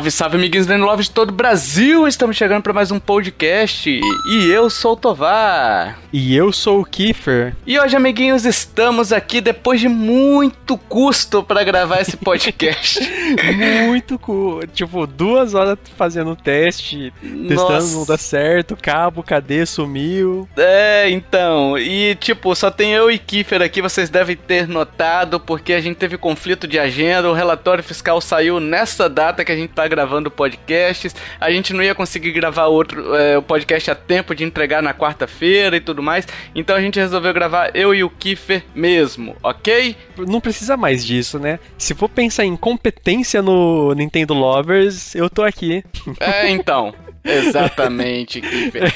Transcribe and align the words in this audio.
Salve, 0.00 0.10
salve, 0.10 0.36
amiguinhos 0.38 0.66
da 0.66 0.76
Love 0.78 1.02
de 1.02 1.10
todo 1.10 1.28
o 1.28 1.32
Brasil! 1.32 2.08
Estamos 2.08 2.34
chegando 2.34 2.62
para 2.62 2.72
mais 2.72 2.90
um 2.90 2.98
podcast 2.98 3.90
e 3.90 4.46
eu 4.46 4.70
sou 4.70 4.94
o 4.94 4.96
Tovar. 4.96 5.98
E 6.12 6.34
eu 6.34 6.52
sou 6.52 6.80
o 6.80 6.84
Kiefer. 6.84 7.54
E 7.64 7.78
hoje, 7.78 7.94
amiguinhos, 7.94 8.44
estamos 8.44 9.12
aqui 9.12 9.40
depois 9.40 9.80
de 9.80 9.88
muito 9.88 10.76
custo 10.76 11.40
para 11.40 11.62
gravar 11.62 12.00
esse 12.00 12.16
podcast. 12.16 12.98
muito 13.86 14.18
custo. 14.18 14.66
Tipo, 14.72 15.06
duas 15.06 15.54
horas 15.54 15.78
fazendo 15.96 16.34
teste, 16.34 17.12
testando, 17.46 17.86
não 17.92 18.04
dá 18.04 18.18
certo, 18.18 18.76
cabo, 18.76 19.22
cadê, 19.22 19.64
sumiu. 19.64 20.48
É, 20.56 21.08
então. 21.10 21.78
E, 21.78 22.16
tipo, 22.16 22.56
só 22.56 22.72
tem 22.72 22.92
eu 22.92 23.08
e 23.08 23.16
Kiefer 23.16 23.62
aqui, 23.62 23.80
vocês 23.80 24.10
devem 24.10 24.34
ter 24.34 24.66
notado, 24.66 25.38
porque 25.38 25.72
a 25.72 25.80
gente 25.80 25.96
teve 25.96 26.18
conflito 26.18 26.66
de 26.66 26.78
agenda, 26.78 27.30
o 27.30 27.34
relatório 27.34 27.84
fiscal 27.84 28.20
saiu 28.20 28.58
nessa 28.58 29.08
data 29.08 29.44
que 29.44 29.52
a 29.52 29.56
gente 29.56 29.74
tá 29.74 29.86
gravando 29.86 30.28
podcasts. 30.28 31.14
A 31.40 31.52
gente 31.52 31.72
não 31.72 31.84
ia 31.84 31.94
conseguir 31.94 32.32
gravar 32.32 32.66
outro 32.66 33.14
é, 33.14 33.38
o 33.38 33.42
podcast 33.42 33.92
a 33.92 33.94
tempo 33.94 34.34
de 34.34 34.42
entregar 34.42 34.82
na 34.82 34.92
quarta-feira 34.92 35.76
e 35.76 35.80
tudo 35.80 35.99
mais. 36.02 36.26
Então 36.54 36.76
a 36.76 36.80
gente 36.80 36.98
resolveu 36.98 37.32
gravar 37.32 37.70
eu 37.74 37.94
e 37.94 38.02
o 38.02 38.10
Kiefer 38.10 38.64
mesmo, 38.74 39.36
ok? 39.42 39.96
Não 40.16 40.40
precisa 40.40 40.76
mais 40.76 41.04
disso, 41.04 41.38
né? 41.38 41.58
Se 41.78 41.94
for 41.94 42.08
pensar 42.08 42.44
em 42.44 42.56
competência 42.56 43.42
no 43.42 43.92
Nintendo 43.94 44.34
Lovers, 44.34 45.14
eu 45.14 45.28
tô 45.28 45.42
aqui. 45.42 45.84
É, 46.18 46.50
então. 46.50 46.94
Exatamente, 47.22 48.40
Kiefer. 48.40 48.92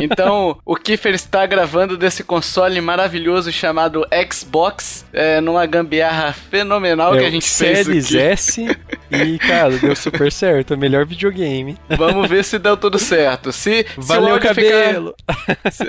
Então, 0.00 0.56
o 0.64 0.76
Kiefer 0.76 1.14
está 1.14 1.44
gravando 1.46 1.96
desse 1.96 2.22
console 2.22 2.80
maravilhoso 2.80 3.50
chamado 3.50 4.06
Xbox, 4.30 5.04
é, 5.12 5.40
numa 5.40 5.66
gambiarra 5.66 6.32
fenomenal 6.32 7.14
é, 7.14 7.18
que 7.18 7.24
a 7.24 7.30
gente 7.30 7.44
Series 7.44 7.86
fez. 7.86 8.04
Series 8.04 8.14
S 8.14 8.78
e, 9.10 9.38
cara, 9.38 9.76
deu 9.78 9.94
super 9.94 10.30
certo. 10.30 10.76
Melhor 10.76 11.06
videogame. 11.06 11.76
Vamos 11.96 12.28
ver 12.28 12.44
se 12.44 12.58
deu 12.58 12.76
tudo 12.76 12.98
certo. 12.98 13.52
Se, 13.52 13.86
Valeu, 13.96 14.34
se 14.34 14.38
o 14.38 14.40
cabelo! 14.40 15.14
Ficar, 15.28 15.70
se, 15.72 15.84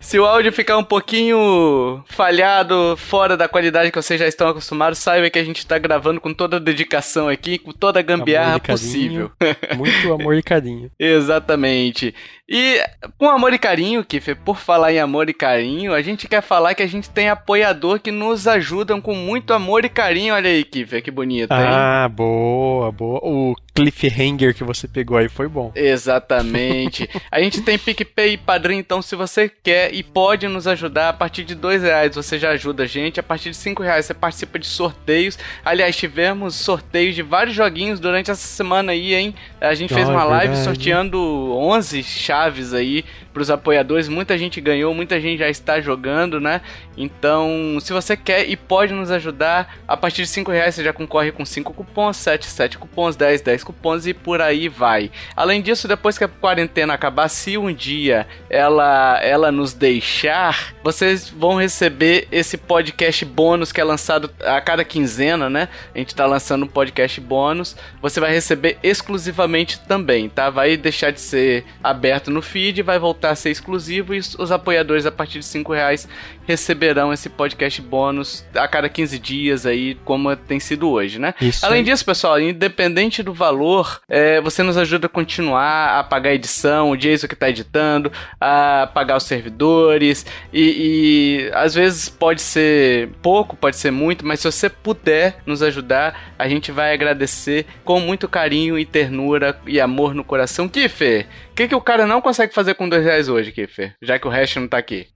se, 0.00 0.18
o 0.18 0.24
áudio 0.24 0.52
ficar 0.52 0.78
um 0.78 0.84
pouquinho 0.84 2.02
falhado, 2.06 2.96
fora 2.96 3.36
da 3.36 3.48
qualidade 3.48 3.90
que 3.90 4.00
vocês 4.00 4.18
já 4.18 4.26
estão 4.26 4.48
acostumados, 4.48 4.98
saiba 4.98 5.28
que 5.30 5.38
a 5.38 5.44
gente 5.44 5.58
está 5.58 5.78
gravando 5.78 6.20
com 6.20 6.32
toda 6.32 6.56
a 6.56 6.60
dedicação 6.60 7.28
aqui, 7.28 7.58
com 7.58 7.72
toda 7.72 8.00
a 8.00 8.02
gambiarra 8.02 8.60
possível. 8.60 9.30
Muito 9.76 10.12
amor 10.12 10.34
e 10.34 10.42
carinho. 10.42 10.90
Exatamente. 10.98 12.14
E 12.48 12.78
com 13.16 13.30
amor 13.30 13.54
e 13.54 13.58
carinho, 13.58 14.04
Kiffer, 14.04 14.36
por 14.36 14.58
falar 14.58 14.92
em 14.92 15.00
amor 15.00 15.28
e 15.30 15.32
carinho, 15.32 15.94
a 15.94 16.02
gente 16.02 16.28
quer 16.28 16.42
falar 16.42 16.74
que 16.74 16.82
a 16.82 16.86
gente 16.86 17.08
tem 17.08 17.30
apoiador 17.30 17.98
que 17.98 18.10
nos 18.10 18.46
ajudam 18.46 19.00
com 19.00 19.14
muito 19.14 19.54
amor 19.54 19.86
e 19.86 19.88
carinho. 19.88 20.34
Olha 20.34 20.50
aí, 20.50 20.62
Kiffer, 20.62 21.02
que 21.02 21.10
bonito, 21.10 21.50
hein? 21.50 21.58
Ah, 21.58 22.08
boa, 22.10 22.51
boa. 22.92 23.18
O 23.22 23.54
cliffhanger 23.74 24.54
que 24.54 24.64
você 24.64 24.86
pegou 24.86 25.16
aí 25.16 25.28
foi 25.28 25.48
bom. 25.48 25.72
Exatamente. 25.74 27.08
a 27.30 27.40
gente 27.40 27.62
tem 27.62 27.78
PicPay 27.78 28.34
e 28.34 28.36
Padrim, 28.36 28.78
então 28.78 29.00
se 29.00 29.16
você 29.16 29.48
quer 29.48 29.94
e 29.94 30.02
pode 30.02 30.46
nos 30.48 30.66
ajudar, 30.66 31.08
a 31.08 31.12
partir 31.12 31.44
de 31.44 31.54
dois 31.54 31.82
reais 31.82 32.14
você 32.14 32.38
já 32.38 32.50
ajuda 32.50 32.82
a 32.82 32.86
gente, 32.86 33.20
a 33.20 33.22
partir 33.22 33.50
de 33.50 33.56
cinco 33.56 33.82
reais 33.82 34.06
você 34.06 34.14
participa 34.14 34.58
de 34.58 34.66
sorteios. 34.66 35.38
Aliás, 35.64 35.96
tivemos 35.96 36.54
sorteios 36.54 37.14
de 37.14 37.22
vários 37.22 37.54
joguinhos 37.54 38.00
durante 38.00 38.30
essa 38.30 38.46
semana 38.46 38.92
aí, 38.92 39.14
hein? 39.14 39.34
A 39.60 39.74
gente 39.74 39.94
fez 39.94 40.08
uma 40.08 40.22
é 40.22 40.24
live 40.24 40.56
sorteando 40.56 41.18
11 41.56 42.02
chaves 42.02 42.74
aí 42.74 43.04
para 43.32 43.42
os 43.42 43.50
apoiadores. 43.50 44.08
Muita 44.08 44.36
gente 44.36 44.60
ganhou, 44.60 44.94
muita 44.94 45.20
gente 45.20 45.38
já 45.38 45.48
está 45.48 45.80
jogando, 45.80 46.40
né? 46.40 46.60
Então, 46.96 47.78
se 47.80 47.92
você 47.92 48.16
quer 48.16 48.48
e 48.48 48.56
pode 48.56 48.92
nos 48.92 49.10
ajudar, 49.10 49.76
a 49.88 49.96
partir 49.96 50.22
de 50.22 50.28
5 50.28 50.50
reais 50.50 50.74
você 50.74 50.84
já 50.84 50.92
concorre 50.92 51.32
com 51.32 51.44
5 51.44 51.72
cupons, 51.72 52.16
7, 52.18 52.46
7 52.46 52.78
cupons, 52.78 53.16
10, 53.16 53.40
10 53.40 53.64
cupons 53.64 54.06
e 54.06 54.12
por 54.12 54.40
aí 54.40 54.68
vai. 54.68 55.10
Além 55.34 55.62
disso, 55.62 55.88
depois 55.88 56.18
que 56.18 56.24
a 56.24 56.28
quarentena 56.28 56.94
acabar, 56.94 57.28
se 57.28 57.56
um 57.56 57.72
dia 57.72 58.26
ela, 58.50 59.18
ela 59.22 59.50
nos 59.50 59.72
deixar, 59.72 60.74
vocês 60.82 61.28
vão 61.28 61.56
receber 61.56 62.28
esse 62.30 62.58
podcast 62.58 63.24
bônus 63.24 63.72
que 63.72 63.80
é 63.80 63.84
lançado 63.84 64.30
a 64.44 64.60
cada 64.60 64.84
quinzena, 64.84 65.48
né? 65.48 65.68
A 65.94 65.98
gente 65.98 66.14
tá 66.14 66.26
lançando 66.26 66.64
um 66.64 66.68
podcast 66.68 67.20
bônus. 67.20 67.76
Você 68.00 68.20
vai 68.20 68.32
receber 68.32 68.78
exclusivamente 68.82 69.80
também, 69.80 70.28
tá? 70.28 70.50
Vai 70.50 70.76
deixar 70.76 71.10
de 71.10 71.20
ser 71.20 71.64
aberto 71.82 72.30
no 72.30 72.42
feed, 72.42 72.82
vai 72.82 72.98
voltar 72.98 73.21
a 73.30 73.34
ser 73.34 73.50
exclusivo 73.50 74.14
e 74.14 74.18
os 74.18 74.52
apoiadores 74.52 75.06
a 75.06 75.12
partir 75.12 75.38
de 75.38 75.44
5 75.44 75.72
reais 75.72 76.08
receberão 76.46 77.12
esse 77.12 77.28
podcast 77.28 77.80
bônus 77.82 78.44
a 78.54 78.66
cada 78.68 78.88
15 78.88 79.18
dias 79.18 79.66
aí, 79.66 79.96
como 80.04 80.34
tem 80.36 80.58
sido 80.60 80.90
hoje, 80.90 81.18
né? 81.18 81.34
Isso 81.40 81.64
Além 81.64 81.78
aí. 81.78 81.84
disso, 81.84 82.04
pessoal, 82.04 82.40
independente 82.40 83.22
do 83.22 83.32
valor, 83.32 84.00
é, 84.08 84.40
você 84.40 84.62
nos 84.62 84.76
ajuda 84.76 85.06
a 85.06 85.10
continuar 85.10 85.98
a 85.98 86.04
pagar 86.04 86.30
a 86.30 86.34
edição, 86.34 86.90
o 86.90 86.96
Jason 86.96 87.28
que 87.28 87.34
está 87.34 87.48
editando, 87.48 88.12
a 88.40 88.90
pagar 88.92 89.16
os 89.16 89.24
servidores 89.24 90.26
e, 90.52 91.48
e 91.48 91.50
às 91.54 91.74
vezes 91.74 92.08
pode 92.08 92.42
ser 92.42 93.08
pouco, 93.22 93.56
pode 93.56 93.76
ser 93.76 93.90
muito, 93.90 94.26
mas 94.26 94.40
se 94.40 94.50
você 94.50 94.68
puder 94.68 95.38
nos 95.46 95.62
ajudar, 95.62 96.32
a 96.38 96.48
gente 96.48 96.72
vai 96.72 96.92
agradecer 96.92 97.66
com 97.84 98.00
muito 98.00 98.28
carinho 98.28 98.78
e 98.78 98.84
ternura 98.84 99.58
e 99.66 99.80
amor 99.80 100.14
no 100.14 100.24
coração. 100.24 100.68
Kiffer, 100.68 101.26
o 101.50 101.54
que, 101.54 101.68
que 101.68 101.74
o 101.74 101.80
cara 101.80 102.06
não 102.06 102.20
consegue 102.20 102.54
fazer 102.54 102.74
com 102.74 102.88
dois 102.88 103.04
reais 103.04 103.28
hoje, 103.28 103.52
Kiffer? 103.52 103.94
Já 104.00 104.18
que 104.18 104.26
o 104.26 104.30
resto 104.30 104.58
não 104.58 104.68
tá 104.68 104.78
aqui. 104.78 105.06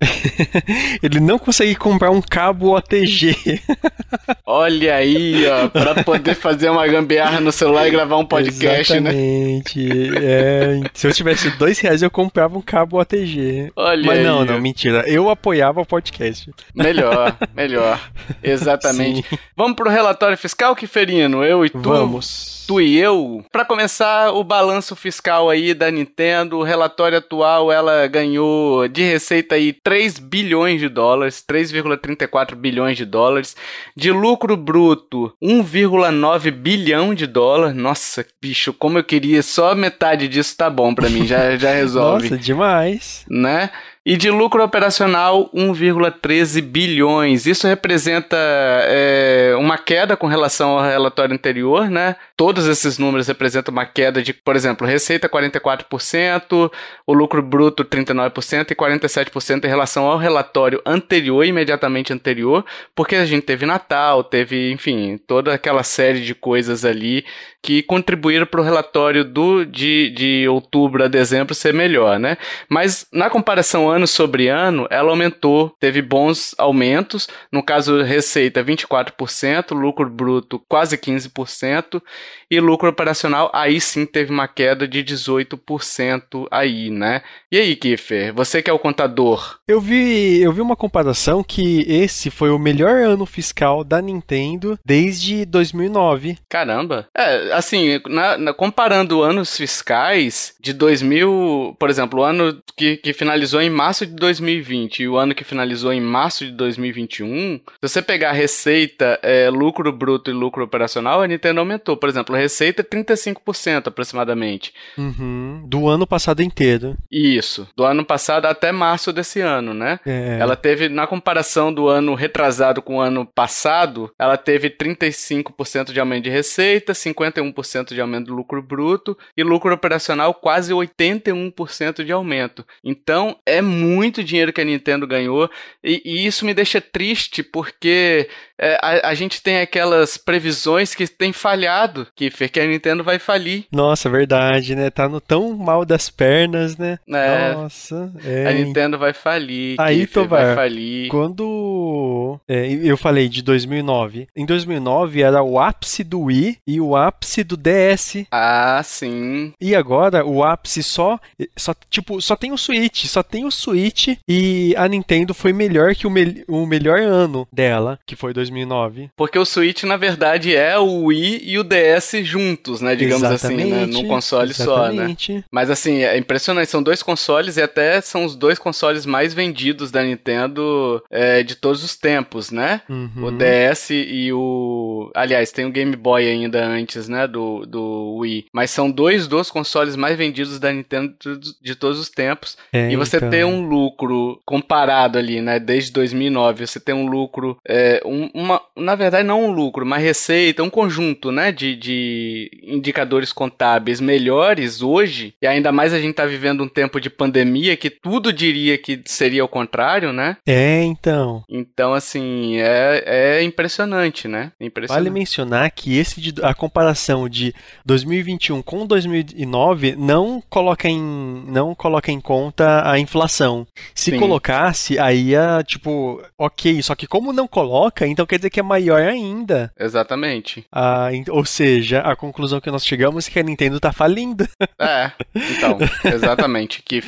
Ele 1.03 1.16
não 1.21 1.39
consegue 1.39 1.75
comprar 1.75 2.11
um 2.11 2.21
cabo 2.21 2.77
OTG. 2.77 3.61
Olha 4.45 4.95
aí, 4.95 5.45
ó, 5.47 5.69
pra 5.69 6.03
poder 6.03 6.35
fazer 6.35 6.71
uma 6.71 6.87
gambiarra 6.87 7.41
no 7.41 7.51
celular 7.51 7.87
e 7.89 7.91
gravar 7.91 8.17
um 8.17 8.25
podcast, 8.25 8.93
Exatamente. 8.93 9.85
né? 9.85 10.19
É, 10.23 10.81
se 10.95 11.07
eu 11.07 11.13
tivesse 11.13 11.51
dois 11.59 11.79
reais, 11.79 12.03
eu 12.03 12.11
comprava 12.11 12.57
um 12.57 12.63
cabo 12.63 13.01
OTG. 13.01 13.73
Olha 13.75 14.07
Mas 14.07 14.19
aí, 14.19 14.25
não, 14.25 14.45
não, 14.45 14.61
mentira. 14.61 15.05
Eu 15.07 15.29
apoiava 15.29 15.81
o 15.81 15.87
podcast. 15.87 16.51
Melhor, 16.75 17.37
melhor. 17.55 18.01
Exatamente. 18.43 19.29
Sim. 19.29 19.39
Vamos 19.57 19.77
pro 19.77 19.91
relatório 19.91 20.37
fiscal, 20.37 20.75
Kiferino? 20.77 21.45
Eu 21.45 21.65
e 21.65 21.71
tu. 21.71 21.81
Vamos. 21.81 22.65
Tu 22.67 22.81
e 22.81 22.99
eu. 22.99 23.45
Para 23.53 23.65
começar, 23.65 24.33
o 24.33 24.43
balanço 24.43 24.97
fiscal 24.97 25.49
aí 25.49 25.73
da 25.73 25.91
Nintendo, 25.91 26.59
o 26.59 26.63
relatório 26.65 27.19
atual, 27.19 27.71
ela 27.71 28.07
ganhou 28.09 28.89
de 28.89 29.03
receita 29.03 29.55
aí 29.55 29.73
3 29.73 30.19
bilhões 30.19 30.81
de 30.81 30.89
dólares, 30.89 31.06
3,34 31.15 32.55
bilhões 32.55 32.97
de 32.97 33.05
dólares. 33.05 33.57
De 33.97 34.11
lucro 34.11 34.57
bruto, 34.57 35.33
1,9 35.43 36.51
bilhão 36.51 37.15
de 37.15 37.27
dólares. 37.27 37.77
Nossa, 37.77 38.27
bicho, 38.41 38.73
como 38.73 38.99
eu 38.99 39.05
queria 39.05 39.43
só 39.43 39.75
metade 39.75 40.29
disso 40.29 40.57
tá 40.57 40.69
bom 40.71 40.95
pra 40.95 41.09
mim, 41.09 41.27
já, 41.27 41.57
já 41.57 41.71
resolve. 41.75 42.31
Nossa, 42.31 42.43
demais. 42.43 43.25
né? 43.29 43.71
E 44.09 44.17
de 44.17 44.31
lucro 44.31 44.63
operacional, 44.63 45.51
1,13 45.53 46.63
bilhões. 46.63 47.45
Isso 47.45 47.67
representa 47.67 48.37
é, 48.37 49.53
uma 49.59 49.77
queda 49.77 50.17
com 50.17 50.29
relação 50.29 50.79
ao 50.79 50.85
relatório 50.85 51.35
anterior, 51.35 51.91
né? 51.91 52.15
Todos 52.37 52.69
esses 52.69 52.99
números 52.99 53.27
representam 53.27 53.73
uma 53.73 53.85
queda 53.85 54.23
de, 54.23 54.33
por 54.33 54.55
exemplo, 54.55 54.87
receita 54.87 55.29
44%, 55.29 56.71
o 57.05 57.13
lucro 57.13 57.43
bruto 57.43 57.85
39% 57.85 58.71
e 58.71 58.77
47% 58.77 59.65
em 59.65 59.69
relação 59.69 60.07
ao 60.07 60.19
relatório 60.19 60.81
anterior, 60.87 61.45
imediatamente 61.45 62.13
anterior, 62.13 62.65
porque 62.95 63.17
a 63.17 63.27
gente 63.27 63.43
teve 63.43 63.67
Natal, 63.67 64.23
teve, 64.23 64.71
enfim, 64.71 65.19
toda 65.27 65.53
aquela 65.53 65.83
série 65.83 66.21
de 66.21 66.33
coisas 66.33 66.85
ali 66.85 67.25
que 67.67 67.83
contribuíram 67.83 68.47
para 68.47 68.61
o 68.61 68.65
relatório 68.65 69.25
do, 69.25 69.65
de, 69.65 70.09
de 70.11 70.49
outubro 70.49 71.03
a 71.03 71.09
dezembro 71.09 71.53
ser 71.53 71.75
melhor, 71.75 72.17
né? 72.17 72.37
Mas 72.69 73.05
na 73.13 73.29
comparação 73.29 73.91
ano 73.91 74.07
sobre 74.07 74.47
ano, 74.47 74.87
ela 74.89 75.11
aumentou, 75.11 75.75
teve 75.81 76.01
bons 76.01 76.55
aumentos, 76.59 77.27
no 77.51 77.65
caso 77.65 78.05
receita 78.05 78.63
24%, 78.63 79.75
lucro 79.75 80.09
bruto 80.09 80.63
quase 80.69 80.97
15% 80.97 82.01
e 82.49 82.61
lucro 82.61 82.89
operacional 82.89 83.51
aí 83.53 83.81
sim 83.81 84.07
teve 84.07 84.31
uma 84.31 84.47
queda 84.47 84.87
de 84.87 85.03
18% 85.03 86.47
aí, 86.53 86.89
né? 86.89 87.23
E 87.51 87.59
aí, 87.59 87.75
Kiffer, 87.75 88.33
você 88.33 88.63
que 88.63 88.71
é 88.71 88.73
o 88.73 88.79
contador, 88.79 89.59
Eu 89.67 89.81
vi, 89.81 90.41
eu 90.41 90.53
vi 90.53 90.61
uma 90.61 90.77
comparação 90.77 91.43
que 91.43 91.85
esse 91.89 92.31
foi 92.31 92.51
o 92.51 92.59
melhor 92.61 92.99
ano 92.99 93.27
fiscal 93.27 93.83
da 93.83 94.01
Nintendo 94.01 94.79
desde 94.87 95.45
2009. 95.45 96.39
caramba. 96.49 97.09
É, 97.17 97.56
assim, 97.57 98.01
na, 98.09 98.39
na, 98.39 98.53
comparando 98.53 99.23
anos 99.23 99.57
fiscais 99.57 100.55
de 100.61 100.73
2000, 100.73 101.77
por 101.79 101.91
exemplo, 101.91 102.21
o 102.21 102.25
ano 102.25 102.63
que, 102.77 102.97
que 102.97 103.13
finalizou 103.13 103.61
em 103.61 103.71
março 103.71 104.07
de 104.07 104.13
2020 104.13 105.01
e 105.01 105.09
o 105.09 105.17
ano 105.17 105.35
que 105.35 105.45
finalizou 105.45 105.93
em 105.93 106.01
março 106.01 106.45
de 106.45 106.53
2021, 106.53 107.59
se 107.59 107.63
você 107.81 108.03
pegar 108.03 108.33
receita, 108.33 109.19
é, 109.23 109.49
lucro 109.51 109.91
bruto 109.93 110.31
e 110.31 110.35
lucro 110.35 110.65
operacional, 110.65 111.23
a 111.23 111.27
Nintendo 111.27 111.61
aumentou. 111.61 111.97
Por 111.97 112.09
exemplo, 112.09 112.35
a 112.35 112.39
receita 112.39 112.83
é 112.83 112.85
35% 112.85 113.89
aproximadamente. 113.89 114.73
Uhum, 114.99 115.63
do 115.67 115.89
ano 115.89 116.07
passado 116.07 116.43
inteiro. 116.43 116.97
Isso, 117.11 117.69
do 117.77 117.85
ano 117.85 118.05
passado 118.05 118.47
até 118.47 118.71
março 118.73 119.13
desse 119.13 119.41
ano, 119.41 119.73
né? 119.73 119.99
É. 120.05 120.39
Ela 120.41 120.57
teve, 120.57 120.89
na 120.89 121.07
comparação 121.07 121.73
do 121.73 121.89
ano 121.89 122.15
retrasado 122.15 122.83
com 122.83 122.97
o 122.97 123.01
ano 123.01 123.25
passado, 123.25 124.11
ela 124.19 124.37
teve 124.37 124.71
35% 124.71 125.93
de 125.93 126.01
aumento 126.01 126.25
de 126.25 126.31
receita, 126.31 126.93
51% 126.93 127.46
de 127.95 128.01
aumento 128.01 128.27
do 128.27 128.35
lucro 128.35 128.63
bruto 128.63 129.17
e 129.37 129.43
lucro 129.43 129.73
operacional 129.73 130.33
quase 130.35 130.73
81% 130.73 132.05
de 132.05 132.13
aumento. 132.13 132.65
Então 132.85 133.37
é 133.45 133.61
muito 133.61 134.25
dinheiro 134.25 134.53
que 134.53 134.61
a 134.61 134.65
Nintendo 134.65 135.07
ganhou 135.07 135.51
e, 135.83 136.03
e 136.05 136.27
isso 136.27 136.45
me 136.45 136.55
deixa 136.55 136.81
triste 136.81 137.43
porque 137.43 138.29
é, 138.59 138.79
a, 138.83 139.11
a, 139.11 139.15
gente 139.15 139.43
tem 139.43 139.61
aquelas 139.61 140.17
previsões 140.17 140.95
que 140.95 141.07
tem 141.07 141.33
falhado, 141.33 142.07
que, 142.15 142.31
que 142.31 142.61
a 142.61 142.67
Nintendo 142.67 143.05
vai 143.05 143.19
falir. 143.19 143.67
Nossa, 143.71 144.09
verdade, 144.09 144.75
né? 144.75 144.89
Tá 144.89 145.09
no 145.09 145.21
tão 145.21 145.55
mal 145.57 145.85
das 145.85 146.09
pernas, 146.09 146.79
né? 146.79 146.99
É, 147.09 147.53
Nossa. 147.53 148.11
É. 148.25 148.47
A 148.47 148.53
Nintendo 148.53 148.99
vai 148.99 149.13
falir. 149.13 149.77
Aí, 149.79 150.07
Tovar, 150.07 150.47
vai 150.47 150.55
falir. 150.55 151.09
Quando 151.09 152.41
é, 152.49 152.67
eu 152.67 152.97
falei 152.97 153.29
de 153.29 153.43
2009, 153.43 154.29
em 154.35 154.47
2009 154.47 155.21
era 155.21 155.43
o 155.43 155.59
ápice 155.59 156.03
do 156.03 156.23
Wii 156.23 156.59
e 156.67 156.81
o 156.81 156.97
ápice 156.97 157.26
do 157.45 157.57
DS. 157.57 158.27
Ah, 158.31 158.81
sim. 158.85 159.53
E 159.61 159.75
agora 159.75 160.25
o 160.25 160.45
ápice 160.45 160.83
só, 160.83 161.19
só 161.57 161.75
tipo, 161.91 162.21
só 162.21 162.37
tem 162.37 162.53
o 162.53 162.59
Switch, 162.59 163.07
só 163.07 163.23
tem 163.23 163.45
o 163.45 163.51
Switch 163.51 164.09
e 164.29 164.75
a 164.77 164.89
Nintendo 164.89 165.35
foi 165.35 165.53
melhor 165.53 165.95
que 165.95 166.07
o, 166.07 166.11
me 166.11 166.45
o 166.49 166.67
melhor 166.67 167.01
ano 167.01 167.47
dela, 167.53 167.99
que 168.07 168.17
foi 168.17 168.33
2009. 168.33 168.67
2009. 168.67 169.11
Porque 169.17 169.39
o 169.39 169.45
Switch, 169.45 169.85
na 169.85 169.97
verdade, 169.97 170.55
é 170.55 170.79
o 170.79 171.05
Wii 171.05 171.43
e 171.45 171.59
o 171.59 171.65
DS 171.65 172.13
juntos, 172.23 172.81
né? 172.81 172.95
Digamos 172.97 173.23
exatamente, 173.23 173.63
assim, 173.63 173.73
né? 173.73 173.87
Num 173.87 174.09
console 174.09 174.51
exatamente. 174.51 175.27
só, 175.27 175.33
né? 175.33 175.45
Mas 175.51 175.71
assim, 175.71 176.03
é 176.03 176.17
impressionante. 176.17 176.71
São 176.71 176.83
dois 176.83 177.03
consoles 177.03 177.57
e 177.57 177.63
até 177.63 178.01
são 178.01 178.25
os 178.25 178.35
dois 178.35 178.59
consoles 178.59 179.07
mais 179.07 179.35
vendidos 179.35 179.91
da 179.91 180.03
Nintendo 180.03 181.03
é, 181.11 181.43
de 181.43 181.55
todos 181.55 181.85
os 181.85 181.97
tempos, 181.97 182.51
né? 182.51 182.81
Uhum. 182.89 183.27
O 183.27 183.31
DS 183.31 183.91
e 183.91 184.33
o. 184.33 185.11
Aliás, 185.15 185.53
tem 185.53 185.65
o 185.65 185.71
Game 185.71 185.95
Boy 185.95 186.27
ainda 186.27 186.65
antes, 186.65 187.09
né? 187.09 187.16
Do, 187.25 187.65
do 187.65 188.17
Wii. 188.19 188.47
Mas 188.53 188.71
são 188.71 188.91
dois 188.91 189.27
dos 189.27 189.51
consoles 189.51 189.97
mais 189.97 190.19
vendidos 190.19 190.59
da 190.59 190.71
Nintendo 190.71 191.15
de 191.63 191.75
todos 191.75 191.99
os 191.99 192.11
tempos. 192.11 192.59
É, 192.73 192.91
e 192.91 192.97
você 192.97 193.17
então... 193.17 193.31
tem 193.31 193.45
um 193.45 193.67
lucro 193.67 194.41
comparado 194.45 195.19
ali, 195.19 195.41
né? 195.41 195.59
Desde 195.59 195.93
2009, 195.93 196.67
você 196.67 196.81
tem 196.81 196.95
um 196.95 197.07
lucro, 197.07 197.57
é, 197.67 198.03
um, 198.05 198.29
uma, 198.35 198.61
na 198.77 198.95
verdade, 198.95 199.27
não 199.27 199.47
um 199.47 199.51
lucro, 199.51 199.85
uma 199.85 199.99
receita, 199.99 200.63
um 200.63 200.71
conjunto, 200.71 201.31
né, 201.31 201.53
de, 201.53 201.77
de 201.77 202.51
indicadores 202.63 203.33
contábeis 203.33 204.01
melhores 204.01 204.83
hoje, 204.83 205.35
e 205.41 205.47
ainda 205.47 205.71
mais 205.71 205.93
a 205.93 206.01
gente 206.01 206.15
tá 206.15 206.27
vivendo 206.27 206.65
um 206.65 206.69
tempo 206.69 207.01
de 207.01 207.09
pandemia 207.09 207.77
que 207.77 207.91
tudo 207.91 208.33
diria 208.33 208.77
que 208.79 209.01
seria 209.07 209.45
o 209.45 209.49
contrário, 209.49 210.13
né? 210.13 210.37
É, 210.47 210.83
então. 210.83 211.45
Então, 211.49 211.95
assim, 211.95 212.57
é, 212.59 213.03
é 213.07 213.43
impressionante, 213.43 214.27
né? 214.29 214.53
Impressionante. 214.61 215.05
Vale 215.05 215.11
mencionar 215.11 215.71
que 215.71 215.97
esse 215.97 216.21
de, 216.21 216.35
a 216.43 216.55
comparação 216.55 217.06
de 217.29 217.55
2021 217.85 218.63
com 218.63 218.87
2009 218.87 219.95
não 219.97 220.43
coloca 220.49 220.89
em, 220.89 221.01
não 221.47 221.75
coloca 221.75 222.11
em 222.11 222.21
conta 222.21 222.89
a 222.89 222.99
inflação. 222.99 223.67
Se 223.95 224.11
Sim. 224.11 224.19
colocasse, 224.19 224.99
aí 224.99 225.27
ia, 225.27 225.63
tipo, 225.67 226.23
ok, 226.39 226.83
só 226.83 226.95
que 226.95 227.07
como 227.07 227.33
não 227.33 227.47
coloca, 227.47 228.07
então 228.07 228.27
quer 228.27 228.37
dizer 228.37 228.51
que 228.51 228.61
é 228.61 228.63
maior 228.63 229.01
ainda. 229.01 229.73
Exatamente. 229.79 230.65
Ah, 230.73 231.09
ou 231.31 231.45
seja, 231.45 232.01
a 232.01 232.15
conclusão 232.15 232.61
que 232.61 232.71
nós 232.71 232.85
chegamos 232.85 233.27
é 233.27 233.31
que 233.31 233.39
a 233.39 233.43
Nintendo 233.43 233.81
tá 233.81 233.93
falindo. 233.93 234.47
É, 234.79 235.11
então, 235.35 235.79
exatamente. 236.05 236.83
Que 236.83 237.03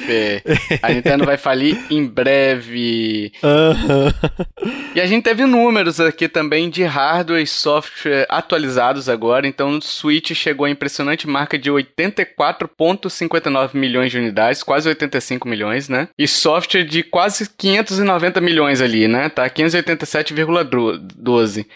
a 0.82 0.90
Nintendo 0.90 1.24
vai 1.24 1.36
falir 1.36 1.78
em 1.90 2.04
breve. 2.06 3.30
Uhum. 3.42 4.72
E 4.94 5.00
a 5.00 5.06
gente 5.06 5.24
teve 5.24 5.44
números 5.44 6.00
aqui 6.00 6.28
também 6.28 6.70
de 6.70 6.82
hardware 6.84 7.42
e 7.42 7.46
software 7.46 8.26
atualizados 8.28 9.08
agora. 9.08 9.46
Então, 9.46 9.80
Switch 9.88 10.34
chegou 10.34 10.66
à 10.66 10.70
impressionante 10.70 11.26
marca 11.26 11.58
de 11.58 11.70
84,59 11.70 13.74
milhões 13.74 14.10
de 14.10 14.18
unidades, 14.18 14.62
quase 14.62 14.88
85 14.88 15.48
milhões, 15.48 15.88
né? 15.88 16.08
E 16.18 16.28
software 16.28 16.84
de 16.84 17.02
quase 17.02 17.48
590 17.56 18.40
milhões 18.40 18.80
ali, 18.80 19.08
né? 19.08 19.28
Tá 19.28 19.48
587,2 19.48 20.98
12. 21.16 21.66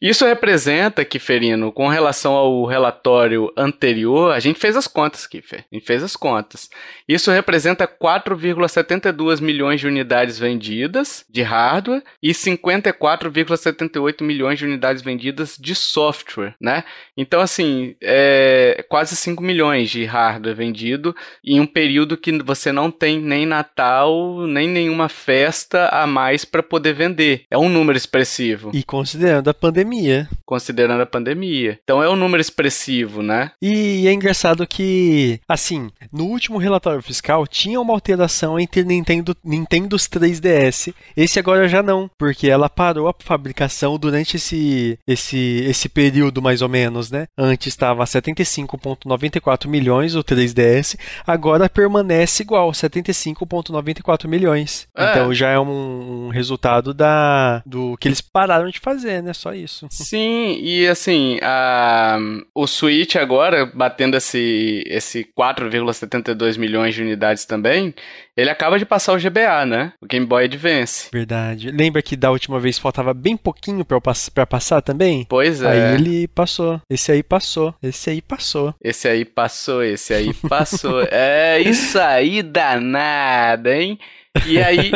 Isso 0.00 0.24
representa, 0.24 1.04
Kiferino, 1.04 1.70
com 1.70 1.86
relação 1.86 2.32
ao 2.32 2.64
relatório 2.64 3.52
anterior, 3.54 4.32
a 4.32 4.40
gente 4.40 4.58
fez 4.58 4.74
as 4.74 4.86
contas, 4.86 5.26
Kiffer. 5.26 5.66
A 5.70 5.74
gente 5.74 5.86
fez 5.86 6.02
as 6.02 6.16
contas. 6.16 6.70
Isso 7.06 7.30
representa 7.30 7.86
4,72 7.86 9.42
milhões 9.42 9.78
de 9.78 9.86
unidades 9.86 10.38
vendidas 10.38 11.22
de 11.28 11.42
hardware 11.42 12.02
e 12.22 12.30
54,78 12.30 14.22
milhões 14.22 14.58
de 14.58 14.64
unidades 14.64 15.02
vendidas 15.02 15.58
de 15.60 15.74
software, 15.74 16.54
né? 16.58 16.84
Então, 17.14 17.40
assim, 17.40 17.94
é 18.00 18.82
quase 18.88 19.14
5 19.14 19.42
milhões 19.42 19.90
de 19.90 20.04
hardware 20.06 20.56
vendido 20.56 21.14
em 21.44 21.60
um 21.60 21.66
período 21.66 22.16
que 22.16 22.42
você 22.42 22.72
não 22.72 22.90
tem 22.90 23.20
nem 23.20 23.44
Natal, 23.44 24.46
nem 24.46 24.66
nenhuma 24.66 25.10
festa 25.10 25.88
a 25.88 26.06
mais 26.06 26.46
para 26.46 26.62
poder 26.62 26.94
vender. 26.94 27.42
É 27.50 27.58
um 27.58 27.68
número 27.68 27.98
expressivo. 27.98 28.70
E 28.72 28.82
considerando 28.82 29.50
a 29.50 29.54
pandemia 29.54 29.89
pandemia. 29.90 30.28
Considerando 30.46 31.00
a 31.00 31.06
pandemia. 31.06 31.78
Então 31.82 32.02
é 32.02 32.08
um 32.08 32.16
número 32.16 32.40
expressivo, 32.40 33.22
né? 33.22 33.52
E 33.60 34.06
é 34.06 34.12
engraçado 34.12 34.66
que, 34.66 35.40
assim, 35.48 35.90
no 36.12 36.24
último 36.24 36.58
relatório 36.58 37.02
fiscal 37.02 37.46
tinha 37.46 37.80
uma 37.80 37.92
alteração 37.92 38.58
entre 38.58 38.84
Nintendo, 38.84 39.36
Nintendo's 39.44 40.08
3DS. 40.08 40.94
Esse 41.16 41.38
agora 41.38 41.68
já 41.68 41.82
não, 41.82 42.10
porque 42.18 42.48
ela 42.48 42.68
parou 42.68 43.08
a 43.08 43.14
fabricação 43.18 43.98
durante 43.98 44.36
esse, 44.36 44.98
esse, 45.06 45.64
esse 45.66 45.88
período, 45.88 46.40
mais 46.40 46.62
ou 46.62 46.68
menos, 46.68 47.10
né? 47.10 47.26
Antes 47.36 47.68
estava 47.68 48.04
75,94 48.04 49.66
milhões 49.66 50.14
o 50.14 50.22
3DS, 50.22 50.98
agora 51.26 51.68
permanece 51.68 52.42
igual, 52.42 52.70
75,94 52.70 54.26
milhões. 54.26 54.88
É. 54.96 55.10
Então 55.10 55.34
já 55.34 55.50
é 55.50 55.58
um, 55.58 56.26
um 56.26 56.28
resultado 56.28 56.92
da, 56.92 57.62
do 57.66 57.96
que 57.98 58.08
eles 58.08 58.20
pararam 58.20 58.68
de 58.68 58.80
fazer, 58.80 59.22
né? 59.22 59.32
Só 59.32 59.52
isso 59.54 59.79
isso. 59.86 60.04
Sim, 60.04 60.58
e 60.62 60.86
assim, 60.86 61.38
a, 61.42 62.18
o 62.54 62.66
Switch 62.66 63.16
agora, 63.16 63.66
batendo 63.66 64.16
esse, 64.16 64.82
esse 64.86 65.26
4,72 65.38 66.58
milhões 66.58 66.94
de 66.94 67.02
unidades 67.02 67.44
também, 67.44 67.94
ele 68.36 68.50
acaba 68.50 68.78
de 68.78 68.86
passar 68.86 69.12
o 69.12 69.18
GBA, 69.18 69.66
né? 69.66 69.92
O 70.00 70.06
Game 70.06 70.24
Boy 70.24 70.44
Advance. 70.44 71.08
Verdade. 71.12 71.70
Lembra 71.70 72.00
que 72.00 72.16
da 72.16 72.30
última 72.30 72.58
vez 72.58 72.78
faltava 72.78 73.12
bem 73.12 73.36
pouquinho 73.36 73.84
pra, 73.84 74.00
pass 74.00 74.28
pra 74.28 74.46
passar 74.46 74.80
também? 74.80 75.26
Pois 75.28 75.62
é. 75.62 75.68
Aí 75.68 75.94
ele 75.94 76.28
passou. 76.28 76.80
Esse 76.88 77.12
aí 77.12 77.22
passou. 77.22 77.74
Esse 77.82 78.10
aí 78.10 78.22
passou. 78.22 78.74
Esse 78.82 79.08
aí 79.08 79.24
passou, 79.24 79.82
esse 79.82 80.14
aí 80.14 80.32
passou. 80.32 81.02
é 81.10 81.60
isso 81.60 81.98
aí 81.98 82.42
danada, 82.42 83.76
hein? 83.76 83.98
E 84.46 84.58
aí. 84.58 84.92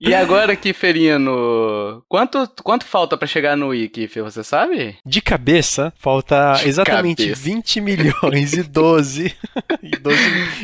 e 0.00 0.14
agora, 0.14 0.56
Kiferino? 0.56 2.02
Quanto, 2.08 2.48
quanto 2.62 2.84
falta 2.84 3.16
para 3.16 3.28
chegar 3.28 3.56
no 3.56 3.68
Wii, 3.68 3.88
Kifer? 3.88 4.24
Você 4.24 4.42
sabe? 4.42 4.96
De 5.06 5.20
cabeça, 5.20 5.92
falta 5.98 6.54
De 6.54 6.68
exatamente 6.68 7.22
cabeça. 7.22 7.42
20 7.42 7.80
milhões 7.80 8.52
e 8.54 8.62
12. 8.62 9.34
e 9.82 9.90
12 9.90 10.18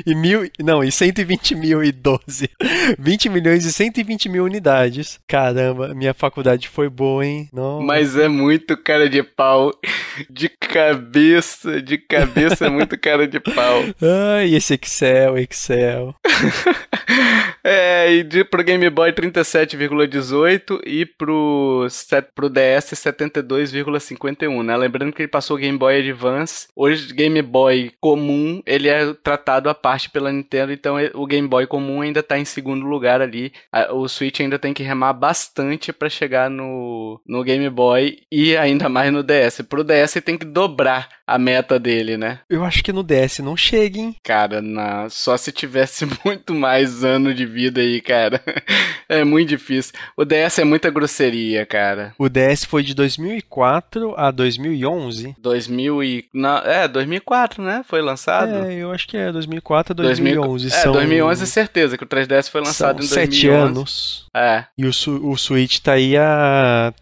e 0.07 0.15
mil. 0.15 0.51
Não, 0.61 0.83
e 0.83 0.91
120 0.91 1.55
mil 1.55 1.85
e 1.85 1.93
12. 1.93 2.51
20 2.99 3.29
milhões 3.29 3.65
e 3.65 3.73
120 3.73 4.29
mil 4.29 4.45
unidades. 4.45 5.21
Caramba, 5.27 5.95
minha 5.95 6.13
faculdade 6.15 6.69
foi 6.69 6.89
boa, 6.89 7.25
hein? 7.25 7.49
Não. 7.53 7.81
Mas 7.81 8.17
é 8.17 8.29
muito 8.29 8.77
cara 8.77 9.09
de 9.09 9.23
pau. 9.23 9.73
De 10.31 10.49
cabeça, 10.49 11.81
de 11.83 11.99
cabeça 11.99 12.67
é 12.67 12.71
muito 12.71 12.99
cara 12.99 13.27
de 13.27 13.41
pau. 13.41 13.83
Ai, 14.37 14.55
esse 14.55 14.75
Excel, 14.75 15.39
Excel. 15.39 16.15
é, 17.63 17.84
É, 17.87 18.11
e 18.11 18.23
de, 18.23 18.43
pro 18.45 18.65
Game 18.65 18.89
Boy 18.89 19.13
37,18 19.13 20.81
e 20.87 21.05
pro, 21.05 21.87
set, 21.91 22.29
pro 22.35 22.49
DS 22.49 22.93
72,51, 22.95 24.63
né? 24.63 24.75
Lembrando 24.75 25.13
que 25.13 25.21
ele 25.21 25.29
passou 25.29 25.59
o 25.59 25.61
Game 25.61 25.77
Boy 25.77 25.99
Advance. 25.99 26.67
Hoje, 26.75 27.13
Game 27.13 27.43
Boy 27.43 27.93
comum, 28.01 28.63
ele 28.65 28.89
é 28.89 29.13
tratado 29.13 29.69
à 29.69 29.75
parte 29.75 30.09
pela 30.09 30.33
Nintendo, 30.33 30.73
então 30.73 30.97
o 31.13 31.27
Game 31.27 31.47
Boy 31.47 31.67
comum 31.67 32.01
ainda 32.01 32.23
tá 32.23 32.39
em 32.39 32.45
segundo 32.47 32.87
lugar 32.87 33.21
ali. 33.21 33.53
O 33.93 34.09
Switch 34.09 34.41
ainda 34.41 34.59
tem 34.59 34.73
que 34.73 34.83
remar 34.83 35.13
bastante 35.13 35.93
para 35.93 36.09
chegar 36.09 36.49
no, 36.49 37.21
no 37.27 37.45
Game 37.45 37.69
Boy 37.69 38.19
e 38.33 38.57
ainda 38.57 38.89
mais 38.89 39.13
no 39.13 39.23
DS. 39.23 39.61
Pro 39.69 39.85
DS 39.85 40.15
tem 40.25 40.39
que 40.39 40.47
dobrar 40.47 41.09
a 41.27 41.39
meta 41.39 41.79
dele, 41.79 42.17
né? 42.17 42.41
Eu 42.49 42.65
acho 42.65 42.83
que 42.83 42.93
no 42.93 43.03
DS 43.03 43.39
não 43.39 43.57
chega, 43.57 43.99
hein? 43.99 44.17
Cara, 44.23 44.61
na... 44.61 45.09
só 45.09 45.37
se 45.37 45.51
tivesse 45.51 46.07
muito 46.25 46.55
mais 46.55 47.03
ano 47.03 47.33
de 47.33 47.47
vida 47.47 47.74
aí, 47.81 48.01
cara. 48.01 48.41
é 49.09 49.25
muito 49.25 49.51
difícil. 49.51 49.93
O 50.17 50.25
DS 50.25 50.59
é 50.59 50.65
muita 50.65 50.91
grosseria, 50.91 51.65
cara. 51.67 52.15
O 52.19 52.29
DS 52.29 52.65
foi 52.65 52.83
de 52.83 52.95
2004 52.95 54.15
a 54.17 54.31
2011. 54.31 55.35
2000 55.39 56.05
e... 56.05 56.25
Não, 56.33 56.59
é, 56.59 56.87
2004, 56.89 57.63
né? 57.63 57.85
Foi 57.87 58.01
lançado? 58.01 58.67
É, 58.67 58.75
eu 58.75 58.93
acho 58.93 59.07
que 59.09 59.17
é 59.17 59.33
2004 59.33 59.93
a 59.93 59.95
2011. 59.95 60.69
2000... 60.69 60.91
É, 60.91 60.93
2011 60.93 61.43
é 61.43 61.47
certeza, 61.47 61.99
que 61.99 62.05
o 62.05 62.09
3DS 62.09 62.51
foi 62.51 62.61
lançado 62.61 63.03
São 63.03 63.23
em 63.23 63.27
2011. 63.27 63.37
Sete 63.37 63.49
anos. 63.49 64.27
É. 64.35 64.65
E 64.77 64.87
o, 64.87 64.91
o 65.31 65.37
Switch 65.37 65.79
tá 65.79 65.93
aí 65.93 66.17
há 66.17 66.93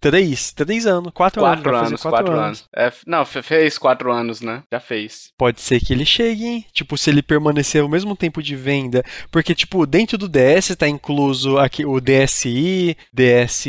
Três? 0.00 0.52
Três 0.52 0.86
anos. 0.86 1.12
Quatro, 1.12 1.42
quatro 1.42 1.76
anos. 1.76 1.88
anos 1.88 2.02
quatro, 2.02 2.18
quatro 2.24 2.32
anos. 2.32 2.44
anos. 2.46 2.68
É, 2.74 2.92
não, 3.06 3.24
fez 3.24 3.76
quatro 3.76 4.10
anos, 4.10 4.40
né? 4.40 4.62
Já 4.72 4.80
fez. 4.80 5.30
Pode 5.36 5.60
ser 5.60 5.80
que 5.80 5.92
ele 5.92 6.06
chegue, 6.06 6.46
hein? 6.46 6.64
Tipo, 6.72 6.96
se 6.96 7.10
ele 7.10 7.20
permanecer 7.22 7.84
o 7.84 7.88
mesmo 7.88 8.16
tempo 8.16 8.42
de 8.42 8.56
venda. 8.56 9.04
Porque, 9.30 9.54
tipo, 9.54 9.84
dentro 9.86 10.16
do 10.16 10.28
DS 10.28 10.74
tá 10.76 10.88
incluso 10.88 11.58
aqui 11.58 11.84
o 11.84 12.00
DSi, 12.00 12.96
DSXL, 13.12 13.60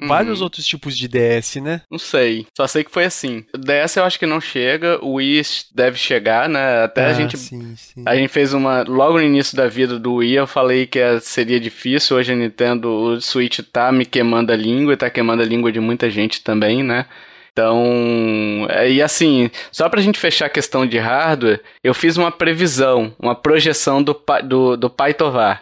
uhum. 0.00 0.08
vários 0.08 0.40
outros 0.40 0.64
tipos 0.64 0.96
de 0.96 1.08
DS, 1.08 1.56
né? 1.56 1.82
Não 1.90 1.98
sei. 1.98 2.46
Só 2.56 2.66
sei 2.66 2.84
que 2.84 2.90
foi 2.90 3.04
assim. 3.04 3.44
O 3.54 3.58
DS 3.58 3.96
eu 3.96 4.04
acho 4.04 4.18
que 4.18 4.26
não 4.26 4.40
chega, 4.40 4.98
o 5.04 5.14
Wii 5.14 5.42
deve 5.74 5.98
chegar, 5.98 6.48
né? 6.48 6.84
Até 6.84 7.06
ah, 7.06 7.08
a 7.08 7.12
gente. 7.12 7.36
Sim, 7.36 7.74
sim. 7.76 8.04
A 8.06 8.14
gente 8.14 8.28
fez 8.28 8.54
uma. 8.54 8.82
Logo 8.82 9.18
no 9.18 9.24
início 9.24 9.56
da 9.56 9.66
vida 9.66 9.98
do 9.98 10.14
Wii, 10.14 10.34
eu 10.34 10.46
falei 10.46 10.86
que 10.86 11.00
seria 11.20 11.58
difícil. 11.58 12.16
Hoje 12.16 12.32
a 12.32 12.36
Nintendo, 12.36 12.88
o 12.88 13.20
Switch 13.20 13.58
tá 13.72 13.90
me 13.90 14.04
queimando 14.04 14.51
a 14.52 14.56
língua 14.56 14.94
e 14.94 14.96
tá 14.96 15.10
queimando 15.10 15.42
a 15.42 15.46
língua 15.46 15.72
de 15.72 15.80
muita 15.80 16.10
gente 16.10 16.42
também, 16.42 16.82
né? 16.82 17.06
Então, 17.52 18.66
é, 18.70 18.90
e 18.90 19.02
assim, 19.02 19.50
só 19.70 19.86
pra 19.88 20.00
gente 20.00 20.18
fechar 20.18 20.46
a 20.46 20.50
questão 20.50 20.86
de 20.86 20.96
hardware, 20.96 21.60
eu 21.84 21.92
fiz 21.92 22.16
uma 22.16 22.30
previsão, 22.30 23.14
uma 23.18 23.34
projeção 23.34 24.02
do, 24.02 24.18
do, 24.44 24.76
do 24.76 24.90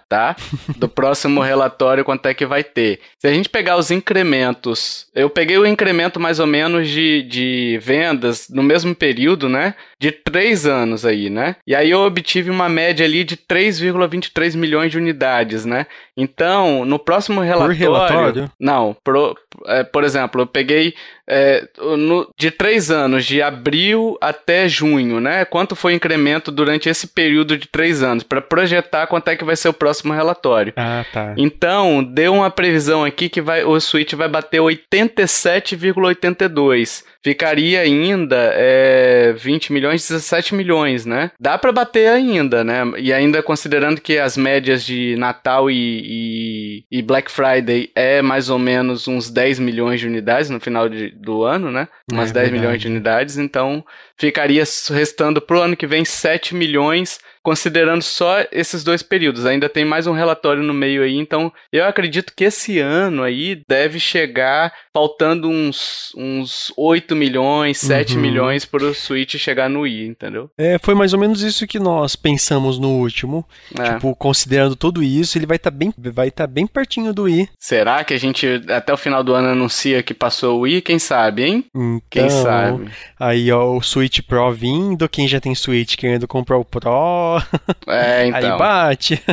tá? 0.09 0.37
Do 0.77 0.87
próximo 0.89 1.41
relatório, 1.41 2.05
quanto 2.05 2.27
é 2.27 2.35
que 2.35 2.47
vai 2.47 2.63
ter. 2.63 3.01
Se 3.19 3.27
a 3.27 3.33
gente 3.33 3.49
pegar 3.49 3.77
os 3.77 3.91
incrementos, 3.91 5.09
eu 5.13 5.29
peguei 5.29 5.59
o 5.59 5.67
incremento 5.67 6.21
mais 6.21 6.39
ou 6.39 6.47
menos 6.47 6.89
de, 6.89 7.23
de 7.23 7.81
vendas 7.83 8.49
no 8.49 8.63
mesmo 8.63 8.95
período, 8.95 9.49
né? 9.49 9.75
De 9.99 10.13
três 10.13 10.67
anos 10.67 11.05
aí, 11.05 11.29
né? 11.29 11.57
E 11.67 11.75
aí 11.75 11.91
eu 11.91 12.01
obtive 12.03 12.51
uma 12.51 12.69
média 12.69 13.05
ali 13.05 13.25
de 13.25 13.37
3,23 13.37 14.57
milhões 14.57 14.93
de 14.93 14.99
unidades, 14.99 15.65
né? 15.65 15.87
Então, 16.21 16.85
no 16.85 16.99
próximo 16.99 17.41
relatório. 17.41 17.77
Por 17.77 17.81
relatório? 17.81 18.53
Não, 18.61 18.95
pro, 19.03 19.35
é, 19.67 19.83
por 19.83 20.05
exemplo, 20.05 20.43
eu 20.43 20.47
peguei 20.47 20.95
é, 21.27 21.67
no, 21.79 22.31
de 22.37 22.51
três 22.51 22.91
anos, 22.91 23.25
de 23.25 23.41
abril 23.41 24.19
até 24.21 24.69
junho, 24.69 25.19
né? 25.21 25.45
Quanto 25.45 25.77
foi 25.77 25.93
o 25.93 25.97
incremento 25.97 26.51
durante 26.51 26.89
esse 26.89 27.07
período 27.07 27.57
de 27.57 27.69
três 27.69 28.03
anos, 28.03 28.23
para 28.23 28.43
projetar 28.43 29.07
quanto 29.07 29.29
é 29.29 29.37
que 29.37 29.45
vai 29.45 29.57
ser 29.57 29.69
o 29.69 29.73
próximo 29.73 30.13
relatório. 30.13 30.73
Ah, 30.77 31.05
tá. 31.13 31.35
Então, 31.37 32.05
deu 32.05 32.35
uma 32.35 32.51
previsão 32.51 33.05
aqui 33.05 33.29
que 33.29 33.41
vai, 33.41 33.65
o 33.65 33.79
Switch 33.81 34.13
vai 34.15 34.29
bater 34.29 34.61
87,82 34.61 37.05
ficaria 37.23 37.81
ainda 37.81 38.51
é, 38.55 39.35
20 39.37 39.73
milhões, 39.73 40.09
17 40.09 40.55
milhões, 40.55 41.05
né? 41.05 41.31
Dá 41.39 41.59
para 41.59 41.73
bater 41.73 42.09
ainda, 42.09 42.65
né? 42.65 42.83
E 42.99 43.13
ainda 43.13 43.43
considerando 43.43 44.01
que 44.01 44.19
as 44.19 44.37
médias 44.37 44.85
de 44.85 45.17
Natal 45.17 45.71
e, 45.71 46.10
e, 46.13 46.85
e, 46.91 47.03
Black 47.03 47.31
Friday 47.31 47.89
é 47.95 48.21
mais 48.21 48.51
ou 48.51 48.59
menos 48.59 49.07
uns 49.07 49.31
10 49.31 49.61
milhões 49.61 50.01
de 50.01 50.09
unidades 50.09 50.51
no 50.51 50.59
final 50.59 50.89
de, 50.89 51.11
do 51.11 51.45
ano, 51.45 51.71
né? 51.71 51.87
Umas 52.11 52.31
é, 52.31 52.33
10 52.33 52.35
verdade. 52.35 52.53
milhões 52.53 52.81
de 52.81 52.89
unidades, 52.89 53.39
então 53.39 53.85
ficaria 54.17 54.65
restando 54.89 55.41
pro 55.41 55.61
ano 55.61 55.77
que 55.77 55.87
vem 55.87 56.05
7 56.05 56.53
milhões 56.53 57.21
considerando 57.43 58.03
só 58.03 58.45
esses 58.53 58.85
dois 58.85 59.03
períodos. 59.03 59.47
Ainda 59.47 59.69
tem 59.69 59.85
mais 59.85 60.07
um 60.07 60.13
relatório 60.13 60.63
no 60.63 60.75
meio 60.75 61.03
aí, 61.03 61.17
então 61.17 61.53
eu 61.73 61.85
acredito 61.85 62.33
que 62.35 62.45
esse 62.45 62.79
ano 62.79 63.23
aí 63.23 63.63
deve 63.69 63.99
chegar 63.99 64.73
faltando 64.93 65.49
uns, 65.49 66.13
uns 66.17 66.73
8 66.77 67.15
milhões, 67.17 67.79
7 67.79 68.15
uhum. 68.15 68.21
milhões 68.21 68.65
para 68.65 68.85
o 68.85 68.95
Switch 68.95 69.37
chegar 69.37 69.69
no 69.69 69.81
Wii, 69.81 70.07
entendeu? 70.07 70.51
É, 70.59 70.79
foi 70.79 70.95
mais 70.95 71.13
ou 71.13 71.19
menos 71.19 71.43
isso 71.43 71.67
que 71.67 71.79
nós 71.79 72.17
pensamos 72.17 72.79
no 72.79 72.91
último. 72.91 73.47
É. 73.79 73.95
Tipo, 73.95 74.15
considerando 74.15 74.77
tudo 74.77 75.03
isso, 75.03 75.39
ele 75.39 75.47
vai 75.47 75.57
estar 75.57 75.71
tá 75.71 75.77
bem, 75.77 75.95
vai 75.97 76.31
tá 76.31 76.47
bem 76.47 76.67
pertinho 76.67 77.13
do 77.13 77.23
Wii. 77.23 77.49
Será 77.59 78.05
que 78.05 78.15
a 78.15 78.19
gente 78.19 78.47
até 78.69 78.93
o 78.93 78.97
final 78.97 79.23
do 79.23 79.35
ano 79.35 79.49
anuncia 79.49 80.03
que 80.03 80.15
passou 80.15 80.59
o 80.59 80.61
Wii? 80.61 80.83
Quem 80.83 80.99
sabe, 80.99 81.45
hein? 81.45 81.65
Então, 81.75 82.01
Quem 82.11 82.31
sabe? 82.31 82.91
Aí, 83.19 83.51
ó, 83.53 83.77
o 83.77 83.83
Switch 83.83 84.21
Pro 84.23 84.51
vindo, 84.53 85.09
quem 85.09 85.29
já 85.29 85.41
tem 85.41 85.55
Switch 85.55 85.97
querendo 85.97 86.27
comprar 86.27 86.59
o 86.59 86.65
Pro, 86.65 87.30
é, 87.87 88.27
então. 88.27 88.53
Aí 88.53 88.59
bate. 88.59 89.23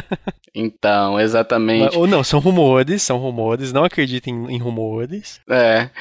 Então, 0.60 1.20
exatamente. 1.20 1.96
Ou 1.96 2.08
não, 2.08 2.24
são 2.24 2.40
rumores, 2.40 3.04
são 3.04 3.20
rumores, 3.20 3.72
não 3.72 3.84
acreditem 3.84 4.48
em 4.50 4.58
rumores. 4.58 5.40
É. 5.48 5.92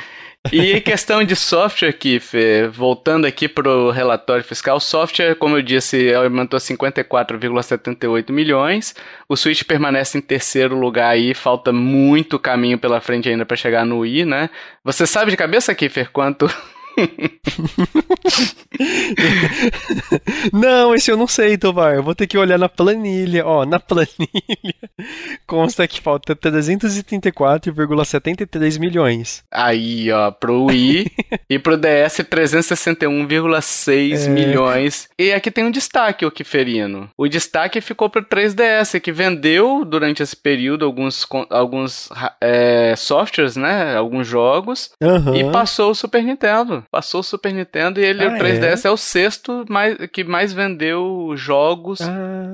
E 0.52 0.80
questão 0.80 1.22
de 1.22 1.36
software 1.36 1.94
Fê, 2.20 2.66
voltando 2.68 3.26
aqui 3.26 3.48
pro 3.48 3.90
relatório 3.90 4.42
fiscal, 4.42 4.80
software, 4.80 5.34
como 5.34 5.56
eu 5.58 5.62
disse, 5.62 6.14
aumentou 6.14 6.58
54,78 6.58 8.32
milhões. 8.32 8.94
O 9.28 9.36
Switch 9.36 9.62
permanece 9.64 10.18
em 10.18 10.22
terceiro 10.22 10.78
lugar 10.78 11.10
aí, 11.10 11.34
falta 11.34 11.70
muito 11.72 12.38
caminho 12.38 12.78
pela 12.78 13.00
frente 13.00 13.28
ainda 13.28 13.44
para 13.44 13.56
chegar 13.56 13.84
no 13.84 13.98
Wii, 13.98 14.24
né? 14.24 14.48
Você 14.84 15.06
sabe 15.06 15.30
de 15.30 15.36
cabeça, 15.36 15.74
Kiffer, 15.74 16.10
quanto 16.10 16.50
não, 20.52 20.94
esse 20.94 21.10
eu 21.10 21.16
não 21.16 21.26
sei, 21.26 21.58
Tovar. 21.58 21.94
Eu 21.94 22.02
vou 22.02 22.14
ter 22.14 22.26
que 22.26 22.36
olhar 22.38 22.58
na 22.58 22.68
planilha. 22.68 23.46
Ó, 23.46 23.64
na 23.64 23.80
planilha 23.86 24.74
consta 25.46 25.86
que 25.86 26.00
falta 26.00 26.34
334,73 26.34 28.78
milhões. 28.78 29.44
Aí, 29.50 30.10
ó, 30.10 30.30
pro 30.30 30.64
Wii 30.66 31.10
e 31.50 31.58
pro 31.58 31.76
DS 31.76 32.20
361,6 32.20 34.26
é... 34.26 34.28
milhões. 34.28 35.08
E 35.18 35.32
aqui 35.32 35.50
tem 35.50 35.64
um 35.64 35.70
destaque, 35.70 36.24
o 36.24 36.30
Kiferino. 36.30 37.10
O 37.16 37.26
destaque 37.28 37.80
ficou 37.80 38.08
pro 38.08 38.24
3DS, 38.24 39.00
que 39.00 39.10
vendeu 39.12 39.84
durante 39.84 40.22
esse 40.22 40.36
período 40.36 40.84
alguns, 40.84 41.26
alguns 41.50 42.08
é, 42.40 42.94
softwares, 42.96 43.56
né? 43.56 43.96
Alguns 43.96 44.26
jogos. 44.26 44.90
Uhum. 45.02 45.34
E 45.34 45.50
passou 45.50 45.90
o 45.90 45.94
Super 45.94 46.22
Nintendo 46.22 46.85
passou 46.90 47.20
o 47.20 47.24
Super 47.24 47.52
Nintendo 47.52 48.00
e 48.00 48.04
ele, 48.04 48.24
ah, 48.24 48.28
o 48.28 48.32
3DS 48.32 48.84
é? 48.84 48.88
é? 48.88 48.90
o 48.90 48.96
sexto 48.96 49.64
mais, 49.68 49.96
que 50.12 50.24
mais 50.24 50.52
vendeu 50.52 51.32
jogos 51.36 52.00
ah, 52.00 52.10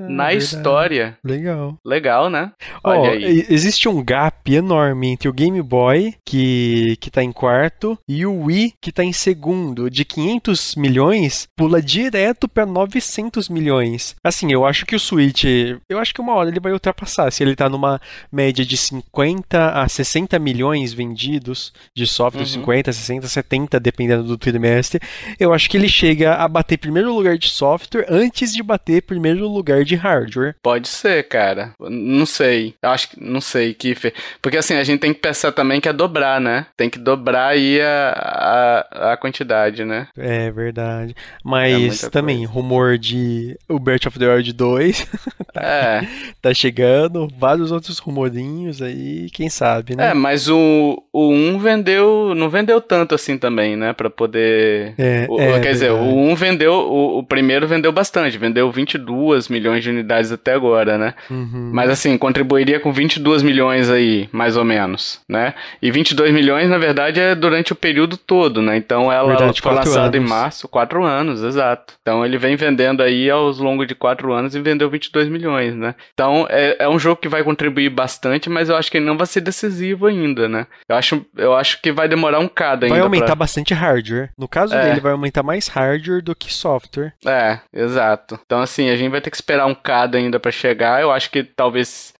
na 0.09 0.29
verdade. 0.29 0.37
história. 0.37 1.19
Legal. 1.25 1.79
Legal, 1.85 2.31
né? 2.31 2.53
Olha 2.83 3.11
oh, 3.11 3.13
aí. 3.13 3.47
Existe 3.49 3.89
um 3.89 4.03
gap 4.03 4.53
enorme 4.53 5.09
entre 5.09 5.29
o 5.29 5.33
Game 5.33 5.61
Boy, 5.63 6.15
que, 6.25 6.97
que 7.01 7.11
tá 7.11 7.23
em 7.23 7.33
quarto, 7.33 7.99
e 8.09 8.25
o 8.27 8.45
Wii, 8.45 8.75
que 8.81 8.93
tá 8.93 9.05
em 9.05 9.13
segundo. 9.13 9.91
De 9.91 10.05
500 10.05 10.75
milhões, 10.77 11.47
pula 11.57 11.81
direto 11.81 12.49
para 12.49 12.67
900 12.67 13.49
milhões. 13.49 14.15
Assim, 14.23 14.53
eu 14.53 14.65
acho 14.65 14.87
que 14.87 14.97
o 14.97 15.01
Switch, 15.01 15.45
eu 15.89 15.99
acho 15.99 16.15
que 16.15 16.21
uma 16.21 16.35
hora 16.35 16.49
ele 16.49 16.61
vai 16.61 16.73
ultrapassar. 16.73 17.31
Se 17.31 17.43
ele 17.43 17.57
tá 17.57 17.69
numa 17.69 18.01
média 18.31 18.65
de 18.65 18.77
50 18.77 19.71
a 19.71 19.89
60 19.89 20.39
milhões 20.39 20.93
vendidos 20.93 21.73
de 21.97 22.07
software, 22.07 22.43
uhum. 22.43 22.47
50, 22.47 22.93
60, 22.93 23.29
70, 23.29 23.81
dependendo 23.81 24.22
do 24.23 24.39
trimestre, 24.39 25.01
eu 25.39 25.53
acho 25.53 25.69
que 25.69 25.77
ele 25.77 25.89
chega 25.89 26.35
a 26.35 26.49
bater 26.49 26.79
primeiro 26.79 27.15
lugar 27.15 27.37
de 27.37 27.49
software 27.49 28.07
antes 28.09 28.53
de 28.53 28.63
bater 28.63 29.03
primeiro 29.03 29.49
lugar 29.49 29.85
de 29.85 29.95
hardware. 29.95 30.55
Pode 30.63 30.89
ser, 30.89 31.29
cara. 31.29 31.75
Não 31.79 32.27
sei. 32.27 32.75
Eu 32.83 32.91
acho 32.91 33.11
que. 33.11 33.23
Não 33.23 33.41
sei, 33.41 33.75
Kiffer. 33.75 34.13
Porque 34.41 34.57
assim, 34.57 34.75
a 34.75 34.85
gente 34.85 35.01
tem 35.01 35.15
que 35.15 35.21
pensar 35.21 35.53
também 35.53 35.81
que 35.81 35.89
é 35.89 35.93
dobrar, 35.93 36.41
né? 36.41 36.67
Tem 36.77 36.91
que 36.91 36.99
dobrar 36.99 37.49
aí 37.49 37.81
a, 37.81 38.85
a, 38.93 39.13
a 39.13 39.17
quantidade, 39.17 39.85
né? 39.85 40.09
É 40.17 40.51
verdade. 40.51 41.15
Mas 41.45 42.05
é 42.05 42.11
também, 42.11 42.39
coisa. 42.39 42.53
rumor 42.53 42.99
de 42.99 43.57
o 43.69 43.79
Breath 43.79 44.07
of 44.07 44.19
the 44.19 44.29
Wild 44.29 44.53
2. 44.53 45.07
É. 45.55 46.01
tá 46.41 46.55
chegando, 46.55 47.29
vários 47.39 47.71
outros 47.71 47.99
rumorinhos 47.99 48.81
aí, 48.81 49.29
quem 49.31 49.51
sabe, 49.51 49.95
né? 49.95 50.11
É, 50.11 50.15
mas 50.15 50.49
o, 50.49 51.03
o 51.13 51.29
1 51.31 51.59
vendeu, 51.59 52.35
não 52.35 52.49
vendeu 52.49 52.81
tanto 52.81 53.15
assim 53.15 53.37
também, 53.37 53.77
né, 53.77 53.93
pra 53.93 54.09
poder... 54.13 54.95
É, 54.99 55.27
o, 55.29 55.41
é, 55.41 55.61
quer 55.61 55.73
dizer, 55.73 55.91
o 55.91 56.03
1 56.31 56.35
vendeu, 56.35 56.73
o, 56.75 57.19
o 57.19 57.23
primeiro 57.25 57.67
vendeu 57.67 57.91
bastante, 57.93 58.39
vendeu 58.39 58.71
22 58.71 59.49
milhões 59.49 59.83
de 59.83 59.91
unidades 59.91 60.31
até 60.33 60.53
agora, 60.55 60.97
né? 60.99 61.15
Uhum. 61.31 61.71
Mas 61.73 61.91
assim, 61.91 62.17
contribuiria 62.19 62.79
com 62.81 62.93
22 62.93 63.43
milhões 63.43 63.91
aí, 63.91 64.29
mais 64.33 64.57
ou 64.57 64.65
menos, 64.65 65.21
né? 65.29 65.55
E 65.81 65.91
22 65.91 66.33
milhões, 66.33 66.69
na 66.69 66.79
verdade, 66.79 67.21
é 67.21 67.35
durante 67.35 67.73
o 67.73 67.77
período 67.77 68.17
todo, 68.17 68.61
né? 68.63 68.77
Então 68.77 69.11
ela 69.11 69.29
Verdade, 69.29 69.61
foi 69.61 69.73
quatro 69.73 69.91
lançada 69.91 70.17
em 70.17 70.21
anos. 70.21 70.31
março, 70.31 70.69
quatro 70.69 71.05
anos, 71.05 71.43
exato. 71.43 71.95
Então 72.03 72.25
ele 72.25 72.39
vem 72.39 72.57
vendendo 72.57 73.03
aí 73.03 73.31
aos 73.31 73.59
longos 73.59 73.87
de 73.87 73.95
quatro 73.95 74.33
anos 74.33 74.55
e 74.55 74.61
vendeu 74.61 74.89
22 74.91 75.29
milhões, 75.29 75.75
né? 75.75 75.95
Então 76.13 76.47
é, 76.51 76.77
é 76.81 76.89
um 76.89 76.99
jogo 76.99 77.21
que 77.21 77.29
vai 77.29 77.43
contribuir 77.43 77.89
bastante, 77.91 78.49
mas 78.51 78.69
eu 78.69 78.77
acho 78.77 78.91
que 78.91 78.97
ele 78.99 79.07
não 79.07 79.17
vai 79.17 79.27
ser 79.27 79.41
decisivo 79.41 80.07
ainda, 80.07 80.49
né? 80.49 80.67
Eu 80.89 80.97
acho, 80.97 81.25
eu 81.37 81.55
acho 81.55 81.81
que 81.81 81.91
vai 81.93 82.09
demorar 82.09 82.39
um 82.39 82.49
cada 82.49 82.87
ainda. 82.87 82.95
Vai 82.97 83.03
aumentar 83.05 83.27
pra- 83.27 83.35
bastante 83.37 83.73
hardware. 84.03 84.31
No 84.37 84.49
caso 84.49 84.75
É. 84.75 84.83
dele, 84.89 85.01
vai 85.01 85.13
aumentar 85.13 85.43
mais 85.43 85.69
hardware 85.69 86.23
do 86.23 86.35
que 86.35 86.53
software. 86.53 87.13
É, 87.25 87.59
exato. 87.73 88.39
Então, 88.45 88.61
assim, 88.61 88.91
a 88.91 88.97
gente 88.97 89.11
vai 89.11 89.21
ter 89.21 89.31
que 89.31 89.37
esperar 89.37 89.67
um 89.67 89.75
cada 89.75 90.19
ainda 90.19 90.39
pra 90.41 90.51
chegar. 90.51 91.01
Eu 91.01 91.11
acho 91.11 91.31
que 91.31 91.43
talvez 91.45 92.12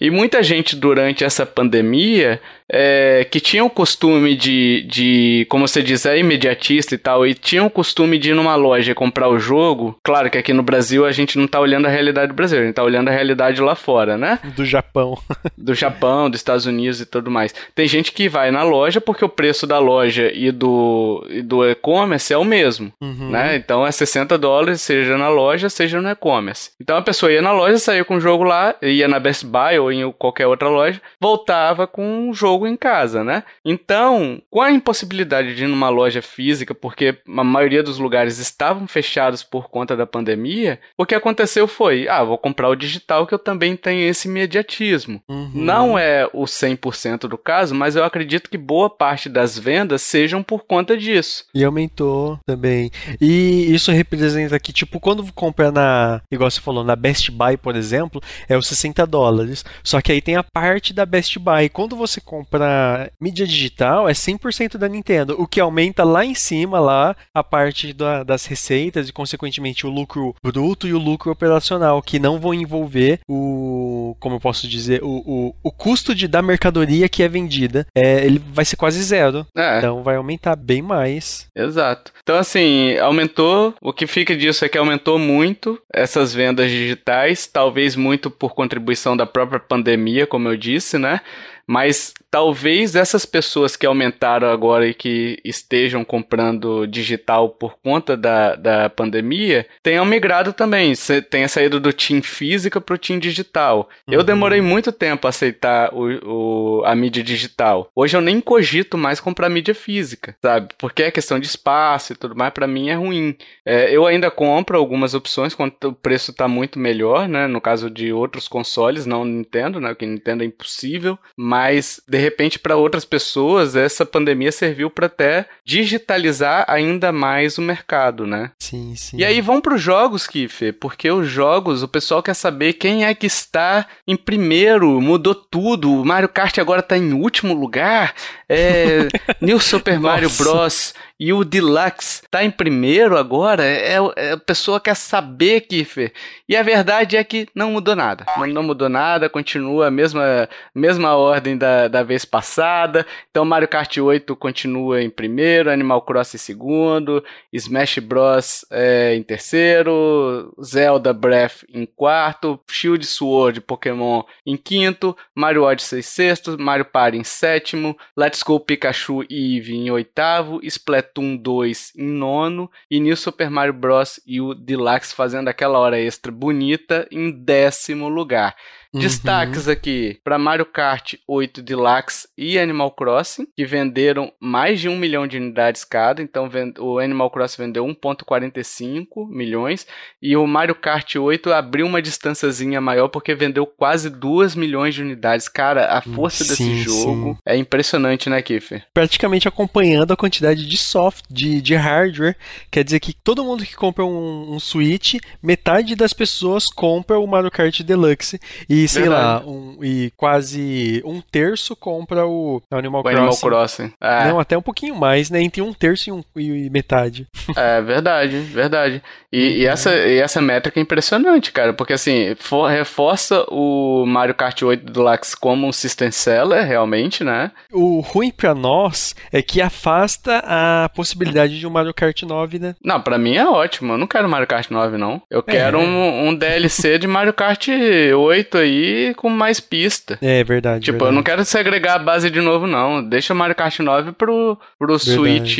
E 0.00 0.10
muita 0.10 0.42
gente 0.42 0.76
durante 0.76 1.24
essa 1.24 1.44
pandemia 1.44 2.40
é, 2.70 3.26
que 3.30 3.40
tinha 3.40 3.64
o 3.64 3.70
costume 3.70 4.34
de, 4.36 4.82
de, 4.88 5.46
como 5.48 5.66
você 5.66 5.82
diz, 5.82 6.04
é 6.06 6.18
imediatista 6.18 6.94
e 6.94 6.98
tal, 6.98 7.26
e 7.26 7.34
tinha 7.34 7.64
o 7.64 7.70
costume 7.70 8.18
de 8.18 8.30
ir 8.30 8.34
numa 8.34 8.54
loja 8.56 8.92
e 8.92 8.94
comprar 8.94 9.28
o 9.28 9.38
jogo. 9.38 9.98
Claro 10.02 10.30
que 10.30 10.38
aqui 10.38 10.52
no 10.52 10.62
Brasil 10.62 11.04
a 11.06 11.12
gente 11.12 11.38
não 11.38 11.46
tá 11.46 11.60
olhando 11.60 11.86
a 11.86 11.90
realidade 11.90 12.32
brasileira, 12.32 12.64
a 12.64 12.68
gente 12.68 12.76
tá 12.76 12.82
olhando 12.84 13.08
a 13.08 13.12
realidade 13.12 13.60
lá 13.60 13.74
fora, 13.74 14.16
né? 14.18 14.38
Do 14.56 14.64
Japão. 14.64 15.18
do 15.56 15.74
Japão, 15.74 16.28
dos 16.30 16.40
Estados 16.40 16.66
Unidos 16.66 17.00
e 17.00 17.06
tudo 17.06 17.30
mais. 17.30 17.54
Tem 17.74 17.86
gente 17.86 18.12
que 18.12 18.28
vai 18.28 18.50
na 18.50 18.62
loja 18.62 19.00
porque 19.00 19.24
o 19.24 19.28
preço 19.28 19.66
da 19.66 19.78
loja 19.78 20.30
e 20.32 20.50
do, 20.50 21.26
e 21.30 21.42
do 21.42 21.68
e-commerce 21.68 22.32
é 22.32 22.38
o 22.38 22.44
mesmo, 22.44 22.92
Uhum. 23.00 23.30
né? 23.30 23.56
Então 23.56 23.86
é 23.86 23.90
60 23.90 24.36
dólares, 24.38 24.80
seja 24.82 25.16
na 25.16 25.28
loja, 25.28 25.68
seja 25.68 26.00
no 26.00 26.08
e-commerce. 26.10 26.70
Então 26.80 26.96
a 26.96 27.02
pessoa 27.02 27.32
ia 27.32 27.42
na 27.42 27.52
loja, 27.52 27.78
saía 27.78 28.04
com 28.04 28.16
o 28.16 28.20
jogo 28.20 28.44
lá, 28.44 28.74
ia 28.82 29.06
na 29.08 29.18
Best 29.18 29.44
Buy 29.46 29.78
ou 29.78 29.92
em 29.92 30.10
qualquer 30.12 30.46
outra 30.46 30.68
loja, 30.68 31.00
voltava 31.20 31.86
com 31.86 32.28
o 32.30 32.34
jogo 32.34 32.57
em 32.66 32.76
casa, 32.76 33.22
né? 33.22 33.44
Então, 33.64 34.40
com 34.50 34.60
a 34.60 34.70
impossibilidade 34.70 35.54
de 35.54 35.64
ir 35.64 35.68
numa 35.68 35.88
loja 35.88 36.22
física, 36.22 36.74
porque 36.74 37.18
a 37.26 37.44
maioria 37.44 37.82
dos 37.82 37.98
lugares 37.98 38.38
estavam 38.38 38.86
fechados 38.86 39.42
por 39.42 39.68
conta 39.68 39.96
da 39.96 40.06
pandemia, 40.06 40.80
o 40.96 41.06
que 41.06 41.14
aconteceu 41.14 41.68
foi, 41.68 42.08
ah, 42.08 42.24
vou 42.24 42.38
comprar 42.38 42.68
o 42.68 42.76
digital 42.76 43.26
que 43.26 43.34
eu 43.34 43.38
também 43.38 43.76
tenho 43.76 44.08
esse 44.08 44.28
imediatismo. 44.28 45.22
Uhum. 45.28 45.50
Não 45.54 45.98
é 45.98 46.28
o 46.32 46.44
100% 46.44 47.28
do 47.28 47.38
caso, 47.38 47.74
mas 47.74 47.96
eu 47.96 48.04
acredito 48.04 48.50
que 48.50 48.58
boa 48.58 48.88
parte 48.88 49.28
das 49.28 49.58
vendas 49.58 50.02
sejam 50.02 50.42
por 50.42 50.64
conta 50.64 50.96
disso. 50.96 51.44
E 51.54 51.64
aumentou 51.64 52.38
também. 52.46 52.90
E 53.20 53.72
isso 53.74 53.92
representa 53.92 54.58
que, 54.58 54.72
tipo, 54.72 54.98
quando 54.98 55.30
compra 55.32 55.70
na, 55.70 56.20
igual 56.30 56.50
você 56.50 56.60
falou, 56.60 56.84
na 56.84 56.96
Best 56.96 57.30
Buy, 57.30 57.56
por 57.56 57.76
exemplo, 57.76 58.20
é 58.48 58.56
os 58.56 58.66
60 58.66 59.06
dólares. 59.06 59.64
Só 59.82 60.00
que 60.00 60.12
aí 60.12 60.20
tem 60.20 60.36
a 60.36 60.42
parte 60.42 60.92
da 60.92 61.04
Best 61.04 61.38
Buy. 61.38 61.68
Quando 61.68 61.96
você 61.96 62.20
compra 62.20 62.47
compra 62.48 63.12
mídia 63.20 63.46
digital, 63.46 64.08
é 64.08 64.12
100% 64.12 64.78
da 64.78 64.88
Nintendo, 64.88 65.36
o 65.38 65.46
que 65.46 65.60
aumenta 65.60 66.02
lá 66.02 66.24
em 66.24 66.34
cima 66.34 66.80
lá 66.80 67.14
a 67.34 67.44
parte 67.44 67.92
da, 67.92 68.24
das 68.24 68.46
receitas 68.46 69.08
e 69.08 69.12
consequentemente 69.12 69.86
o 69.86 69.90
lucro 69.90 70.34
bruto 70.42 70.88
e 70.88 70.94
o 70.94 70.98
lucro 70.98 71.30
operacional, 71.30 72.00
que 72.00 72.18
não 72.18 72.38
vão 72.38 72.54
envolver 72.54 73.20
o, 73.28 74.16
como 74.18 74.36
eu 74.36 74.40
posso 74.40 74.66
dizer, 74.66 75.02
o, 75.02 75.22
o, 75.26 75.54
o 75.62 75.70
custo 75.70 76.14
de, 76.14 76.26
da 76.26 76.40
mercadoria 76.40 77.08
que 77.08 77.22
é 77.22 77.28
vendida. 77.28 77.86
É, 77.94 78.24
ele 78.24 78.42
vai 78.52 78.64
ser 78.64 78.76
quase 78.76 79.02
zero. 79.02 79.46
É. 79.54 79.78
Então 79.78 80.02
vai 80.02 80.16
aumentar 80.16 80.56
bem 80.56 80.80
mais. 80.80 81.46
Exato. 81.54 82.12
Então 82.22 82.36
assim, 82.36 82.96
aumentou, 82.98 83.74
o 83.80 83.92
que 83.92 84.06
fica 84.06 84.34
disso 84.34 84.64
é 84.64 84.68
que 84.68 84.78
aumentou 84.78 85.18
muito 85.18 85.78
essas 85.92 86.32
vendas 86.32 86.70
digitais, 86.70 87.46
talvez 87.46 87.94
muito 87.94 88.30
por 88.30 88.54
contribuição 88.54 89.16
da 89.16 89.26
própria 89.26 89.60
pandemia, 89.60 90.26
como 90.26 90.48
eu 90.48 90.56
disse, 90.56 90.96
né? 90.98 91.20
Mas 91.68 92.14
talvez 92.30 92.94
essas 92.94 93.26
pessoas 93.26 93.76
que 93.76 93.84
aumentaram 93.84 94.50
agora 94.50 94.86
e 94.86 94.94
que 94.94 95.38
estejam 95.44 96.02
comprando 96.02 96.86
digital 96.86 97.50
por 97.50 97.76
conta 97.82 98.16
da, 98.16 98.54
da 98.54 98.88
pandemia 98.88 99.66
tenham 99.82 100.04
migrado 100.06 100.54
também. 100.54 100.94
Tenha 101.30 101.46
saído 101.46 101.78
do 101.78 101.92
Team 101.92 102.22
física 102.22 102.80
para 102.80 102.94
o 102.94 102.98
Team 102.98 103.18
digital. 103.18 103.88
Uhum. 104.06 104.14
Eu 104.14 104.22
demorei 104.24 104.62
muito 104.62 104.90
tempo 104.92 105.26
a 105.26 105.30
aceitar 105.30 105.92
o, 105.92 106.80
o, 106.80 106.84
a 106.86 106.94
mídia 106.94 107.22
digital. 107.22 107.90
Hoje 107.94 108.16
eu 108.16 108.20
nem 108.22 108.40
cogito 108.40 108.96
mais 108.96 109.20
comprar 109.20 109.50
mídia 109.50 109.74
física, 109.74 110.34
sabe? 110.42 110.68
Porque 110.78 111.02
é 111.02 111.10
questão 111.10 111.38
de 111.38 111.46
espaço 111.46 112.14
e 112.14 112.16
tudo 112.16 112.34
mais, 112.34 112.52
para 112.52 112.66
mim 112.66 112.88
é 112.88 112.94
ruim. 112.94 113.36
É, 113.66 113.94
eu 113.94 114.06
ainda 114.06 114.30
compro 114.30 114.78
algumas 114.78 115.12
opções 115.12 115.54
quando 115.54 115.74
o 115.84 115.92
preço 115.92 116.30
está 116.30 116.48
muito 116.48 116.78
melhor, 116.78 117.28
né? 117.28 117.46
No 117.46 117.60
caso 117.60 117.90
de 117.90 118.10
outros 118.10 118.48
consoles, 118.48 119.04
não 119.04 119.24
Nintendo, 119.24 119.80
né? 119.80 119.88
Porque 119.88 120.06
Nintendo 120.06 120.42
é 120.42 120.46
impossível. 120.46 121.18
Mas 121.36 121.57
mas 121.58 122.00
de 122.06 122.16
repente 122.16 122.56
para 122.56 122.76
outras 122.76 123.04
pessoas 123.04 123.74
essa 123.74 124.06
pandemia 124.06 124.52
serviu 124.52 124.88
para 124.88 125.06
até 125.06 125.46
digitalizar 125.64 126.64
ainda 126.68 127.10
mais 127.10 127.58
o 127.58 127.62
mercado, 127.62 128.28
né? 128.28 128.52
Sim, 128.60 128.94
sim. 128.94 129.16
E 129.16 129.24
aí 129.24 129.40
vão 129.40 129.60
para 129.60 129.74
os 129.74 129.82
jogos, 129.82 130.28
Kiffer, 130.28 130.72
porque 130.74 131.10
os 131.10 131.26
jogos, 131.28 131.82
o 131.82 131.88
pessoal 131.88 132.22
quer 132.22 132.34
saber 132.34 132.74
quem 132.74 133.04
é 133.04 133.12
que 133.12 133.26
está 133.26 133.86
em 134.06 134.16
primeiro, 134.16 135.00
mudou 135.00 135.34
tudo. 135.34 135.92
O 135.92 136.04
Mario 136.04 136.28
Kart 136.28 136.56
agora 136.58 136.78
está 136.78 136.96
em 136.96 137.12
último 137.12 137.54
lugar. 137.54 138.14
É, 138.48 139.08
New 139.42 139.58
Super 139.58 139.98
Mario 139.98 140.30
Bros 140.30 140.94
e 141.20 141.32
o 141.32 141.44
Deluxe 141.44 142.22
tá 142.30 142.44
em 142.44 142.50
primeiro 142.50 143.16
agora, 143.16 143.64
é, 143.64 143.96
é, 144.16 144.32
a 144.32 144.36
pessoa 144.36 144.80
quer 144.80 144.94
saber, 144.94 145.62
Kiffer. 145.62 146.12
E 146.48 146.54
a 146.54 146.62
verdade 146.62 147.16
é 147.16 147.24
que 147.24 147.48
não 147.52 147.72
mudou 147.72 147.96
nada. 147.96 148.24
Não, 148.36 148.46
não, 148.46 148.62
mudou 148.62 148.88
nada, 148.88 149.28
continua 149.28 149.88
a 149.88 149.90
mesma, 149.90 150.48
mesma 150.72 151.16
ordem 151.16 151.58
da, 151.58 151.88
da 151.88 152.04
vez 152.04 152.24
passada. 152.24 153.04
Então 153.30 153.44
Mario 153.44 153.66
Kart 153.66 153.96
8 153.96 154.36
continua 154.36 155.02
em 155.02 155.10
primeiro, 155.10 155.70
Animal 155.70 156.02
Crossing 156.02 156.36
em 156.36 156.38
segundo, 156.38 157.24
Smash 157.52 157.98
Bros 157.98 158.64
é, 158.70 159.14
em 159.16 159.22
terceiro, 159.22 160.54
Zelda 160.62 161.12
Breath 161.12 161.64
em 161.72 161.84
quarto, 161.84 162.60
Shield 162.70 163.04
Sword 163.04 163.60
Pokémon 163.60 164.22
em 164.46 164.56
quinto, 164.56 165.16
Mario 165.34 165.64
Odyssey 165.64 165.98
em 165.98 166.02
sexto, 166.02 166.56
Mario 166.58 166.84
Party 166.84 167.18
em 167.18 167.24
sétimo, 167.24 167.96
Let's 168.16 168.42
Go 168.42 168.60
Pikachu 168.60 169.24
e 169.28 169.56
Eevee 169.56 169.76
em 169.76 169.90
oitavo, 169.90 170.60
Splatoon 170.62 171.07
Splatoon 171.08 171.36
2 171.36 171.92
em 171.96 172.06
nono 172.06 172.70
e 172.90 173.00
New 173.00 173.16
Super 173.16 173.50
Mario 173.50 173.72
Bros. 173.72 174.20
e 174.26 174.40
o 174.40 174.54
Deluxe 174.54 175.14
fazendo 175.14 175.48
aquela 175.48 175.78
hora 175.78 175.98
extra 175.98 176.30
bonita 176.30 177.08
em 177.10 177.30
décimo 177.30 178.08
lugar. 178.08 178.54
Uhum. 178.92 179.00
Destaques 179.00 179.68
aqui 179.68 180.18
para 180.24 180.38
Mario 180.38 180.64
Kart 180.64 181.14
8 181.26 181.60
Deluxe 181.60 182.26
e 182.38 182.58
Animal 182.58 182.90
Crossing, 182.92 183.46
que 183.54 183.66
venderam 183.66 184.32
mais 184.40 184.80
de 184.80 184.88
um 184.88 184.96
milhão 184.96 185.26
de 185.26 185.36
unidades 185.36 185.84
cada. 185.84 186.22
Então 186.22 186.48
o 186.78 186.98
Animal 186.98 187.30
Crossing 187.30 187.64
vendeu 187.64 187.84
1,45 187.84 189.28
milhões 189.28 189.86
e 190.22 190.34
o 190.36 190.46
Mario 190.46 190.74
Kart 190.74 191.16
8 191.16 191.52
abriu 191.52 191.86
uma 191.86 192.00
distânciazinha 192.00 192.80
maior 192.80 193.08
porque 193.08 193.34
vendeu 193.34 193.66
quase 193.66 194.08
2 194.08 194.54
milhões 194.54 194.94
de 194.94 195.02
unidades. 195.02 195.48
Cara, 195.48 195.88
a 195.88 196.00
força 196.00 196.44
sim, 196.44 196.48
desse 196.48 196.82
jogo 196.82 197.34
sim. 197.34 197.38
é 197.44 197.56
impressionante, 197.56 198.30
né, 198.30 198.40
Kiffer? 198.40 198.86
Praticamente 198.94 199.46
acompanhando 199.46 200.12
a 200.12 200.16
quantidade 200.16 200.66
de 200.66 200.76
software, 200.78 201.26
de, 201.30 201.60
de 201.60 201.74
hardware. 201.74 202.36
Quer 202.70 202.84
dizer 202.84 203.00
que 203.00 203.12
todo 203.12 203.44
mundo 203.44 203.66
que 203.66 203.76
compra 203.76 204.04
um, 204.04 204.54
um 204.54 204.58
Switch, 204.58 205.16
metade 205.42 205.94
das 205.94 206.14
pessoas 206.14 206.64
compra 206.74 207.18
o 207.18 207.26
Mario 207.26 207.50
Kart 207.50 207.82
Deluxe. 207.82 208.40
E 208.66 208.77
e, 208.84 208.88
sei 208.88 209.02
Verdade. 209.02 209.44
lá, 209.44 209.50
um, 209.50 209.78
e 209.82 210.12
quase 210.16 211.02
um 211.04 211.20
terço 211.20 211.74
compra 211.74 212.26
o 212.26 212.62
Animal 212.70 213.00
o 213.00 213.04
Crossing. 213.04 213.18
Animal 213.18 213.38
Crossing. 213.38 213.92
É. 214.00 214.28
Não, 214.28 214.38
até 214.38 214.56
um 214.56 214.62
pouquinho 214.62 214.94
mais, 214.94 215.30
né? 215.30 215.42
Entre 215.42 215.60
um 215.62 215.72
terço 215.72 216.10
e, 216.10 216.12
um, 216.12 216.22
e 216.36 216.70
metade. 216.70 217.26
É, 217.56 217.80
verdade, 217.80 218.38
verdade. 218.38 219.02
E, 219.32 219.62
e, 219.62 219.66
essa, 219.66 219.94
e 219.94 220.18
essa 220.18 220.40
métrica 220.40 220.78
é 220.78 220.82
impressionante, 220.82 221.50
cara, 221.50 221.72
porque 221.72 221.92
assim, 221.92 222.34
for, 222.38 222.68
reforça 222.68 223.44
o 223.48 224.04
Mario 224.06 224.34
Kart 224.34 224.62
8 224.62 224.92
Deluxe 224.92 225.36
como 225.36 225.66
um 225.66 225.72
system 225.72 226.10
seller, 226.10 226.64
realmente, 226.64 227.24
né? 227.24 227.50
O 227.72 228.00
ruim 228.00 228.30
pra 228.30 228.54
nós 228.54 229.14
é 229.32 229.42
que 229.42 229.60
afasta 229.60 230.42
a 230.44 230.88
possibilidade 230.94 231.58
de 231.58 231.66
um 231.66 231.70
Mario 231.70 231.94
Kart 231.94 232.22
9, 232.22 232.58
né? 232.58 232.74
Não, 232.82 233.00
pra 233.00 233.18
mim 233.18 233.36
é 233.36 233.46
ótimo. 233.46 233.94
Eu 233.94 233.98
não 233.98 234.06
quero 234.06 234.28
Mario 234.28 234.46
Kart 234.46 234.70
9, 234.70 234.96
não. 234.96 235.20
Eu 235.30 235.40
é. 235.40 235.50
quero 235.50 235.78
um, 235.78 236.28
um 236.28 236.34
DLC 236.34 236.98
de 236.98 237.06
Mario 237.06 237.32
Kart 237.32 237.68
8 237.68 238.58
aí 238.58 238.67
com 239.16 239.28
mais 239.28 239.60
pista. 239.60 240.18
É 240.20 240.42
verdade. 240.44 240.84
Tipo, 240.84 240.98
verdade. 240.98 241.12
eu 241.12 241.14
não 241.14 241.22
quero 241.22 241.44
segregar 241.44 241.94
a 241.96 241.98
base 241.98 242.30
de 242.30 242.40
novo, 242.40 242.66
não. 242.66 243.02
Deixa 243.02 243.32
o 243.32 243.36
Mario 243.36 243.54
Kart 243.54 243.78
9 243.78 244.12
pro, 244.12 244.58
pro 244.78 244.98
Switch 244.98 245.58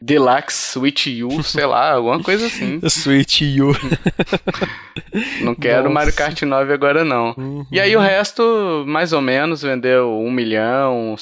Deluxe, 0.00 0.72
Switch 0.72 1.06
U, 1.22 1.42
sei 1.44 1.66
lá, 1.66 1.92
alguma 1.92 2.22
coisa 2.22 2.46
assim. 2.46 2.80
Switch 2.88 3.42
U. 3.60 3.72
não 5.44 5.54
quero 5.54 5.84
Nossa. 5.84 5.94
Mario 5.94 6.14
Kart 6.14 6.42
9 6.42 6.72
agora, 6.72 7.04
não. 7.04 7.34
Uhum. 7.36 7.66
E 7.70 7.80
aí 7.80 7.96
o 7.96 8.00
resto, 8.00 8.84
mais 8.86 9.12
ou 9.12 9.20
menos, 9.20 9.62
vendeu 9.62 10.10
um 10.18 10.30
milhão, 10.30 11.14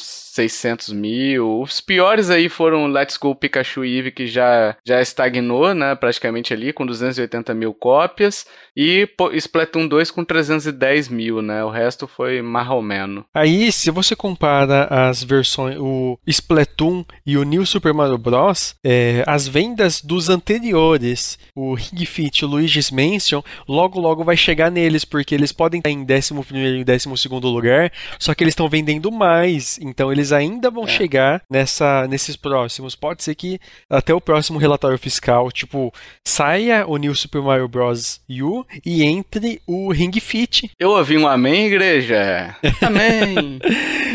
600 0.49 0.93
mil. 0.93 1.61
Os 1.61 1.81
piores 1.81 2.31
aí 2.31 2.49
foram 2.49 2.87
Let's 2.87 3.17
Go 3.17 3.35
Pikachu 3.35 3.85
Eve, 3.85 4.11
que 4.11 4.27
já, 4.27 4.77
já 4.87 5.01
estagnou, 5.01 5.75
né, 5.75 5.95
praticamente 5.95 6.55
ali, 6.55 6.73
com 6.73 6.87
280 6.87 7.53
mil 7.55 7.75
cópias. 7.75 8.47
E 8.77 9.09
Splatoon 9.35 9.87
2 9.89 10.11
com 10.11 10.25
310 10.25 11.09
mil, 11.09 11.43
né? 11.43 11.63
O 11.65 11.71
resto 11.71 12.07
foi 12.07 12.41
marromeno. 12.41 13.25
Aí, 13.35 13.71
se 13.73 13.91
você 13.91 14.17
compara 14.17 14.85
as 14.85 15.23
versões, 15.23 15.77
o 15.79 16.19
Splatoon 16.27 17.05
e 17.27 17.37
o 17.37 17.43
New 17.43 17.67
Super 17.67 17.93
Mario 17.93 18.17
Bros., 18.17 18.75
é, 18.85 19.23
as 19.27 19.47
vendas 19.47 20.01
dos 20.01 20.29
anteriores, 20.29 21.39
o 21.55 21.75
Ring 21.75 22.05
Fit 22.07 22.39
e 22.39 22.45
o 22.45 22.49
Luigi's 22.49 22.91
Mansion, 22.91 23.43
logo 23.69 24.01
logo 24.01 24.25
vai 24.25 24.37
chegar 24.37 24.71
neles, 24.71 25.05
porque 25.05 25.35
eles 25.35 25.53
podem 25.53 25.79
estar 25.79 25.91
em 25.91 26.03
11 26.03 26.81
e 26.81 26.85
12 26.85 27.09
lugar, 27.43 27.93
só 28.19 28.35
que 28.35 28.45
eles 28.45 28.53
estão 28.53 28.69
vendendo 28.69 29.11
mais, 29.11 29.79
então 29.83 30.11
eles 30.13 30.30
ainda 30.33 30.71
vão 30.71 30.85
é. 30.85 30.89
chegar 30.89 31.43
nessa, 31.51 32.07
nesses 32.09 32.37
próximos. 32.37 32.95
Pode 32.95 33.23
ser 33.23 33.35
que 33.35 33.61
até 33.89 34.15
o 34.15 34.21
próximo 34.21 34.59
relatório 34.59 34.99
fiscal, 34.99 35.51
tipo, 35.51 35.93
saia 36.27 36.87
o 36.87 36.97
New 36.97 37.15
Super 37.15 37.43
Mario 37.43 37.69
Bros. 37.69 38.21
U 38.29 38.65
e 38.85 39.03
entre 39.03 39.61
o 39.67 39.93
Ring 39.93 40.13
Fit. 40.21 40.71
Eu 40.79 40.91
ouvi 40.91 41.17
um 41.19 41.27
amém, 41.27 41.67
igreja? 41.67 42.57
Amém! 42.81 43.59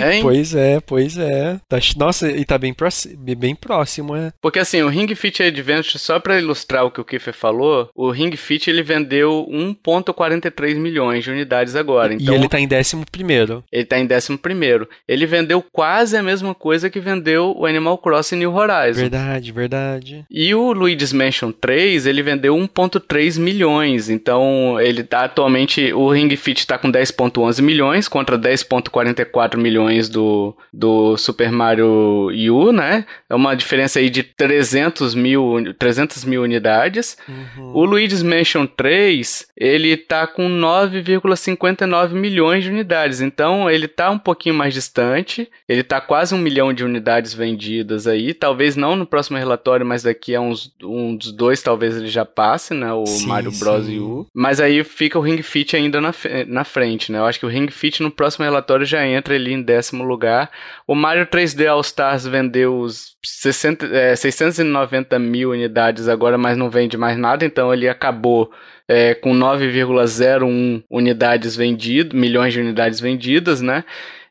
hein? 0.03 0.21
Pois 0.21 0.55
é, 0.55 0.79
pois 0.79 1.17
é. 1.17 1.59
Tá, 1.67 1.77
nossa, 1.97 2.31
e 2.31 2.43
tá 2.45 2.57
bem, 2.57 2.73
próximo, 2.73 3.17
bem 3.35 3.55
próximo, 3.55 4.15
é. 4.15 4.31
Porque 4.41 4.59
assim, 4.59 4.81
o 4.81 4.89
Ring 4.89 5.13
Fit 5.15 5.43
Adventure, 5.43 5.99
só 5.99 6.19
para 6.19 6.39
ilustrar 6.39 6.85
o 6.85 6.91
que 6.91 7.01
o 7.01 7.05
Kiffer 7.05 7.33
falou, 7.33 7.89
o 7.95 8.11
Ring 8.11 8.35
Fit 8.35 8.69
ele 8.69 8.83
vendeu 8.83 9.47
1.43 9.49 10.75
milhões 10.75 11.23
de 11.23 11.31
unidades 11.31 11.75
agora. 11.75 12.13
Então, 12.13 12.33
e 12.33 12.37
ele 12.37 12.47
tá 12.47 12.59
em 12.59 12.67
décimo 12.67 13.05
primeiro. 13.09 13.63
Ele 13.71 13.85
tá 13.85 13.99
em 13.99 14.05
décimo 14.05 14.37
primeiro. 14.37 14.87
Ele 15.07 15.25
vendeu 15.25 15.61
quase 15.61 15.94
a 16.03 16.23
mesma 16.23 16.53
coisa 16.53 16.89
que 16.89 16.99
vendeu 16.99 17.53
o 17.57 17.65
Animal 17.65 17.97
Crossing 17.97 18.37
New 18.37 18.53
Horizons. 18.53 18.97
Verdade, 18.97 19.51
verdade. 19.51 20.25
E 20.29 20.53
o 20.53 20.71
Luigi's 20.71 21.13
Mansion 21.13 21.51
3, 21.51 22.05
ele 22.05 22.21
vendeu 22.21 22.55
1.3 22.55 23.39
milhões. 23.39 24.09
Então, 24.09 24.79
ele 24.79 25.03
tá 25.03 25.25
atualmente, 25.25 25.93
o 25.93 26.09
Ring 26.09 26.35
Fit 26.35 26.65
tá 26.65 26.77
com 26.77 26.91
10.11 26.91 27.61
milhões 27.61 28.07
contra 28.07 28.37
10.44 28.37 29.57
milhões 29.57 30.09
do, 30.09 30.55
do 30.73 31.17
Super 31.17 31.51
Mario 31.51 32.29
U, 32.51 32.71
né? 32.71 33.05
É 33.29 33.35
uma 33.35 33.55
diferença 33.55 33.99
aí 33.99 34.09
de 34.09 34.23
300 34.23 35.15
mil, 35.15 35.73
300 35.77 36.25
mil 36.25 36.43
unidades. 36.43 37.17
Uhum. 37.27 37.71
O 37.73 37.85
Luigi's 37.85 38.23
Mansion 38.23 38.65
3, 38.65 39.47
ele 39.57 39.95
tá 39.97 40.27
com 40.27 40.47
9,59 40.47 42.13
milhões 42.13 42.63
de 42.63 42.69
unidades. 42.69 43.21
Então, 43.21 43.69
ele 43.69 43.87
tá 43.87 44.09
um 44.09 44.19
pouquinho 44.19 44.55
mais 44.55 44.73
distante. 44.73 45.49
Ele 45.67 45.83
tá 45.85 46.01
quase 46.01 46.35
um 46.35 46.37
milhão 46.37 46.73
de 46.73 46.83
unidades 46.83 47.33
vendidas 47.33 48.07
aí. 48.07 48.33
Talvez 48.33 48.75
não 48.75 48.95
no 48.95 49.05
próximo 49.05 49.37
relatório, 49.37 49.85
mas 49.85 50.03
daqui 50.03 50.35
a 50.35 50.41
uns, 50.41 50.73
uns 50.83 51.31
dois, 51.31 51.61
talvez 51.61 51.95
ele 51.95 52.07
já 52.07 52.25
passe, 52.25 52.73
né? 52.73 52.91
O 52.91 53.05
sim, 53.05 53.27
Mario 53.27 53.51
Bros. 53.51 53.87
U. 53.87 54.27
Mas 54.33 54.59
aí 54.59 54.83
fica 54.83 55.17
o 55.17 55.21
Ring 55.21 55.41
Fit 55.41 55.75
ainda 55.75 56.01
na, 56.01 56.13
na 56.47 56.63
frente, 56.63 57.11
né? 57.11 57.19
Eu 57.19 57.25
acho 57.25 57.39
que 57.39 57.45
o 57.45 57.49
Ring 57.49 57.69
Fit 57.69 58.03
no 58.03 58.11
próximo 58.11 58.43
relatório 58.43 58.85
já 58.85 59.05
entra 59.05 59.35
ali 59.35 59.53
em 59.53 59.61
décimo 59.61 60.03
lugar. 60.03 60.51
O 60.87 60.95
Mario 60.95 61.25
3D 61.25 61.67
All 61.67 61.81
Stars 61.81 62.25
vendeu 62.25 62.79
os 62.79 63.15
60, 63.23 63.85
é, 63.87 64.15
690 64.15 65.17
mil 65.19 65.51
unidades 65.51 66.07
agora, 66.07 66.37
mas 66.37 66.57
não 66.57 66.69
vende 66.69 66.97
mais 66.97 67.17
nada, 67.17 67.45
então 67.45 67.73
ele 67.73 67.87
acabou 67.87 68.51
é, 68.87 69.13
com 69.15 69.33
9,01 69.33 70.83
unidades 70.89 71.55
vendidas, 71.55 72.13
milhões 72.13 72.53
de 72.53 72.59
unidades 72.59 72.99
vendidas, 72.99 73.61
né? 73.61 73.83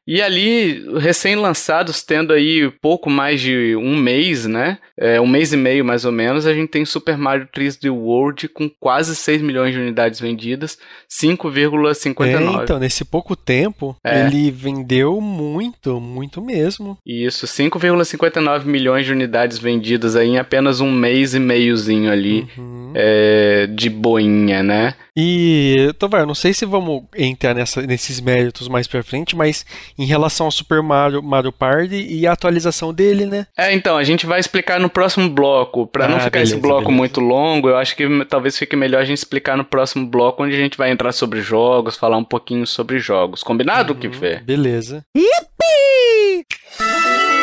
E 0.07 0.21
ali, 0.21 0.85
recém-lançados, 0.99 2.03
tendo 2.03 2.33
aí 2.33 2.71
pouco 2.83 3.09
mais 3.09 3.41
de 3.41 3.75
um 3.77 3.97
mês, 3.97 4.45
né? 4.47 4.79
É, 4.99 5.21
um 5.21 5.27
mês 5.27 5.53
e 5.53 5.57
meio 5.57 5.85
mais 5.85 6.05
ou 6.05 6.13
menos, 6.13 6.47
a 6.47 6.53
gente 6.53 6.69
tem 6.69 6.85
Super 6.85 7.17
Mario 7.17 7.49
3D 7.55 7.91
World 7.91 8.49
com 8.49 8.69
quase 8.69 9.17
6 9.17 9.41
milhões 9.41 9.73
de 9.73 9.81
unidades 9.81 10.21
vendidas, 10.21 10.79
5,59. 11.11 12.61
É, 12.61 12.63
então, 12.63 12.79
nesse 12.79 13.05
pouco 13.05 13.35
tempo, 13.35 13.97
é. 14.05 14.27
ele 14.27 14.51
vendeu 14.51 15.21
muito, 15.21 15.99
muito 16.01 16.41
mesmo. 16.43 16.99
Isso, 17.05 17.47
5,59 17.47 18.67
milhões 18.67 19.07
de 19.07 19.13
unidades 19.13 19.59
vendidas 19.59 20.17
aí 20.17 20.29
em 20.29 20.39
apenas 20.39 20.81
um 20.81 20.93
mês 20.93 21.35
e 21.35 21.41
meiozinho 21.41 22.13
ali 22.13 22.47
uhum. 22.59 22.93
é, 22.95 23.67
de 23.69 23.89
boinha, 23.89 24.63
né? 24.63 24.95
E, 25.17 25.93
Tovar, 25.99 26.27
não 26.27 26.35
sei 26.35 26.53
se 26.53 26.67
vamos 26.67 27.05
entrar 27.17 27.55
nessa, 27.55 27.83
nesses 27.83 28.21
méritos 28.21 28.67
mais 28.67 28.89
pra 28.89 29.03
frente, 29.03 29.37
mas 29.37 29.65
em 29.97 30.05
relação 30.05 30.47
ao 30.47 30.51
Super 30.51 30.83
Mario, 30.83 31.23
Mario 31.23 31.53
Party 31.53 31.95
e 31.95 32.27
a 32.27 32.33
atualização 32.33 32.93
dele, 32.93 33.25
né? 33.25 33.47
É, 33.57 33.73
então, 33.73 33.97
a 33.97 34.03
gente 34.03 34.27
vai 34.27 34.41
explicar 34.41 34.81
no 34.81 34.91
próximo 34.91 35.29
bloco. 35.29 35.87
Para 35.87 36.07
ah, 36.07 36.09
não 36.09 36.19
ficar 36.19 36.31
beleza, 36.31 36.55
esse 36.55 36.61
bloco 36.61 36.83
beleza. 36.83 36.97
muito 36.97 37.21
longo, 37.21 37.69
eu 37.69 37.77
acho 37.77 37.95
que 37.95 38.25
talvez 38.25 38.59
fique 38.59 38.75
melhor 38.75 39.03
a 39.03 39.05
gente 39.05 39.19
explicar 39.19 39.57
no 39.57 39.65
próximo 39.65 40.07
bloco, 40.07 40.43
onde 40.43 40.55
a 40.55 40.59
gente 40.59 40.77
vai 40.77 40.91
entrar 40.91 41.13
sobre 41.13 41.41
jogos, 41.41 41.97
falar 41.97 42.17
um 42.17 42.25
pouquinho 42.25 42.67
sobre 42.67 42.99
jogos. 42.99 43.43
Combinado, 43.43 43.93
uhum, 43.93 44.01
Kiffer? 44.01 44.43
Beleza. 44.43 45.05
Yippee! 45.17 47.34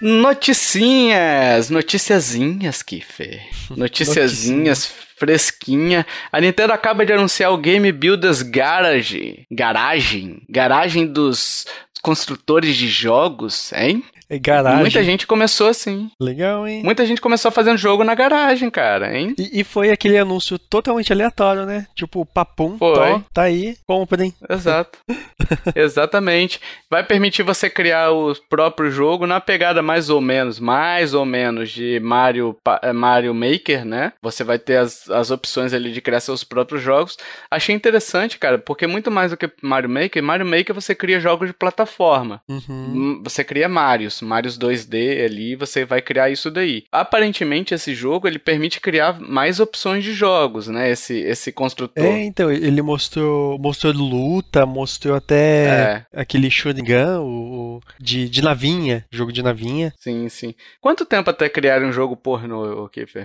Noticinhas, 0.00 1.68
noticiazinhas, 1.68 2.82
Kiffer. 2.82 3.42
Noticiazinhas 3.76 4.86
fresquinha. 5.16 6.06
A 6.32 6.40
Nintendo 6.40 6.72
acaba 6.72 7.04
de 7.04 7.12
anunciar 7.12 7.52
o 7.52 7.58
Game 7.58 7.92
Builders 7.92 8.40
Garage. 8.40 9.44
Garagem? 9.50 10.42
Garagem 10.48 11.06
dos 11.06 11.66
construtores 12.02 12.76
de 12.76 12.88
jogos, 12.88 13.72
hein? 13.74 14.02
Garagem. 14.38 14.80
Muita 14.80 15.02
gente 15.02 15.26
começou 15.26 15.68
assim. 15.68 16.10
Legal, 16.20 16.66
hein? 16.66 16.82
Muita 16.84 17.04
gente 17.04 17.20
começou 17.20 17.50
fazendo 17.50 17.76
jogo 17.76 18.04
na 18.04 18.14
garagem, 18.14 18.70
cara, 18.70 19.16
hein? 19.16 19.34
E, 19.36 19.60
e 19.60 19.64
foi 19.64 19.90
aquele 19.90 20.16
anúncio 20.16 20.58
totalmente 20.58 21.12
aleatório, 21.12 21.66
né? 21.66 21.86
Tipo, 21.94 22.24
papum, 22.24 22.78
foi. 22.78 22.94
Tó, 22.94 23.22
tá 23.32 23.42
aí, 23.42 23.76
comprem. 23.86 24.32
Exato. 24.48 24.98
Exatamente. 25.74 26.60
Vai 26.88 27.02
permitir 27.02 27.42
você 27.42 27.68
criar 27.68 28.12
o 28.12 28.34
próprio 28.48 28.90
jogo 28.90 29.26
na 29.26 29.40
pegada 29.40 29.82
mais 29.82 30.10
ou 30.10 30.20
menos, 30.20 30.60
mais 30.60 31.12
ou 31.12 31.24
menos 31.24 31.70
de 31.70 31.98
Mario, 32.00 32.56
eh, 32.82 32.92
Mario 32.92 33.34
Maker, 33.34 33.84
né? 33.84 34.12
Você 34.22 34.44
vai 34.44 34.58
ter 34.58 34.76
as, 34.76 35.10
as 35.10 35.30
opções 35.30 35.72
ali 35.72 35.92
de 35.92 36.00
criar 36.00 36.20
seus 36.20 36.44
próprios 36.44 36.82
jogos. 36.82 37.16
Achei 37.50 37.74
interessante, 37.74 38.38
cara, 38.38 38.58
porque 38.58 38.86
muito 38.86 39.10
mais 39.10 39.32
do 39.32 39.36
que 39.36 39.50
Mario 39.62 39.90
Maker, 39.90 40.22
Mario 40.22 40.46
Maker 40.46 40.74
você 40.74 40.94
cria 40.94 41.18
jogos 41.18 41.48
de 41.48 41.54
plataforma. 41.54 42.40
Uhum. 42.48 42.60
Hum, 42.68 43.22
você 43.24 43.42
cria 43.42 43.68
Marios. 43.68 44.19
Marios 44.24 44.58
2D 44.58 45.24
ali, 45.24 45.56
você 45.56 45.84
vai 45.84 46.00
criar 46.00 46.30
isso 46.30 46.50
daí. 46.50 46.84
Aparentemente 46.90 47.74
esse 47.74 47.94
jogo 47.94 48.26
ele 48.26 48.38
permite 48.38 48.80
criar 48.80 49.20
mais 49.20 49.60
opções 49.60 50.04
de 50.04 50.12
jogos, 50.12 50.68
né? 50.68 50.90
Esse 50.90 51.18
esse 51.20 51.52
construtor. 51.52 52.04
É, 52.04 52.24
então 52.24 52.50
ele 52.50 52.82
mostrou 52.82 53.58
mostrou 53.58 53.92
luta, 53.92 54.64
mostrou 54.66 55.16
até 55.16 55.66
é. 55.66 56.06
aquele 56.14 56.50
Shoringan, 56.50 57.20
o 57.20 57.80
de, 57.98 58.28
de 58.28 58.42
navinha, 58.42 59.04
jogo 59.10 59.32
de 59.32 59.42
navinha. 59.42 59.92
Sim, 60.00 60.28
sim. 60.28 60.54
Quanto 60.80 61.04
tempo 61.04 61.30
até 61.30 61.48
criar 61.48 61.82
um 61.82 61.92
jogo 61.92 62.16
pornô, 62.16 62.88
Kiffer? 62.88 63.24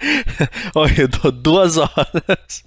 Olha, 0.74 1.02
eu 1.02 1.08
dou 1.08 1.32
duas 1.32 1.76
horas. 1.78 2.64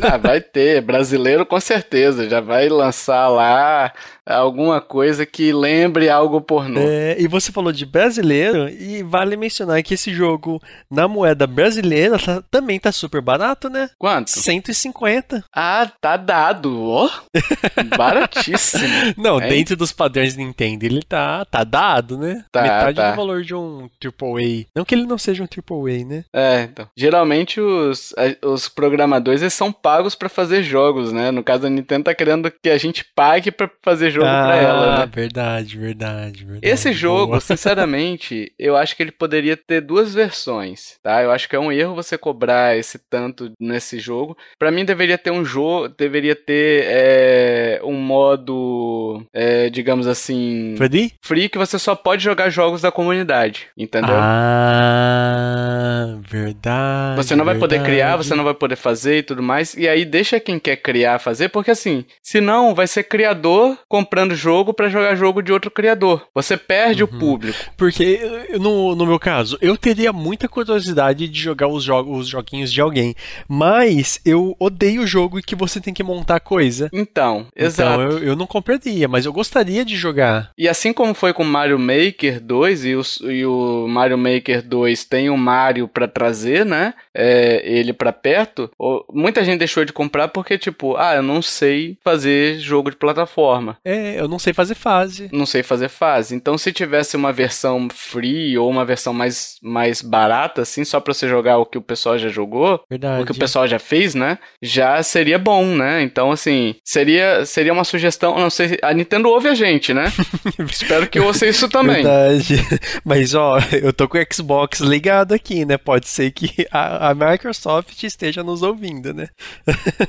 Ah, 0.00 0.16
vai 0.16 0.40
ter, 0.40 0.80
brasileiro 0.80 1.44
com 1.44 1.60
certeza, 1.60 2.28
já 2.28 2.40
vai 2.40 2.68
lançar 2.68 3.28
lá 3.28 3.92
alguma 4.26 4.80
coisa 4.80 5.26
que 5.26 5.52
lembre 5.52 6.08
algo 6.08 6.40
pornô. 6.40 6.80
É, 6.80 7.16
e 7.18 7.26
você 7.26 7.50
falou 7.50 7.72
de 7.72 7.84
brasileiro, 7.84 8.68
e 8.68 9.02
vale 9.02 9.36
mencionar 9.36 9.82
que 9.82 9.94
esse 9.94 10.12
jogo 10.12 10.60
na 10.90 11.08
moeda 11.08 11.46
brasileira 11.46 12.18
tá, 12.18 12.42
também 12.50 12.78
tá 12.78 12.92
super 12.92 13.20
barato, 13.20 13.68
né? 13.68 13.90
Quanto? 13.98 14.30
150. 14.30 15.44
Ah, 15.54 15.90
tá 16.00 16.16
dado, 16.16 16.88
ó. 16.88 17.10
Baratíssimo. 17.96 19.14
Não, 19.16 19.40
é. 19.40 19.48
dentro 19.48 19.76
dos 19.76 19.92
padrões 19.92 20.36
Nintendo 20.36 20.84
ele 20.84 21.02
tá, 21.02 21.44
tá 21.44 21.64
dado, 21.64 22.16
né? 22.16 22.44
Tá, 22.52 22.62
Metade 22.62 22.96
tá. 22.96 23.10
do 23.10 23.16
valor 23.16 23.42
de 23.42 23.54
um 23.54 23.88
AAA. 24.02 24.66
Não 24.74 24.84
que 24.84 24.94
ele 24.94 25.06
não 25.06 25.18
seja 25.18 25.42
um 25.42 25.46
AAA, 25.46 26.04
né? 26.04 26.24
É, 26.32 26.62
então. 26.62 26.88
Geralmente 26.96 27.60
os, 27.60 28.14
os 28.42 28.68
programadores 28.68 29.42
eles 29.42 29.54
são 29.54 29.72
pagos 29.72 30.14
para 30.14 30.28
fazer 30.28 30.62
jogos, 30.62 31.12
né? 31.12 31.30
No 31.30 31.42
caso 31.42 31.66
a 31.66 31.70
Nintendo 31.70 32.04
tá 32.04 32.14
querendo 32.14 32.50
que 32.50 32.68
a 32.68 32.78
gente 32.78 33.04
pague 33.14 33.50
para 33.50 33.70
fazer 33.82 34.11
jogo 34.12 34.26
ah, 34.26 34.44
pra 34.46 34.56
ela, 34.56 34.98
né? 34.98 35.10
Verdade, 35.12 35.78
verdade, 35.78 36.44
verdade. 36.44 36.66
Esse 36.66 36.92
jogo, 36.92 37.32
Boa. 37.32 37.40
sinceramente, 37.40 38.52
eu 38.58 38.76
acho 38.76 38.94
que 38.94 39.02
ele 39.02 39.12
poderia 39.12 39.56
ter 39.56 39.80
duas 39.80 40.14
versões, 40.14 40.98
tá? 41.02 41.22
Eu 41.22 41.30
acho 41.30 41.48
que 41.48 41.56
é 41.56 41.58
um 41.58 41.72
erro 41.72 41.94
você 41.94 42.16
cobrar 42.16 42.76
esse 42.76 42.98
tanto 42.98 43.52
nesse 43.58 43.98
jogo. 43.98 44.36
Para 44.58 44.70
mim 44.70 44.84
deveria 44.84 45.18
ter 45.18 45.30
um 45.30 45.44
jogo, 45.44 45.88
deveria 45.88 46.36
ter 46.36 46.84
é, 46.86 47.80
um 47.82 47.94
modo, 47.94 49.24
é, 49.32 49.70
digamos 49.70 50.06
assim, 50.06 50.74
free? 50.76 51.12
free 51.20 51.48
que 51.48 51.58
você 51.58 51.78
só 51.78 51.94
pode 51.94 52.22
jogar 52.22 52.50
jogos 52.50 52.82
da 52.82 52.92
comunidade, 52.92 53.68
entendeu? 53.76 54.14
Ah, 54.16 55.91
verdade. 56.20 57.16
Você 57.16 57.34
não 57.34 57.44
vai 57.44 57.54
verdade. 57.54 57.76
poder 57.78 57.90
criar, 57.90 58.16
você 58.16 58.34
não 58.34 58.44
vai 58.44 58.54
poder 58.54 58.76
fazer 58.76 59.18
e 59.18 59.22
tudo 59.22 59.42
mais. 59.42 59.74
E 59.74 59.88
aí 59.88 60.04
deixa 60.04 60.38
quem 60.38 60.58
quer 60.58 60.76
criar 60.76 61.18
fazer, 61.18 61.48
porque 61.48 61.70
assim, 61.70 62.04
senão 62.22 62.74
vai 62.74 62.86
ser 62.86 63.04
criador 63.04 63.78
com 63.88 64.02
comprando 64.02 64.34
jogo 64.34 64.74
para 64.74 64.88
jogar 64.88 65.14
jogo 65.14 65.40
de 65.40 65.52
outro 65.52 65.70
criador. 65.70 66.26
Você 66.34 66.56
perde 66.56 67.04
uhum. 67.04 67.08
o 67.08 67.18
público. 67.18 67.58
Porque, 67.76 68.20
no, 68.58 68.96
no 68.96 69.06
meu 69.06 69.18
caso, 69.18 69.56
eu 69.60 69.76
teria 69.76 70.12
muita 70.12 70.48
curiosidade 70.48 71.28
de 71.28 71.40
jogar 71.40 71.68
os, 71.68 71.84
jo 71.84 72.00
os 72.00 72.26
joguinhos 72.26 72.72
de 72.72 72.80
alguém. 72.80 73.14
Mas 73.48 74.20
eu 74.24 74.56
odeio 74.58 75.02
o 75.02 75.06
jogo 75.06 75.40
que 75.40 75.54
você 75.54 75.80
tem 75.80 75.94
que 75.94 76.02
montar 76.02 76.40
coisa. 76.40 76.90
Então, 76.92 77.46
exato. 77.54 78.02
Então 78.02 78.18
eu, 78.18 78.24
eu 78.24 78.36
não 78.36 78.46
compraria, 78.46 79.06
mas 79.06 79.24
eu 79.24 79.32
gostaria 79.32 79.84
de 79.84 79.96
jogar. 79.96 80.50
E 80.58 80.68
assim 80.68 80.92
como 80.92 81.14
foi 81.14 81.32
com 81.32 81.44
Mario 81.44 81.78
Maker 81.78 82.40
2, 82.40 82.84
e 82.84 82.96
o, 82.96 83.02
e 83.30 83.46
o 83.46 83.86
Mario 83.88 84.18
Maker 84.18 84.62
2 84.62 85.04
tem 85.04 85.30
o 85.30 85.36
Mario 85.36 85.86
para 85.92 86.08
trazer, 86.08 86.64
né? 86.64 86.94
É, 87.14 87.62
ele 87.64 87.92
para 87.92 88.12
perto, 88.12 88.70
muita 89.12 89.44
gente 89.44 89.58
deixou 89.58 89.84
de 89.84 89.92
comprar 89.92 90.28
porque, 90.28 90.58
tipo, 90.58 90.96
ah, 90.96 91.14
eu 91.16 91.22
não 91.22 91.42
sei 91.42 91.96
fazer 92.02 92.58
jogo 92.58 92.90
de 92.90 92.96
plataforma. 92.96 93.76
É, 93.84 94.18
eu 94.18 94.28
não 94.28 94.38
sei 94.38 94.52
fazer 94.52 94.74
fase. 94.74 95.28
Não 95.32 95.46
sei 95.46 95.62
fazer 95.62 95.88
fase. 95.88 96.34
Então, 96.34 96.56
se 96.56 96.72
tivesse 96.72 97.16
uma 97.16 97.32
versão 97.32 97.88
free 97.92 98.56
ou 98.56 98.70
uma 98.70 98.84
versão 98.84 99.12
mais, 99.12 99.56
mais 99.62 100.02
barata, 100.02 100.62
assim, 100.62 100.84
só 100.84 101.00
pra 101.00 101.14
você 101.14 101.28
jogar 101.28 101.58
o 101.58 101.66
que 101.66 101.78
o 101.78 101.82
pessoal 101.82 102.18
já 102.18 102.28
jogou, 102.28 102.82
Verdade. 102.88 103.22
o 103.22 103.26
que 103.26 103.32
o 103.32 103.38
pessoal 103.38 103.66
já 103.68 103.78
fez, 103.78 104.14
né? 104.14 104.38
Já 104.60 105.02
seria 105.02 105.38
bom, 105.38 105.64
né? 105.64 106.02
Então, 106.02 106.30
assim, 106.30 106.74
seria, 106.84 107.44
seria 107.44 107.72
uma 107.72 107.84
sugestão. 107.84 108.38
Não 108.38 108.50
sei, 108.50 108.78
a 108.82 108.92
Nintendo 108.92 109.28
ouve 109.28 109.48
a 109.48 109.54
gente, 109.54 109.92
né? 109.92 110.12
Espero 110.58 111.08
que 111.08 111.20
ouça 111.20 111.46
isso 111.46 111.68
também. 111.68 112.02
Verdade. 112.02 112.56
Mas, 113.04 113.34
ó, 113.34 113.58
eu 113.72 113.92
tô 113.92 114.08
com 114.08 114.18
o 114.18 114.26
Xbox 114.32 114.80
ligado 114.80 115.32
aqui, 115.32 115.64
né? 115.64 115.76
Pode 115.84 116.08
ser 116.08 116.30
que 116.30 116.66
a, 116.70 117.10
a 117.10 117.14
Microsoft 117.14 118.02
esteja 118.02 118.42
nos 118.42 118.62
ouvindo, 118.62 119.12
né? 119.12 119.28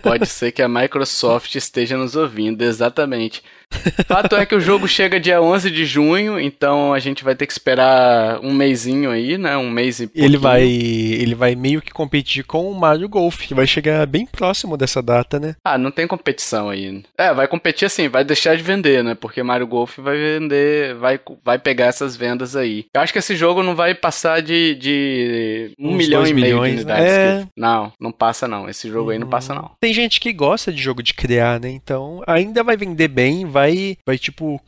Pode 0.01 0.25
ser 0.25 0.51
que 0.51 0.61
a 0.61 0.67
Microsoft 0.67 1.55
esteja 1.55 1.97
nos 1.97 2.15
ouvindo, 2.15 2.61
exatamente. 2.61 3.43
Fato 4.07 4.35
é 4.35 4.45
que 4.45 4.55
o 4.55 4.59
jogo 4.59 4.87
chega 4.87 5.19
dia 5.19 5.41
11 5.41 5.71
de 5.71 5.85
junho, 5.85 6.39
então 6.39 6.93
a 6.93 6.99
gente 6.99 7.23
vai 7.23 7.35
ter 7.35 7.45
que 7.45 7.53
esperar 7.53 8.39
um 8.41 8.53
mêsinho 8.53 9.09
aí, 9.09 9.37
né? 9.37 9.57
Um 9.57 9.69
mês 9.69 9.99
e 9.99 10.07
pouquinho. 10.07 10.25
Ele 10.25 10.37
vai, 10.37 10.63
ele 10.63 11.35
vai 11.35 11.55
meio 11.55 11.81
que 11.81 11.91
competir 11.91 12.43
com 12.43 12.69
o 12.69 12.75
Mario 12.75 13.09
Golf, 13.09 13.41
que 13.41 13.53
vai 13.53 13.67
chegar 13.67 14.05
bem 14.05 14.25
próximo 14.25 14.77
dessa 14.77 15.01
data, 15.01 15.39
né? 15.39 15.55
Ah, 15.63 15.77
não 15.77 15.91
tem 15.91 16.07
competição 16.07 16.69
aí. 16.69 17.03
É, 17.17 17.33
vai 17.33 17.47
competir 17.47 17.85
assim, 17.85 18.07
vai 18.07 18.23
deixar 18.23 18.55
de 18.55 18.63
vender, 18.63 19.03
né? 19.03 19.15
Porque 19.15 19.43
Mario 19.43 19.67
Golf 19.67 19.97
vai 19.97 20.17
vender, 20.17 20.95
vai, 20.95 21.19
vai 21.43 21.59
pegar 21.59 21.85
essas 21.85 22.15
vendas 22.15 22.55
aí. 22.55 22.85
Eu 22.93 23.01
acho 23.01 23.13
que 23.13 23.19
esse 23.19 23.35
jogo 23.35 23.63
não 23.63 23.75
vai 23.75 23.93
passar 23.95 24.41
de, 24.41 24.75
de 24.75 25.73
um 25.79 25.91
Uns 25.91 25.97
milhão 25.97 26.25
e 26.25 26.33
meio 26.33 26.45
milhões, 26.45 26.71
de 26.71 26.77
unidades. 26.77 27.13
É... 27.13 27.41
Que... 27.41 27.47
Não, 27.55 27.91
não 27.99 28.11
passa 28.11 28.47
não. 28.47 28.69
Esse 28.69 28.89
jogo 28.89 29.05
uhum. 29.05 29.09
aí 29.11 29.19
não 29.19 29.27
passa 29.27 29.53
não. 29.53 29.71
Tem 29.79 29.93
gente 29.93 30.19
que 30.19 30.33
gosta 30.33 30.71
de 30.71 30.81
jogo 30.81 31.01
de 31.01 31.13
criar, 31.13 31.59
né? 31.59 31.69
Então 31.69 32.21
ainda 32.27 32.63
vai 32.63 32.75
vender 32.75 33.07
bem, 33.07 33.45
vai 33.45 33.62
vai, 33.63 33.97
vai 34.05 34.17
tipo, 34.17 34.61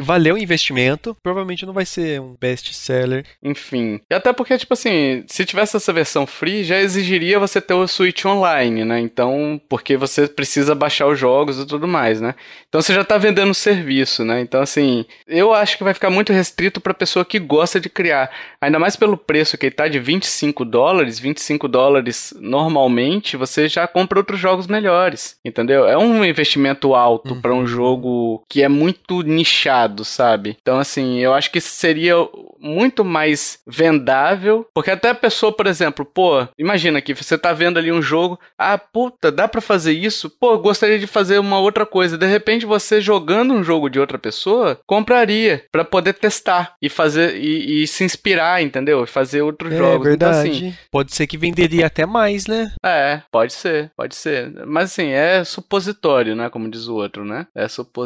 valer 0.00 0.32
o 0.32 0.38
investimento. 0.38 1.16
Provavelmente 1.22 1.66
não 1.66 1.72
vai 1.72 1.84
ser 1.84 2.20
um 2.20 2.34
best 2.40 2.74
seller. 2.74 3.24
Enfim. 3.42 4.00
E 4.10 4.14
até 4.14 4.32
porque, 4.32 4.56
tipo 4.56 4.72
assim, 4.72 5.24
se 5.26 5.44
tivesse 5.44 5.76
essa 5.76 5.92
versão 5.92 6.26
free, 6.26 6.64
já 6.64 6.80
exigiria 6.80 7.38
você 7.38 7.60
ter 7.60 7.74
o 7.74 7.86
Switch 7.86 8.24
online, 8.24 8.84
né? 8.84 9.00
Então, 9.00 9.60
porque 9.68 9.96
você 9.96 10.26
precisa 10.26 10.74
baixar 10.74 11.06
os 11.06 11.18
jogos 11.18 11.58
e 11.58 11.66
tudo 11.66 11.86
mais, 11.86 12.20
né? 12.20 12.34
Então 12.68 12.80
você 12.80 12.94
já 12.94 13.04
tá 13.04 13.18
vendendo 13.18 13.52
serviço, 13.54 14.24
né? 14.24 14.40
Então, 14.40 14.62
assim, 14.62 15.04
eu 15.26 15.52
acho 15.52 15.76
que 15.76 15.84
vai 15.84 15.94
ficar 15.94 16.10
muito 16.10 16.32
restrito 16.32 16.80
pra 16.80 16.94
pessoa 16.94 17.24
que 17.24 17.38
gosta 17.38 17.78
de 17.78 17.90
criar. 17.90 18.30
Ainda 18.60 18.78
mais 18.78 18.96
pelo 18.96 19.16
preço 19.16 19.58
que 19.58 19.66
ele 19.66 19.74
tá 19.74 19.88
de 19.88 19.98
25 19.98 20.64
dólares, 20.64 21.18
25 21.18 21.68
dólares 21.68 22.34
normalmente, 22.40 23.36
você 23.36 23.68
já 23.68 23.86
compra 23.86 24.18
outros 24.18 24.40
jogos 24.40 24.66
melhores, 24.66 25.36
entendeu? 25.44 25.86
É 25.86 25.98
um 25.98 26.24
investimento 26.24 26.94
alto 26.94 27.34
uhum. 27.34 27.40
para 27.40 27.54
um 27.54 27.66
jogo 27.66 28.11
que 28.48 28.62
é 28.62 28.68
muito 28.68 29.22
nichado, 29.22 30.04
sabe? 30.04 30.56
Então, 30.60 30.78
assim, 30.78 31.18
eu 31.18 31.32
acho 31.34 31.50
que 31.50 31.60
seria 31.60 32.14
muito 32.58 33.04
mais 33.04 33.58
vendável, 33.66 34.66
porque 34.72 34.90
até 34.90 35.10
a 35.10 35.14
pessoa, 35.14 35.52
por 35.52 35.66
exemplo, 35.66 36.04
pô, 36.04 36.46
imagina 36.56 37.00
que 37.00 37.14
você 37.14 37.36
tá 37.36 37.52
vendo 37.52 37.78
ali 37.78 37.90
um 37.90 38.00
jogo, 38.00 38.38
ah, 38.56 38.78
puta, 38.78 39.32
dá 39.32 39.48
para 39.48 39.60
fazer 39.60 39.92
isso? 39.92 40.30
Pô, 40.30 40.56
gostaria 40.58 40.98
de 40.98 41.06
fazer 41.06 41.38
uma 41.38 41.58
outra 41.58 41.84
coisa. 41.84 42.16
De 42.16 42.26
repente, 42.26 42.64
você 42.64 43.00
jogando 43.00 43.52
um 43.52 43.64
jogo 43.64 43.90
de 43.90 43.98
outra 43.98 44.18
pessoa, 44.18 44.78
compraria 44.86 45.64
para 45.72 45.84
poder 45.84 46.14
testar 46.14 46.74
e 46.80 46.88
fazer 46.88 47.36
e, 47.36 47.82
e, 47.82 47.86
se 47.86 48.04
inspirar, 48.04 48.62
entendeu? 48.62 49.06
Fazer 49.06 49.42
outros 49.42 49.72
é, 49.72 49.76
jogos. 49.76 50.06
Verdade. 50.06 50.48
Então, 50.48 50.68
assim, 50.68 50.74
pode 50.90 51.14
ser 51.14 51.26
que 51.26 51.36
venderia 51.36 51.86
até 51.86 52.06
mais, 52.06 52.46
né? 52.46 52.72
É, 52.84 53.22
pode 53.30 53.52
ser, 53.52 53.90
pode 53.96 54.14
ser. 54.14 54.52
Mas 54.66 54.92
assim, 54.92 55.08
é 55.08 55.42
supositório, 55.44 56.36
né? 56.36 56.48
Como 56.48 56.70
diz 56.70 56.86
o 56.86 56.94
outro, 56.94 57.24
né? 57.24 57.46
É 57.54 57.66
supositório. 57.66 58.01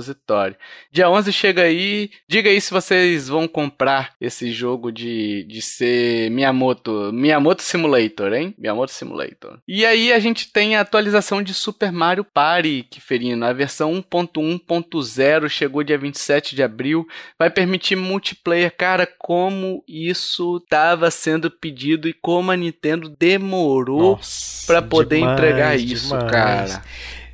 Dia 0.91 1.09
11 1.09 1.33
chega 1.33 1.63
aí. 1.63 2.11
Diga 2.29 2.51
aí 2.51 2.61
se 2.61 2.73
vocês 2.73 3.29
vão 3.29 3.49
comprar 3.49 4.15
esse 4.21 4.53
jogo 4.53 4.91
de, 4.91 5.45
de 5.45 5.63
ser 5.63 6.31
Miyamoto. 6.31 7.11
Miyamoto 7.13 7.63
Simulator, 7.63 8.33
hein? 8.33 8.55
Miyamoto 8.59 8.93
Simulator. 8.93 9.59
E 9.67 9.85
aí 9.85 10.13
a 10.13 10.19
gente 10.19 10.53
tem 10.53 10.77
a 10.77 10.81
atualização 10.81 11.43
de 11.43 11.53
Super 11.55 11.93
Mario 11.93 12.25
Party, 12.25 12.87
que 12.91 13.01
ferino. 13.01 13.45
A 13.45 13.53
versão 13.53 13.93
1.1.0 13.95 15.49
chegou 15.49 15.83
dia 15.83 15.99
27 15.99 16.55
de 16.55 16.63
abril. 16.63 17.07
Vai 17.39 17.51
permitir 17.51 17.97
multiplayer. 17.97 18.75
Cara, 18.77 19.07
como 19.19 19.83
isso 19.87 20.59
estava 20.63 21.11
sendo 21.11 21.51
pedido 21.51 22.09
e 22.09 22.13
como 22.13 22.51
a 22.51 22.57
Nintendo 22.57 23.09
demorou 23.09 24.19
para 24.67 24.83
poder 24.83 25.17
demais, 25.17 25.39
entregar 25.39 25.77
isso, 25.79 26.17
demais. 26.17 26.31
cara. 26.31 26.83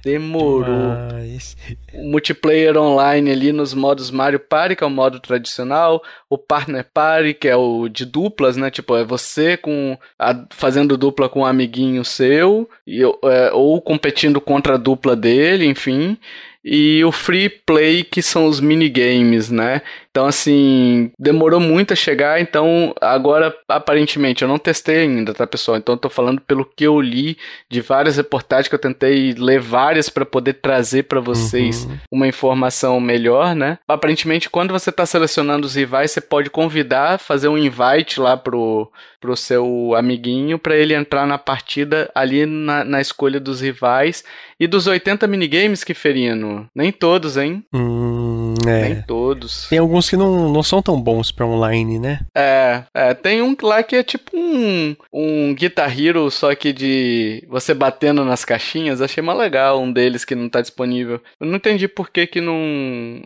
Demorou. 0.02 0.96
Demais. 1.08 1.56
O 1.94 2.10
multiplayer 2.10 2.76
online 2.76 3.30
ali 3.30 3.52
nos 3.52 3.72
modos 3.72 4.10
Mario 4.10 4.40
Party, 4.40 4.74
que 4.74 4.82
é 4.82 4.86
o 4.86 4.90
modo 4.90 5.20
tradicional, 5.20 6.02
o 6.28 6.36
Partner 6.36 6.84
Party, 6.92 7.34
que 7.34 7.48
é 7.48 7.56
o 7.56 7.88
de 7.88 8.04
duplas, 8.04 8.56
né? 8.56 8.70
Tipo, 8.70 8.96
é 8.96 9.04
você 9.04 9.56
com 9.56 9.96
a, 10.18 10.44
fazendo 10.50 10.96
dupla 10.96 11.28
com 11.28 11.40
um 11.40 11.46
amiguinho 11.46 12.04
seu, 12.04 12.68
e, 12.86 13.02
é, 13.02 13.52
ou 13.52 13.80
competindo 13.80 14.40
contra 14.40 14.74
a 14.74 14.78
dupla 14.78 15.14
dele, 15.14 15.66
enfim 15.66 16.18
e 16.64 17.04
o 17.04 17.10
free 17.10 17.48
play, 17.48 18.04
que 18.04 18.22
são 18.22 18.46
os 18.46 18.60
minigames, 18.60 19.50
né? 19.50 19.82
Então, 20.12 20.26
assim, 20.26 21.10
demorou 21.18 21.58
muito 21.58 21.94
a 21.94 21.96
chegar, 21.96 22.38
então 22.38 22.94
agora, 23.00 23.56
aparentemente, 23.66 24.42
eu 24.42 24.48
não 24.48 24.58
testei 24.58 24.98
ainda, 24.98 25.32
tá, 25.32 25.46
pessoal? 25.46 25.78
Então, 25.78 25.94
eu 25.94 25.98
tô 25.98 26.10
falando 26.10 26.38
pelo 26.42 26.66
que 26.66 26.84
eu 26.84 27.00
li 27.00 27.38
de 27.70 27.80
várias 27.80 28.18
reportagens 28.18 28.68
que 28.68 28.74
eu 28.74 28.78
tentei 28.78 29.32
ler 29.32 29.58
várias 29.58 30.10
para 30.10 30.26
poder 30.26 30.54
trazer 30.54 31.04
para 31.04 31.18
vocês 31.18 31.86
uhum. 31.86 31.98
uma 32.10 32.26
informação 32.28 33.00
melhor, 33.00 33.54
né? 33.54 33.78
Aparentemente, 33.88 34.50
quando 34.50 34.70
você 34.70 34.92
tá 34.92 35.06
selecionando 35.06 35.66
os 35.66 35.76
rivais, 35.76 36.10
você 36.10 36.20
pode 36.20 36.50
convidar, 36.50 37.18
fazer 37.18 37.48
um 37.48 37.56
invite 37.56 38.20
lá 38.20 38.36
pro, 38.36 38.92
pro 39.18 39.34
seu 39.34 39.94
amiguinho 39.96 40.58
para 40.58 40.76
ele 40.76 40.92
entrar 40.92 41.26
na 41.26 41.38
partida 41.38 42.10
ali 42.14 42.44
na, 42.44 42.84
na 42.84 43.00
escolha 43.00 43.40
dos 43.40 43.62
rivais. 43.62 44.22
E 44.60 44.66
dos 44.66 44.86
80 44.86 45.26
minigames 45.26 45.82
que 45.82 45.94
Ferino, 45.94 46.68
nem 46.74 46.92
todos, 46.92 47.36
hein? 47.36 47.64
Hum, 47.72 48.41
é. 48.66 48.88
Nem 48.88 49.02
todos. 49.02 49.68
Tem 49.68 49.78
alguns 49.78 50.08
que 50.08 50.16
não, 50.16 50.52
não 50.52 50.62
são 50.62 50.82
tão 50.82 51.00
bons 51.00 51.30
para 51.30 51.46
online, 51.46 51.98
né? 51.98 52.20
É, 52.36 52.82
é, 52.94 53.14
tem 53.14 53.42
um 53.42 53.56
lá 53.62 53.82
que 53.82 53.96
é 53.96 54.02
tipo 54.02 54.36
um, 54.36 54.96
um 55.12 55.54
Guitar 55.54 55.98
Hero, 55.98 56.30
só 56.30 56.54
que 56.54 56.72
de 56.72 57.44
você 57.48 57.74
batendo 57.74 58.24
nas 58.24 58.44
caixinhas. 58.44 59.00
Achei 59.00 59.22
mais 59.22 59.38
legal 59.38 59.80
um 59.80 59.92
deles 59.92 60.24
que 60.24 60.34
não 60.34 60.48
tá 60.48 60.60
disponível. 60.60 61.20
Eu 61.40 61.46
não 61.46 61.56
entendi 61.56 61.88
por 61.88 62.10
que 62.10 62.26
que 62.26 62.40
não, 62.40 62.58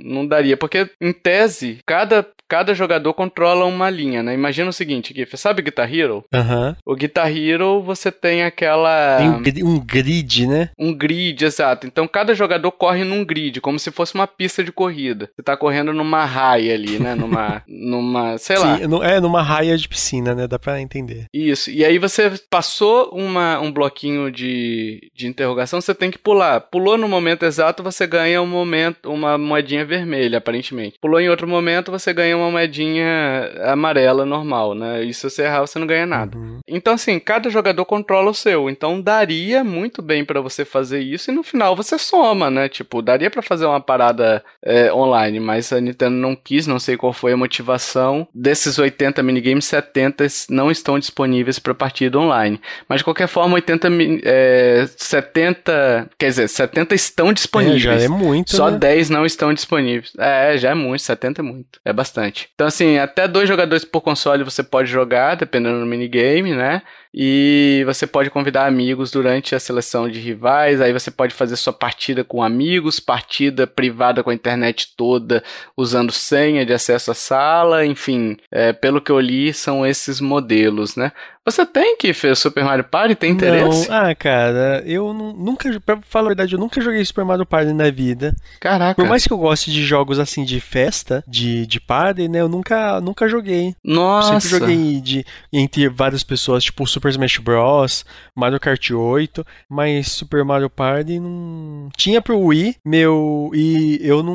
não 0.03 0.27
daria. 0.27 0.57
Porque, 0.57 0.89
em 1.01 1.13
tese, 1.13 1.79
cada 1.87 2.27
cada 2.49 2.75
jogador 2.75 3.13
controla 3.15 3.65
uma 3.65 3.91
linha, 3.91 4.23
né? 4.23 4.35
Imagina 4.35 4.71
o 4.71 4.73
seguinte, 4.73 5.13
Gif, 5.15 5.37
sabe 5.37 5.63
Guitar 5.63 5.93
Hero? 5.93 6.25
Uhum. 6.33 6.75
O 6.85 6.95
Guitar 6.95 7.35
Hero 7.35 7.83
você 7.83 8.11
tem 8.13 8.45
aquela... 8.45 9.19
Tem 9.19 9.65
um 9.65 9.81
grid, 9.81 10.47
né? 10.47 10.71
Um 10.79 10.95
grid, 10.95 11.45
exato. 11.45 11.87
Então 11.87 12.07
cada 12.07 12.35
jogador 12.35 12.71
corre 12.73 13.05
num 13.05 13.25
grid, 13.25 13.61
como 13.61 13.79
se 13.79 13.91
fosse 13.91 14.15
uma 14.15 14.27
pista 14.27 14.63
de 14.63 14.73
corrida. 14.73 15.31
Você 15.35 15.43
tá 15.43 15.57
correndo 15.57 15.93
numa 15.93 16.25
raia 16.25 16.75
ali, 16.75 16.99
né? 16.99 17.15
Numa, 17.15 17.63
numa 17.69 18.39
sei 18.39 18.59
lá. 18.59 18.79
Sim, 18.79 18.85
é 19.03 19.21
numa 19.21 19.43
raia 19.43 19.77
de 19.77 19.89
piscina, 19.89 20.35
né? 20.35 20.47
Dá 20.47 20.59
pra 20.59 20.81
entender. 20.81 21.27
Isso. 21.33 21.71
E 21.71 21.85
aí 21.85 21.99
você 21.99 22.33
passou 22.51 23.11
uma, 23.13 23.59
um 23.61 23.73
bloquinho 23.73 24.31
de, 24.31 25.11
de 25.15 25.27
interrogação, 25.27 25.81
você 25.81 25.95
tem 25.95 26.11
que 26.11 26.19
pular. 26.19 26.61
Pulou 26.61 26.97
no 26.97 27.09
momento 27.09 27.45
exato, 27.45 27.83
você 27.83 28.07
ganha 28.07 28.41
um 28.41 28.47
momento, 28.47 29.11
uma 29.11 29.37
moedinha 29.37 29.85
vermelha, 29.85 30.39
aparentemente. 30.39 30.99
Pulou 31.01 31.21
em 31.21 31.29
outro 31.29 31.49
momento, 31.49 31.91
você 31.91 32.13
ganha 32.13 32.36
uma 32.37 32.51
moedinha 32.51 33.53
amarela 33.65 34.25
normal, 34.25 34.75
né? 34.75 35.05
E 35.05 35.13
se 35.13 35.29
você 35.29 35.43
errar, 35.43 35.61
você 35.61 35.79
não 35.79 35.87
ganha 35.87 36.07
nada. 36.07 36.37
Uhum. 36.37 36.61
Então, 36.69 36.95
assim, 36.95 37.19
cada 37.19 37.51
jogador 37.51 37.85
controla 37.85 38.31
o 38.31 38.35
seu. 38.35 38.69
Então, 38.71 39.01
daria 39.01 39.65
muito 39.65 40.03
bem 40.03 40.25
para 40.25 40.41
você 40.41 40.65
fazer 40.65 41.01
isso 41.01 41.31
e 41.31 41.35
no 41.35 41.43
final 41.43 41.75
você 41.75 41.99
soma, 41.99 42.51
né? 42.51 42.69
Tipo, 42.69 43.03
daria 43.03 43.31
para 43.31 43.43
fazer 43.43 43.67
uma 43.67 43.81
parada 43.81 44.45
é, 44.63 44.93
online, 44.93 45.41
mas 45.41 45.73
a 45.73 45.81
Nintendo 45.81 46.17
não 46.17 46.37
quis, 46.37 46.67
não 46.67 46.79
sei 46.79 46.97
qual 46.97 47.13
foi 47.13 47.33
a 47.33 47.37
motivação. 47.37 48.27
Desses 48.35 48.79
80 48.79 49.23
minigames, 49.23 49.65
70 49.65 50.27
não 50.51 50.71
estão 50.71 50.99
disponíveis 50.99 51.59
para 51.59 51.75
partida 51.75 52.19
online. 52.19 52.61
Mas 52.89 52.99
de 52.99 53.05
qualquer 53.05 53.29
forma, 53.29 53.55
80, 53.55 53.89
é, 54.25 54.89
70, 54.97 56.11
quer 56.19 56.29
dizer, 56.29 56.49
70 56.49 56.95
estão 56.95 57.33
disponíveis. 57.33 57.85
É, 57.85 57.99
já 57.99 58.05
é 58.05 58.09
muito. 58.09 58.55
Só 58.55 58.71
né? 58.71 58.79
10 58.79 59.11
não 59.11 59.25
estão 59.25 59.53
disponíveis. 59.53 60.13
É, 60.19 60.57
já 60.59 60.71
é 60.71 60.75
muito, 60.75 61.03
70 61.03 61.41
é 61.41 61.45
muito. 61.45 61.81
É 61.85 61.93
bastante. 61.93 62.26
Então, 62.55 62.67
assim, 62.67 62.99
até 62.99 63.27
dois 63.29 63.49
jogadores 63.49 63.85
por 63.85 64.01
console 64.01 64.45
você 64.45 64.63
pode 64.63 64.91
jogar, 64.91 65.35
dependendo 65.37 65.81
do 65.81 65.87
minigame, 65.87 66.55
né? 66.55 66.83
E 67.15 67.83
você 67.87 68.07
pode 68.07 68.31
convidar 68.31 68.67
amigos 68.67 69.11
durante 69.11 69.55
a 69.55 69.61
seleção 69.61 70.09
de 70.09 70.21
rivais. 70.21 70.81
Aí 70.81 70.93
você 70.93 71.11
pode 71.11 71.35
fazer 71.35 71.57
sua 71.57 71.73
partida 71.73 72.23
com 72.23 72.43
amigos, 72.43 73.01
partida 73.01 73.67
privada 73.67 74.23
com 74.23 74.31
a 74.31 74.35
internet 74.35 74.93
toda, 74.97 75.43
usando 75.77 76.13
senha 76.13 76.65
de 76.65 76.73
acesso 76.73 77.11
à 77.11 77.15
sala. 77.15 77.87
Enfim, 77.87 78.37
é, 78.51 78.73
pelo 78.73 79.01
que 79.01 79.11
eu 79.11 79.21
li, 79.21 79.53
são 79.53 79.87
esses 79.87 80.21
modelos, 80.21 80.97
né? 80.97 81.13
Você 81.47 81.65
tem 81.65 81.97
que 81.97 82.13
fazer 82.13 82.35
Super 82.35 82.65
Mario 82.65 82.83
Party? 82.83 83.15
Tem 83.15 83.31
interesse? 83.31 83.89
Não. 83.89 83.97
Ah, 83.97 84.13
cara, 84.17 84.83
eu 84.85 85.15
nunca, 85.15 85.81
pra 85.81 86.01
falar 86.03 86.25
a 86.25 86.29
verdade, 86.31 86.55
eu 86.55 86.59
nunca 86.59 86.81
joguei 86.81 87.05
Super 87.05 87.25
Mario 87.25 87.47
Party 87.47 87.73
na 87.73 87.89
vida. 87.89 88.35
Caraca. 88.59 89.01
Por 89.01 89.09
mais 89.09 89.25
que 89.25 89.33
eu 89.33 89.39
goste 89.39 89.71
de 89.71 89.85
jogos 89.85 90.19
assim 90.19 90.45
de 90.45 90.59
festa, 90.61 91.23
de, 91.25 91.65
de 91.65 91.79
party, 91.79 92.27
né? 92.27 92.41
Eu 92.41 92.49
nunca, 92.49 93.01
nunca 93.01 93.29
joguei. 93.29 93.77
Nossa. 93.85 94.41
Sempre 94.41 94.49
joguei 94.49 95.01
de, 95.01 95.25
entre 95.53 95.89
várias 95.89 96.25
pessoas, 96.25 96.65
tipo 96.65 96.85
Super 96.97 97.11
Smash 97.11 97.39
Bros, 97.39 98.07
Mario 98.35 98.59
Kart 98.59 98.91
8, 98.91 99.47
mas 99.69 100.11
Super 100.13 100.43
Mario 100.45 100.71
Party 100.71 101.21
não. 101.21 101.91
Tinha 101.95 102.23
pro 102.23 102.39
Wii, 102.39 102.77
meu. 102.85 103.51
E 103.55 103.99
eu 104.01 104.23
não. 104.23 104.35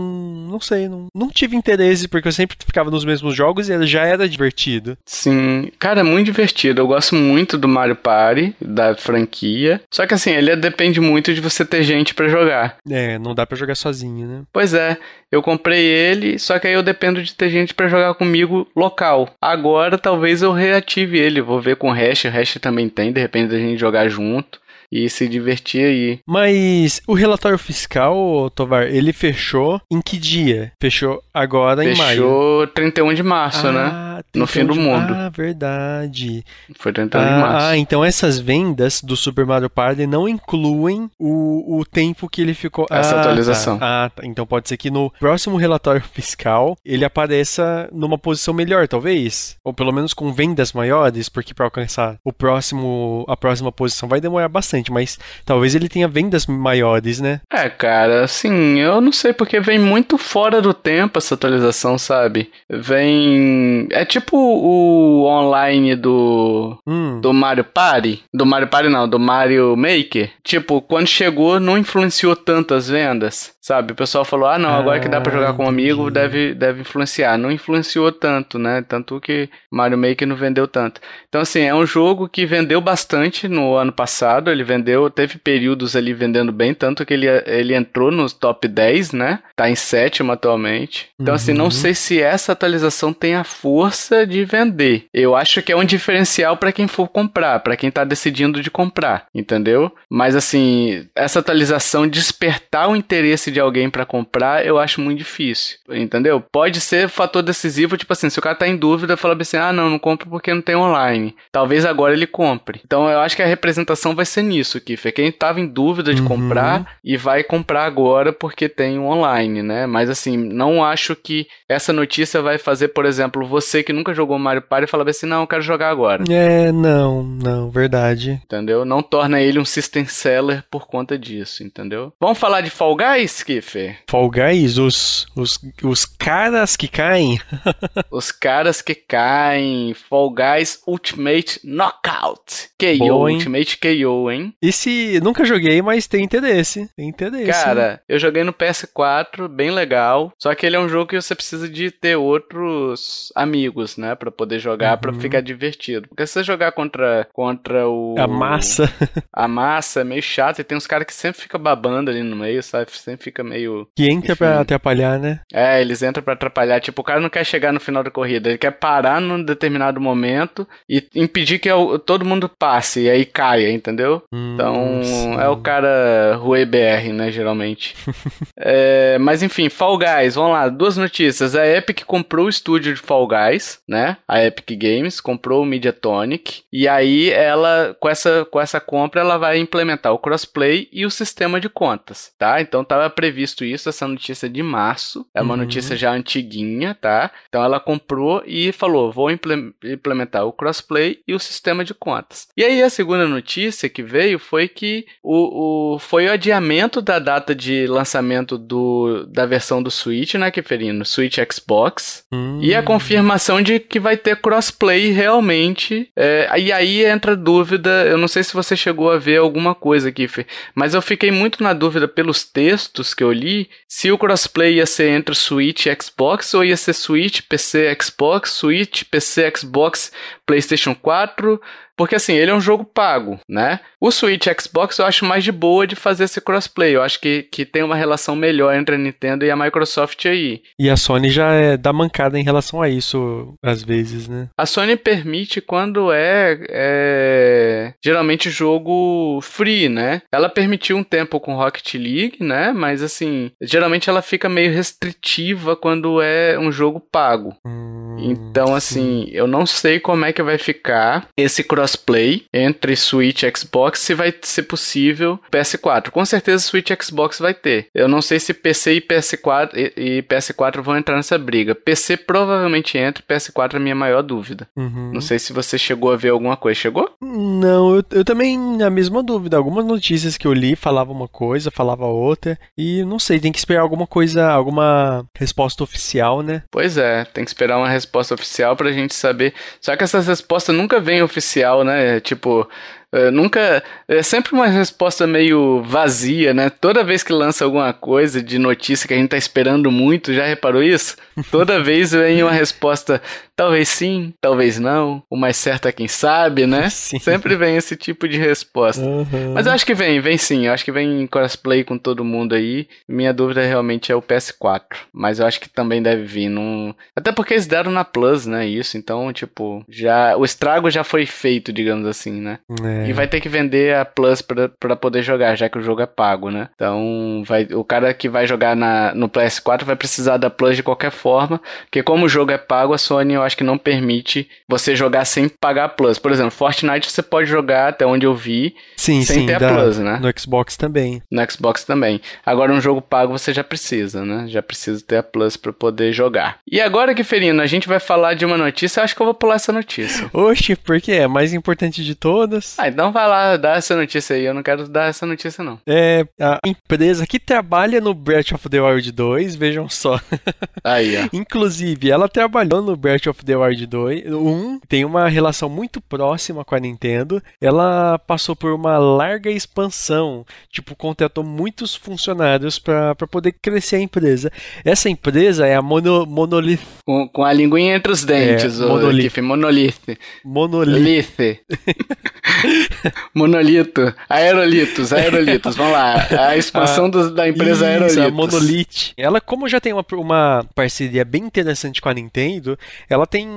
Não 0.51 0.59
sei, 0.59 0.87
não, 0.87 1.07
não 1.15 1.29
tive 1.29 1.55
interesse, 1.55 2.07
porque 2.07 2.27
eu 2.27 2.31
sempre 2.31 2.57
ficava 2.63 2.91
nos 2.91 3.03
mesmos 3.03 3.33
jogos 3.33 3.69
e 3.69 3.87
já 3.87 4.05
era 4.05 4.29
divertido. 4.29 4.97
Sim. 5.05 5.71
Cara, 5.79 6.01
é 6.01 6.03
muito 6.03 6.25
divertido. 6.25 6.81
Eu 6.81 6.87
gosto 6.87 7.15
muito 7.15 7.57
do 7.57 7.67
Mario 7.67 7.95
Party, 7.95 8.55
da 8.61 8.95
franquia. 8.95 9.81
Só 9.91 10.05
que 10.05 10.13
assim, 10.13 10.31
ele 10.31 10.55
depende 10.55 10.99
muito 10.99 11.33
de 11.33 11.41
você 11.41 11.65
ter 11.65 11.83
gente 11.83 12.13
para 12.13 12.27
jogar. 12.27 12.77
É, 12.87 13.17
não 13.17 13.33
dá 13.33 13.47
para 13.47 13.57
jogar 13.57 13.75
sozinho, 13.75 14.27
né? 14.27 14.41
Pois 14.53 14.73
é. 14.73 14.97
Eu 15.31 15.41
comprei 15.41 15.85
ele, 15.85 16.37
só 16.37 16.59
que 16.59 16.67
aí 16.67 16.73
eu 16.73 16.83
dependo 16.83 17.23
de 17.23 17.33
ter 17.33 17.49
gente 17.49 17.73
para 17.73 17.87
jogar 17.87 18.13
comigo 18.15 18.67
local. 18.75 19.29
Agora 19.41 19.97
talvez 19.97 20.41
eu 20.41 20.51
reative 20.51 21.17
ele, 21.17 21.41
vou 21.41 21.61
ver 21.61 21.77
com 21.77 21.89
o 21.89 21.93
Hash, 21.93 22.25
o 22.25 22.29
Hash 22.29 22.50
também 22.59 22.89
tem, 22.89 23.11
de 23.11 23.19
repente 23.19 23.53
a 23.55 23.59
gente 23.59 23.79
jogar 23.79 24.07
junto 24.09 24.59
e 24.91 25.09
se 25.09 25.27
divertir 25.27 25.85
aí. 25.85 26.19
Mas 26.25 27.01
o 27.07 27.13
relatório 27.13 27.57
fiscal, 27.57 28.49
Tovar, 28.49 28.87
ele 28.87 29.13
fechou 29.13 29.81
em 29.89 30.01
que 30.01 30.17
dia? 30.17 30.73
Fechou 30.81 31.23
agora 31.33 31.81
fechou 31.81 31.93
em 31.93 31.97
maio? 31.97 32.21
Fechou 32.21 32.67
31 32.67 33.13
de 33.13 33.23
março, 33.23 33.67
ah, 33.67 33.71
né? 33.71 34.10
No 34.33 34.47
fim 34.47 34.65
do 34.65 34.75
mundo. 34.75 35.13
Ah, 35.13 35.29
verdade. 35.29 36.43
Foi 36.77 36.91
31 36.91 37.21
de 37.21 37.31
março. 37.31 37.67
Ah, 37.67 37.77
então 37.77 38.03
essas 38.03 38.39
vendas 38.39 39.01
do 39.01 39.15
Super 39.15 39.45
Mario 39.45 39.69
Party 39.69 40.05
não 40.07 40.27
incluem 40.27 41.09
o, 41.19 41.79
o 41.79 41.85
tempo 41.85 42.29
que 42.29 42.41
ele 42.41 42.53
ficou. 42.53 42.85
Essa 42.89 43.15
ah, 43.15 43.19
atualização. 43.21 43.77
Tá. 43.77 44.05
Ah, 44.05 44.09
tá. 44.09 44.23
Então 44.25 44.45
pode 44.45 44.67
ser 44.67 44.77
que 44.77 44.89
no 44.89 45.11
próximo 45.19 45.57
relatório 45.57 46.01
fiscal 46.13 46.77
ele 46.85 47.05
apareça 47.05 47.89
numa 47.91 48.17
posição 48.17 48.53
melhor, 48.53 48.87
talvez. 48.87 49.57
Ou 49.63 49.73
pelo 49.73 49.91
menos 49.91 50.13
com 50.13 50.31
vendas 50.31 50.73
maiores, 50.73 51.29
porque 51.29 51.53
para 51.53 51.65
alcançar 51.65 52.17
o 52.23 52.33
próximo, 52.33 53.25
a 53.27 53.37
próxima 53.37 53.71
posição 53.71 54.07
vai 54.07 54.19
demorar 54.19 54.47
bastante, 54.47 54.91
mas 54.91 55.17
talvez 55.45 55.75
ele 55.75 55.89
tenha 55.89 56.07
vendas 56.07 56.45
maiores, 56.45 57.19
né? 57.19 57.41
É, 57.51 57.69
cara, 57.69 58.23
assim, 58.23 58.79
eu 58.79 59.01
não 59.01 59.11
sei 59.11 59.33
porque 59.33 59.59
vem 59.59 59.79
muito 59.79 60.17
fora 60.17 60.61
do 60.61 60.73
tempo 60.73 61.17
essa 61.17 61.35
atualização, 61.35 61.97
sabe? 61.97 62.51
Vem. 62.69 63.87
É 63.91 64.05
tipo 64.11 64.37
o 64.37 65.25
online 65.25 65.95
do. 65.95 66.77
Hum. 66.85 67.21
Do 67.21 67.33
Mario 67.33 67.63
Party. 67.63 68.21
Do 68.33 68.45
Mario 68.45 68.67
Party 68.67 68.89
não, 68.89 69.07
do 69.07 69.17
Mario 69.17 69.75
Maker. 69.77 70.29
Tipo, 70.43 70.81
quando 70.81 71.07
chegou, 71.07 71.59
não 71.59 71.77
influenciou 71.77 72.35
tanto 72.35 72.73
as 72.73 72.89
vendas. 72.89 73.53
Sabe? 73.61 73.93
O 73.93 73.95
pessoal 73.95 74.25
falou: 74.25 74.47
ah, 74.47 74.57
não, 74.57 74.71
agora 74.73 74.99
que 74.99 75.07
dá 75.07 75.21
pra 75.21 75.31
jogar 75.31 75.53
com 75.53 75.65
um 75.65 75.69
amigo, 75.69 76.09
deve, 76.09 76.55
deve 76.55 76.81
influenciar. 76.81 77.37
Não 77.37 77.51
influenciou 77.51 78.11
tanto, 78.11 78.57
né? 78.57 78.81
Tanto 78.81 79.21
que 79.21 79.49
Mario 79.71 79.97
Maker 79.99 80.27
não 80.27 80.35
vendeu 80.35 80.67
tanto. 80.67 80.99
Então, 81.29 81.41
assim, 81.41 81.61
é 81.61 81.75
um 81.75 81.85
jogo 81.85 82.27
que 82.27 82.45
vendeu 82.45 82.81
bastante 82.81 83.47
no 83.47 83.75
ano 83.75 83.91
passado. 83.91 84.49
Ele 84.49 84.63
vendeu, 84.63 85.09
teve 85.11 85.37
períodos 85.37 85.95
ali 85.95 86.11
vendendo 86.11 86.51
bem, 86.51 86.73
tanto 86.73 87.05
que 87.05 87.13
ele, 87.13 87.27
ele 87.45 87.75
entrou 87.75 88.11
nos 88.11 88.33
top 88.33 88.67
10, 88.67 89.11
né? 89.13 89.39
Tá 89.55 89.69
em 89.69 89.75
sétimo 89.75 90.31
atualmente. 90.31 91.09
Então, 91.19 91.35
assim, 91.35 91.53
não 91.53 91.65
Uhum. 91.65 91.71
sei 91.71 91.93
se 91.93 92.19
essa 92.19 92.53
atualização 92.53 93.13
tem 93.13 93.35
a 93.35 93.43
força 93.43 94.25
de 94.25 94.43
vender. 94.43 95.05
Eu 95.13 95.35
acho 95.35 95.61
que 95.61 95.71
é 95.71 95.75
um 95.75 95.85
diferencial 95.85 96.57
para 96.57 96.71
quem 96.71 96.87
for 96.87 97.07
comprar, 97.07 97.59
para 97.59 97.77
quem 97.77 97.91
tá 97.91 98.03
decidindo 98.03 98.59
de 98.61 98.71
comprar, 98.71 99.27
entendeu? 99.35 99.91
Mas, 100.09 100.35
assim, 100.35 101.07
essa 101.15 101.39
atualização 101.39 102.07
despertar 102.07 102.89
o 102.89 102.95
interesse 102.95 103.50
de 103.51 103.59
alguém 103.59 103.89
para 103.89 104.05
comprar, 104.05 104.65
eu 104.65 104.77
acho 104.79 105.01
muito 105.01 105.17
difícil, 105.19 105.77
entendeu? 105.89 106.41
Pode 106.51 106.79
ser 106.81 107.07
fator 107.09 107.41
decisivo, 107.41 107.97
tipo 107.97 108.11
assim, 108.13 108.29
se 108.29 108.39
o 108.39 108.41
cara 108.41 108.55
tá 108.55 108.67
em 108.67 108.75
dúvida, 108.77 109.17
fala 109.17 109.37
assim, 109.39 109.57
ah, 109.57 109.71
não, 109.73 109.89
não 109.89 109.99
compro 109.99 110.29
porque 110.29 110.53
não 110.53 110.61
tem 110.61 110.75
online. 110.75 111.35
Talvez 111.51 111.85
agora 111.85 112.13
ele 112.13 112.27
compre. 112.27 112.81
Então 112.85 113.09
eu 113.09 113.19
acho 113.19 113.35
que 113.35 113.41
a 113.41 113.47
representação 113.47 114.15
vai 114.15 114.25
ser 114.25 114.41
nisso, 114.43 114.79
Kiffer. 114.79 115.13
Quem 115.13 115.31
tava 115.31 115.59
em 115.59 115.67
dúvida 115.67 116.13
de 116.13 116.21
Uhum. 116.21 116.27
comprar 116.27 116.97
e 117.03 117.17
vai 117.17 117.43
comprar 117.43 117.85
agora 117.85 118.31
porque 118.31 118.69
tem 118.69 118.99
online, 118.99 119.61
né? 119.63 119.85
Mas 119.85 120.09
assim, 120.09 120.37
não 120.37 120.83
acho 120.83 121.15
que 121.15 121.47
essa 121.67 121.91
notícia 121.93 122.41
vai 122.41 122.57
fazer, 122.57 122.89
por 122.89 123.05
exemplo, 123.05 123.45
você 123.45 123.83
que 123.83 123.93
nunca 123.93 124.13
jogou 124.13 124.37
Mario 124.37 124.61
Party 124.61 124.87
falar 124.87 125.09
assim, 125.09 125.25
não, 125.25 125.41
eu 125.41 125.47
quero 125.47 125.61
jogar 125.61 125.89
agora. 125.89 126.23
É, 126.29 126.71
não, 126.71 127.23
não, 127.23 127.69
verdade. 127.69 128.39
Entendeu? 128.45 128.85
Não 128.85 129.01
torna 129.01 129.41
ele 129.41 129.59
um 129.59 129.65
system 129.65 130.05
seller 130.05 130.63
por 130.69 130.87
conta 130.87 131.17
disso, 131.17 131.63
entendeu? 131.63 132.13
Vamos 132.19 132.37
falar 132.37 132.61
de 132.61 132.69
Fall 132.69 132.95
Guys, 132.95 133.40
Kiffer? 133.43 133.97
Fall 134.09 134.29
Guys, 134.29 134.77
os, 134.77 135.25
os, 135.35 135.59
os 135.83 136.05
caras 136.05 136.75
que 136.75 136.87
caem. 136.87 137.39
Os 138.11 138.31
caras 138.31 138.81
que 138.81 138.93
caem. 138.95 139.93
Fall 139.93 140.31
Guys 140.33 140.81
Ultimate 140.87 141.59
Knockout. 141.63 142.69
KO, 142.79 142.97
Bom, 143.07 143.29
hein? 143.29 143.35
Ultimate 143.37 143.77
KO, 143.77 144.29
hein? 144.31 144.53
Esse 144.61 145.19
nunca 145.21 145.45
joguei, 145.45 145.81
mas 145.81 146.07
tem 146.07 146.23
interesse. 146.23 146.89
Tem 146.95 147.07
interesse. 147.07 147.51
Cara, 147.63 148.01
eu 148.07 148.19
joguei 148.19 148.43
no 148.43 148.53
PS4, 148.53 149.47
bem 149.47 149.71
legal. 149.71 150.33
Só 150.37 150.53
que 150.55 150.65
ele 150.65 150.75
é 150.75 150.79
um 150.79 150.89
jogo 150.89 151.07
que 151.09 151.21
você 151.21 151.33
precisa 151.35 151.69
de 151.69 151.91
ter 151.91 152.15
outros 152.15 153.31
amigos, 153.35 153.97
né? 153.97 154.15
Pra 154.15 154.31
poder 154.31 154.59
jogar, 154.59 154.97
pra 154.97 155.11
Uhum. 155.11 155.19
ficar 155.19 155.41
divertido. 155.41 156.07
Porque 156.09 156.25
se 156.25 156.33
você 156.33 156.43
jogar 156.43 156.71
contra, 156.71 157.27
contra 157.33 157.87
o. 157.87 158.15
A 158.17 158.27
massa 158.27 158.91
A 159.31 159.47
massa 159.47 160.01
é 160.01 160.03
meio 160.03 160.21
chato 160.21 160.59
e 160.59 160.63
tem 160.63 160.77
uns 160.77 160.87
caras 160.87 161.05
que 161.07 161.13
sempre 161.13 161.41
fica 161.41 161.57
babando 161.57 162.09
ali 162.11 162.21
no 162.23 162.35
meio, 162.35 162.61
sabe? 162.63 162.91
Sempre 162.91 163.23
fica 163.23 163.30
meio. 163.43 163.87
que 163.95 164.09
entra 164.09 164.35
pra 164.35 164.51
Enfim. 164.51 164.61
atrapalhar, 164.61 165.17
né? 165.19 165.39
É, 165.53 165.79
eles 165.81 166.01
entram 166.03 166.23
pra 166.23 166.33
atrapalhar. 166.33 166.79
Tipo, 166.79 167.01
o 167.01 167.05
cara 167.05 167.19
não 167.19 167.29
quer 167.29 167.45
chegar 167.45 167.71
no 167.71 167.79
final 167.79 168.03
da 168.03 168.11
corrida, 168.11 168.49
ele 168.49 168.57
quer 168.57 168.71
parar 168.71 169.21
num 169.21 169.41
determinado 169.43 169.99
momento 170.01 170.67
e 170.89 171.03
impedir 171.15 171.59
que 171.59 171.69
todo 172.05 172.25
mundo 172.25 172.49
passe 172.49 173.01
e 173.01 173.09
aí 173.09 173.25
caia, 173.25 173.71
entendeu? 173.71 174.23
Então, 174.33 174.75
Hum, 174.99 175.03
sim. 175.03 175.35
é 175.39 175.47
o 175.47 175.57
cara 175.57 176.35
Rui 176.35 176.65
BR, 176.65 177.11
né, 177.13 177.31
geralmente. 177.31 177.95
É, 178.63 179.17
mas 179.17 179.41
enfim, 179.41 179.69
Fall 179.69 179.97
Guys, 179.97 180.35
vamos 180.35 180.51
lá, 180.51 180.69
duas 180.69 180.95
notícias. 180.97 181.55
A 181.55 181.65
Epic 181.65 182.03
comprou 182.05 182.45
o 182.45 182.49
estúdio 182.49 182.93
de 182.93 182.99
Fall 183.01 183.27
Guys, 183.27 183.79
né? 183.87 184.17
A 184.27 184.43
Epic 184.43 184.77
Games 184.77 185.19
comprou 185.19 185.61
o 185.63 185.65
Mediatonic 185.65 186.61
e 186.71 186.87
aí 186.87 187.29
ela 187.31 187.95
com 187.99 188.07
essa 188.09 188.45
com 188.51 188.59
essa 188.59 188.79
compra 188.79 189.21
ela 189.21 189.37
vai 189.37 189.57
implementar 189.57 190.13
o 190.13 190.19
crossplay 190.19 190.87
e 190.91 191.05
o 191.05 191.11
sistema 191.11 191.59
de 191.59 191.69
contas, 191.69 192.31
tá? 192.37 192.61
Então 192.61 192.81
estava 192.81 193.09
previsto 193.21 193.63
isso, 193.63 193.87
essa 193.87 194.07
notícia 194.07 194.49
de 194.49 194.63
março. 194.63 195.25
É 195.33 195.41
uma 195.41 195.53
Uhum. 195.53 195.61
notícia 195.61 195.95
já 195.95 196.11
antiguinha, 196.11 196.95
tá? 196.99 197.29
Então 197.47 197.63
ela 197.63 197.79
comprou 197.79 198.41
e 198.47 198.71
falou: 198.71 199.11
"Vou 199.11 199.29
imple- 199.29 199.73
implementar 199.83 200.45
o 200.45 200.51
crossplay 200.51 201.19
e 201.27 201.33
o 201.35 201.39
sistema 201.39 201.83
de 201.85 201.93
contas". 201.93 202.47
E 202.57 202.63
aí 202.63 202.81
a 202.81 202.89
segunda 202.89 203.27
notícia 203.27 203.87
que 203.89 204.01
veio 204.01 204.39
foi 204.39 204.67
que 204.67 205.05
o, 205.23 205.93
o 205.95 205.99
foi 205.99 206.25
o 206.27 206.31
adiamento 206.31 207.01
da 207.01 207.19
data 207.19 207.53
de 207.53 207.85
lançamento 207.87 208.57
do, 208.57 209.25
da 209.27 209.45
versão 209.45 209.83
do 209.83 209.91
Switch, 209.91 210.33
né, 210.35 210.49
Keferino? 210.49 211.05
Switch 211.05 211.37
Xbox. 211.51 212.25
Hum. 212.31 212.59
E 212.61 212.73
a 212.73 212.81
confirmação 212.81 213.61
de 213.61 213.79
que 213.79 213.99
vai 213.99 214.17
ter 214.17 214.35
crossplay 214.41 215.11
realmente. 215.11 216.09
É, 216.15 216.49
e 216.59 216.71
aí 216.71 217.05
entra 217.05 217.35
dúvida. 217.35 218.05
Eu 218.07 218.17
não 218.17 218.27
sei 218.27 218.43
se 218.43 218.53
você 218.53 218.75
chegou 218.75 219.11
a 219.11 219.17
ver 219.17 219.37
alguma 219.37 219.75
coisa 219.75 220.09
aqui, 220.09 220.27
Fê, 220.27 220.45
mas 220.73 220.93
eu 220.93 221.01
fiquei 221.01 221.31
muito 221.31 221.61
na 221.61 221.73
dúvida 221.73 222.07
pelos 222.07 222.43
textos 222.43 223.10
que 223.13 223.23
eu 223.23 223.31
li 223.31 223.69
se 223.87 224.11
o 224.11 224.17
crossplay 224.17 224.75
ia 224.75 224.85
ser 224.85 225.09
entre 225.09 225.35
Switch 225.35 225.85
e 225.85 225.95
Xbox 225.95 226.53
ou 226.53 226.63
ia 226.63 226.77
ser 226.77 226.93
Switch, 226.93 227.41
PC, 227.47 227.95
Xbox, 228.01 228.51
Switch, 228.51 229.03
PC, 229.05 229.51
Xbox, 229.57 230.11
PlayStation 230.45 230.95
4. 230.95 231.61
Porque 232.01 232.15
assim, 232.15 232.33
ele 232.33 232.49
é 232.49 232.55
um 232.55 232.59
jogo 232.59 232.83
pago, 232.83 233.39
né? 233.47 233.79
O 233.99 234.09
Switch 234.09 234.47
e 234.47 234.55
Xbox 234.59 234.97
eu 234.97 235.05
acho 235.05 235.23
mais 235.23 235.43
de 235.43 235.51
boa 235.51 235.85
de 235.85 235.95
fazer 235.95 236.23
esse 236.23 236.41
crossplay. 236.41 236.95
Eu 236.95 237.03
acho 237.03 237.21
que, 237.21 237.43
que 237.43 237.63
tem 237.63 237.83
uma 237.83 237.95
relação 237.95 238.35
melhor 238.35 238.73
entre 238.73 238.95
a 238.95 238.97
Nintendo 238.97 239.45
e 239.45 239.51
a 239.51 239.55
Microsoft 239.55 240.25
aí. 240.25 240.63
E 240.79 240.89
a 240.89 240.97
Sony 240.97 241.29
já 241.29 241.53
é, 241.53 241.77
dá 241.77 241.93
mancada 241.93 242.39
em 242.39 242.43
relação 242.43 242.81
a 242.81 242.89
isso, 242.89 243.53
às 243.63 243.83
vezes, 243.83 244.27
né? 244.27 244.49
A 244.57 244.65
Sony 244.65 244.97
permite 244.97 245.61
quando 245.61 246.11
é, 246.11 246.57
é, 246.69 247.93
geralmente 248.03 248.49
jogo 248.49 249.39
free, 249.43 249.87
né? 249.87 250.23
Ela 250.31 250.49
permitiu 250.49 250.97
um 250.97 251.03
tempo 251.03 251.39
com 251.39 251.55
Rocket 251.55 251.93
League, 251.93 252.37
né? 252.39 252.71
Mas 252.71 253.03
assim, 253.03 253.51
geralmente 253.61 254.09
ela 254.09 254.23
fica 254.23 254.49
meio 254.49 254.73
restritiva 254.73 255.75
quando 255.75 256.19
é 256.19 256.57
um 256.57 256.71
jogo 256.71 256.99
pago. 256.99 257.55
Hum, 257.63 258.17
Então, 258.19 258.67
sim. 258.67 258.73
assim, 258.73 259.29
eu 259.31 259.45
não 259.45 259.67
sei 259.67 259.99
como 259.99 260.25
é 260.25 260.33
que 260.33 260.41
vai 260.41 260.57
ficar 260.57 261.27
esse 261.37 261.63
crossplay 261.91 262.43
entre 262.53 262.95
Switch 262.95 263.43
e 263.43 263.51
Xbox, 263.55 263.99
se 263.99 264.13
vai 264.13 264.33
ser 264.41 264.63
possível 264.63 265.39
PS4. 265.51 266.09
Com 266.09 266.25
certeza 266.25 266.63
Switch 266.63 266.89
e 266.89 266.97
Xbox 267.01 267.39
vai 267.39 267.53
ter. 267.53 267.87
Eu 267.93 268.07
não 268.07 268.21
sei 268.21 268.39
se 268.39 268.53
PC 268.53 268.95
e 268.95 269.01
PS4 269.01 269.71
e, 269.73 269.93
e 269.95 270.23
PS4 270.23 270.81
vão 270.81 270.97
entrar 270.97 271.15
nessa 271.15 271.37
briga. 271.37 271.75
PC 271.75 272.17
provavelmente 272.17 272.97
entra, 272.97 273.23
PS4 273.23 273.73
é 273.73 273.77
a 273.77 273.79
minha 273.79 273.95
maior 273.95 274.21
dúvida. 274.21 274.67
Uhum. 274.75 275.11
Não 275.13 275.21
sei 275.21 275.39
se 275.39 275.53
você 275.53 275.77
chegou 275.77 276.11
a 276.11 276.17
ver 276.17 276.29
alguma 276.29 276.57
coisa. 276.57 276.79
Chegou? 276.79 277.09
Não, 277.21 277.95
eu, 277.95 278.03
eu 278.11 278.25
também, 278.25 278.57
na 278.57 278.89
mesma 278.89 279.21
dúvida. 279.21 279.57
Algumas 279.57 279.85
notícias 279.85 280.37
que 280.37 280.47
eu 280.47 280.53
li 280.53 280.75
falavam 280.75 281.15
uma 281.15 281.27
coisa, 281.27 281.71
falava 281.71 282.05
outra. 282.05 282.57
E 282.77 283.03
não 283.03 283.19
sei, 283.19 283.39
tem 283.39 283.51
que 283.51 283.59
esperar 283.59 283.81
alguma 283.81 284.07
coisa, 284.07 284.49
alguma 284.49 285.25
resposta 285.37 285.83
oficial, 285.83 286.41
né? 286.41 286.63
Pois 286.71 286.97
é, 286.97 287.25
tem 287.25 287.43
que 287.43 287.49
esperar 287.49 287.77
uma 287.77 287.89
resposta 287.89 288.33
oficial 288.33 288.75
pra 288.75 288.91
gente 288.91 289.13
saber. 289.13 289.53
Só 289.79 289.95
que 289.95 290.03
essas 290.03 290.27
respostas 290.27 290.75
nunca 290.75 290.99
vêm 290.99 291.21
oficial, 291.21 291.80
né? 291.83 292.19
Tipo, 292.19 292.67
é, 293.13 293.29
nunca. 293.29 293.83
É 294.07 294.23
sempre 294.23 294.53
uma 294.53 294.67
resposta 294.67 295.27
meio 295.27 295.81
vazia, 295.83 296.53
né? 296.53 296.69
Toda 296.69 297.03
vez 297.03 297.23
que 297.23 297.33
lança 297.33 297.65
alguma 297.65 297.91
coisa 297.93 298.41
de 298.41 298.57
notícia 298.57 299.07
que 299.07 299.13
a 299.13 299.17
gente 299.17 299.29
tá 299.29 299.37
esperando 299.37 299.91
muito, 299.91 300.33
já 300.33 300.45
reparou 300.45 300.81
isso? 300.81 301.17
Toda 301.51 301.79
vez 301.83 302.11
vem 302.11 302.41
uma 302.41 302.51
resposta, 302.51 303.21
talvez 303.55 303.89
sim, 303.89 304.33
talvez 304.39 304.79
não. 304.79 305.21
O 305.29 305.35
mais 305.35 305.57
certo 305.57 305.87
é 305.87 305.91
quem 305.91 306.07
sabe, 306.07 306.65
né? 306.65 306.89
Sim. 306.89 307.19
Sempre 307.19 307.55
vem 307.55 307.75
esse 307.75 307.95
tipo 307.95 308.27
de 308.27 308.37
resposta. 308.37 309.03
Uhum. 309.03 309.53
Mas 309.53 309.65
eu 309.65 309.73
acho 309.73 309.85
que 309.85 309.93
vem, 309.93 310.21
vem 310.21 310.37
sim. 310.37 310.67
Eu 310.67 310.73
acho 310.73 310.85
que 310.85 310.91
vem 310.91 311.21
em 311.21 311.27
crossplay 311.27 311.83
com 311.83 311.97
todo 311.97 312.23
mundo 312.23 312.55
aí. 312.55 312.87
Minha 313.07 313.33
dúvida 313.33 313.61
realmente 313.61 314.11
é 314.11 314.15
o 314.15 314.21
PS4. 314.21 314.83
Mas 315.13 315.39
eu 315.39 315.45
acho 315.45 315.59
que 315.59 315.69
também 315.69 316.01
deve 316.01 316.23
vir. 316.23 316.49
Num... 316.49 316.93
Até 317.15 317.31
porque 317.31 317.53
eles 317.53 317.67
deram 317.67 317.91
na 317.91 318.05
Plus, 318.05 318.45
né? 318.45 318.65
Isso. 318.65 318.97
Então, 318.97 319.31
tipo, 319.33 319.83
já. 319.89 320.35
O 320.37 320.45
estrago 320.45 320.89
já 320.89 321.03
foi 321.03 321.25
feito, 321.25 321.73
digamos 321.73 322.07
assim, 322.07 322.39
né? 322.39 322.59
É, 322.83 323.00
é. 323.05 323.09
e 323.09 323.13
vai 323.13 323.27
ter 323.27 323.41
que 323.41 323.49
vender 323.49 323.95
a 323.95 324.05
Plus 324.05 324.41
para 324.41 324.95
poder 324.95 325.23
jogar, 325.23 325.55
já 325.55 325.69
que 325.69 325.77
o 325.77 325.81
jogo 325.81 326.01
é 326.01 326.05
pago, 326.05 326.49
né? 326.49 326.69
Então, 326.75 327.43
vai, 327.45 327.67
o 327.71 327.83
cara 327.83 328.13
que 328.13 328.29
vai 328.29 328.47
jogar 328.47 328.75
na, 328.75 329.13
no 329.15 329.29
PS4 329.29 329.83
vai 329.83 329.95
precisar 329.95 330.37
da 330.37 330.49
Plus 330.49 330.75
de 330.75 330.83
qualquer 330.83 331.11
forma, 331.11 331.61
porque 331.83 332.03
como 332.03 332.25
o 332.25 332.29
jogo 332.29 332.51
é 332.51 332.57
pago, 332.57 332.93
a 332.93 332.97
Sony 332.97 333.33
eu 333.33 333.43
acho 333.43 333.57
que 333.57 333.63
não 333.63 333.77
permite 333.77 334.49
você 334.67 334.95
jogar 334.95 335.25
sem 335.25 335.47
pagar 335.47 335.85
a 335.85 335.89
Plus. 335.89 336.19
Por 336.19 336.31
exemplo, 336.31 336.51
Fortnite 336.51 337.09
você 337.09 337.21
pode 337.21 337.49
jogar, 337.49 337.89
até 337.89 338.05
onde 338.05 338.25
eu 338.25 338.35
vi, 338.35 338.75
sim, 338.95 339.21
sem 339.23 339.41
sim, 339.41 339.45
ter 339.45 339.59
da, 339.59 339.69
a 339.69 339.73
Plus, 339.73 339.97
né? 339.97 340.19
No 340.21 340.31
Xbox 340.39 340.77
também. 340.77 341.21
No 341.31 341.51
Xbox 341.51 341.83
também. 341.83 342.21
Agora, 342.45 342.71
um 342.71 342.81
jogo 342.81 343.01
pago 343.01 343.37
você 343.37 343.53
já 343.53 343.63
precisa, 343.63 344.25
né? 344.25 344.45
Já 344.47 344.61
precisa 344.61 345.03
ter 345.05 345.17
a 345.17 345.23
Plus 345.23 345.57
para 345.57 345.73
poder 345.73 346.13
jogar. 346.13 346.59
E 346.69 346.79
agora, 346.79 347.13
que 347.13 347.23
Ferino, 347.23 347.61
a 347.61 347.67
gente 347.67 347.87
vai 347.87 347.99
falar 347.99 348.33
de 348.33 348.45
uma 348.45 348.57
notícia, 348.57 349.03
acho 349.03 349.15
que 349.15 349.21
eu 349.21 349.25
vou 349.25 349.33
pular 349.33 349.55
essa 349.55 349.71
notícia. 349.71 350.29
Oxe, 350.33 350.75
porque 350.75 351.11
é 351.11 351.23
a 351.23 351.29
mais 351.29 351.53
importante 351.53 352.03
de 352.03 352.15
todas. 352.15 352.75
Ah, 352.77 352.87
então 352.91 353.11
vai 353.11 353.27
lá, 353.27 353.57
dá 353.57 353.75
essa 353.75 353.95
notícia 353.95 354.35
aí. 354.35 354.45
Eu 354.45 354.53
não 354.53 354.63
quero 354.63 354.87
dar 354.87 355.09
essa 355.09 355.25
notícia, 355.25 355.63
não. 355.63 355.79
É 355.87 356.25
a 356.39 356.59
empresa 356.65 357.25
que 357.25 357.39
trabalha 357.39 357.99
no 357.99 358.13
Breath 358.13 358.51
of 358.51 358.69
the 358.69 358.81
Wild 358.81 359.11
2, 359.11 359.55
vejam 359.55 359.89
só. 359.89 360.19
Aí, 360.83 361.15
ó. 361.17 361.29
Inclusive, 361.31 362.09
ela 362.09 362.27
trabalhou 362.27 362.81
no 362.81 362.95
Breath 362.95 363.27
of 363.27 363.45
the 363.45 363.55
Wild 363.55 363.85
2, 363.85 364.25
1, 364.27 364.79
tem 364.87 365.05
uma 365.05 365.27
relação 365.27 365.69
muito 365.69 366.01
próxima 366.01 366.65
com 366.65 366.75
a 366.75 366.79
Nintendo. 366.79 367.41
Ela 367.59 368.17
passou 368.19 368.55
por 368.55 368.71
uma 368.73 368.97
larga 368.97 369.49
expansão, 369.49 370.45
tipo, 370.69 370.95
contratou 370.95 371.43
muitos 371.43 371.95
funcionários 371.95 372.79
para 372.79 373.15
poder 373.15 373.53
crescer 373.61 373.97
a 373.97 374.01
empresa. 374.01 374.51
Essa 374.83 375.09
empresa 375.09 375.67
é 375.67 375.75
a 375.75 375.81
Mono, 375.81 376.25
Monolith. 376.25 376.81
Com, 377.05 377.27
com 377.29 377.43
a 377.43 377.53
linguinha 377.53 377.95
entre 377.95 378.11
os 378.11 378.23
dentes, 378.23 378.79
é, 378.79 378.85
o 378.85 378.89
Monolith. 378.89 379.41
Monolith. 379.41 380.17
Monolith. 380.43 381.59
Monolito. 383.33 384.13
Aerolitos, 384.29 385.13
aerolitos. 385.13 385.75
Vamos 385.75 385.93
lá. 385.93 386.27
A 386.47 386.55
expansão 386.57 387.05
a, 387.05 387.09
do, 387.09 387.33
da 387.33 387.47
empresa 387.47 387.85
Aerolitos. 387.87 388.17
A 388.17 388.29
Monolith. 388.29 389.13
Ela, 389.17 389.41
como 389.41 389.67
já 389.67 389.79
tem 389.79 389.93
uma, 389.93 390.05
uma 390.13 390.65
parceria 390.75 391.23
bem 391.25 391.43
interessante 391.43 392.01
com 392.01 392.09
a 392.09 392.13
Nintendo, 392.13 392.77
ela 393.09 393.25
tem 393.25 393.47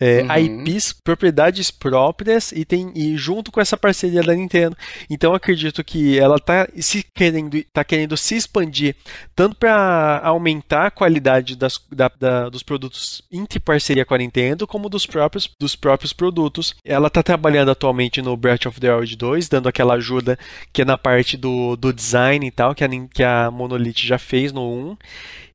é, 0.00 0.22
uhum. 0.22 0.62
IPs, 0.64 0.92
propriedades 0.92 1.70
próprias 1.70 2.52
e 2.52 2.64
tem 2.64 2.92
e 2.94 3.16
junto 3.16 3.50
com 3.50 3.60
essa 3.60 3.76
parceria 3.76 4.22
da 4.22 4.34
Nintendo. 4.34 4.76
Então 5.08 5.34
acredito 5.34 5.82
que 5.84 6.18
ela 6.18 6.38
tá 6.38 6.68
se 6.76 7.04
querendo, 7.14 7.62
tá 7.72 7.84
querendo 7.84 8.16
se 8.16 8.36
expandir 8.36 8.94
tanto 9.34 9.56
para 9.56 10.20
aumentar 10.24 10.86
a 10.86 10.90
qualidade 10.90 11.56
das, 11.56 11.80
da, 11.90 12.10
da, 12.18 12.48
dos 12.48 12.62
produtos 12.62 13.22
entre 13.30 13.60
parceria 13.60 14.04
com 14.04 14.14
a 14.14 14.18
Nintendo, 14.18 14.66
como 14.66 14.88
dos 14.88 15.06
próprios, 15.06 15.50
dos 15.58 15.76
próprios 15.76 16.12
produtos. 16.12 16.74
Ela 16.84 17.08
está 17.08 17.22
trabalhando 17.22 17.70
atualmente 17.70 18.22
no 18.22 18.36
Breath 18.36 18.57
of 18.66 18.80
the 18.80 18.92
Wild 18.92 19.14
2, 19.16 19.48
dando 19.48 19.68
aquela 19.68 19.94
ajuda 19.94 20.38
que 20.72 20.82
é 20.82 20.84
na 20.84 20.96
parte 20.96 21.36
do, 21.36 21.76
do 21.76 21.92
design 21.92 22.46
e 22.46 22.50
tal, 22.50 22.74
que 22.74 22.82
a, 22.82 22.88
que 23.12 23.22
a 23.22 23.50
Monolith 23.50 24.06
já 24.06 24.18
fez 24.18 24.52
no 24.52 24.90
1. 24.90 24.96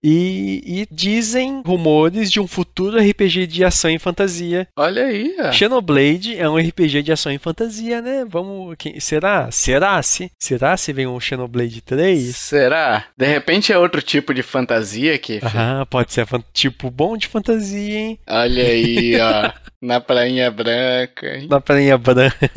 E, 0.06 0.62
e, 0.66 0.88
dizem 0.92 1.62
rumores 1.66 2.30
de 2.30 2.38
um 2.38 2.46
futuro 2.46 3.00
RPG 3.00 3.48
de 3.48 3.64
ação 3.64 3.90
e 3.90 3.98
fantasia. 3.98 4.68
Olha 4.76 5.06
aí. 5.06 5.34
É. 5.40 5.54
Xenoblade 5.54 6.38
é 6.38 6.50
um 6.50 6.58
RPG 6.58 7.04
de 7.04 7.14
ação 7.14 7.32
e 7.32 7.38
fantasia, 7.38 8.02
né? 8.02 8.26
Vamos. 8.28 8.76
Quem, 8.78 9.00
será? 9.00 9.50
Será 9.50 10.04
se? 10.04 10.30
Será 10.38 10.76
se 10.76 10.92
vem 10.92 11.08
um 11.08 11.22
Xenoblade 11.22 11.80
3? 11.80 12.36
Será? 12.36 13.06
De 13.18 13.26
repente 13.26 13.72
é 13.72 13.78
outro 13.78 14.02
tipo 14.02 14.34
de 14.34 14.44
fantasia 14.44 15.16
aqui. 15.16 15.40
Ah, 15.42 15.86
pode 15.90 16.12
ser 16.12 16.28
tipo 16.52 16.92
bom 16.92 17.16
de 17.16 17.28
fantasia, 17.28 17.98
hein? 17.98 18.20
Olha 18.28 18.64
aí, 18.64 19.16
ó. 19.22 19.54
Na 19.84 20.00
prainha 20.00 20.50
branca. 20.50 21.28
Hein? 21.28 21.48
Na 21.50 21.60
prainha 21.60 21.98
branca. 21.98 22.40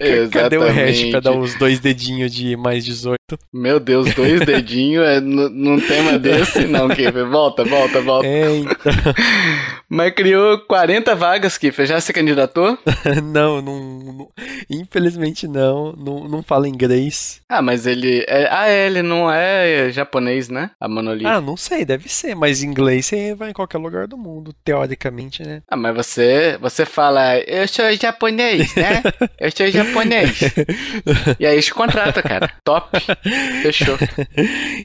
Exatamente. 0.00 0.30
Cadê 0.30 0.56
o 0.56 0.66
hash 0.66 1.10
pra 1.10 1.20
dar 1.20 1.32
os 1.32 1.54
dois 1.56 1.80
dedinhos 1.80 2.32
de 2.32 2.56
mais 2.56 2.82
18? 2.82 3.18
Meu 3.52 3.78
Deus, 3.78 4.14
dois 4.14 4.40
dedinhos 4.46 5.06
é 5.06 5.20
num 5.20 5.78
tema 5.78 6.18
desse? 6.18 6.66
Não, 6.66 6.88
Kiffer. 6.96 7.26
Volta, 7.26 7.62
volta, 7.62 8.00
volta. 8.00 8.26
É, 8.26 8.56
então. 8.56 8.74
Mas 9.86 10.14
criou 10.14 10.60
40 10.60 11.14
vagas, 11.14 11.58
Kiffer. 11.58 11.86
Já 11.86 12.00
se 12.00 12.10
candidatou? 12.10 12.78
não, 13.22 13.60
não, 13.60 13.98
não, 14.00 14.28
Infelizmente 14.70 15.46
não. 15.46 15.92
Não, 15.92 16.26
não 16.26 16.42
fala 16.42 16.66
inglês. 16.66 17.42
Ah, 17.50 17.60
mas 17.60 17.86
ele. 17.86 18.24
É, 18.26 18.48
ah, 18.50 18.66
é, 18.66 18.86
ele 18.86 19.02
não 19.02 19.30
é 19.30 19.90
japonês, 19.90 20.48
né? 20.48 20.70
A 20.80 20.88
Monolith. 20.88 21.26
Ah, 21.26 21.40
não 21.40 21.56
sei, 21.56 21.84
deve 21.84 22.08
ser. 22.08 22.34
Mas 22.34 22.62
inglês 22.62 23.04
você 23.04 23.34
vai 23.34 23.50
em 23.50 23.54
qualquer 23.54 23.78
lugar 23.78 24.06
do 24.06 24.16
mundo, 24.16 24.54
teoricamente 24.64 25.17
né? 25.42 25.62
Ah, 25.68 25.76
mas 25.76 25.94
você, 25.94 26.58
você 26.60 26.84
fala, 26.86 27.38
eu 27.40 27.66
sou 27.68 27.92
japonês, 27.94 28.74
né? 28.74 29.02
Eu 29.38 29.50
sou 29.52 29.68
japonês. 29.68 30.40
e 31.38 31.46
aí 31.46 31.60
te 31.62 31.72
contrata, 31.72 32.22
cara. 32.22 32.50
Top. 32.64 32.88
Fechou. 33.62 33.96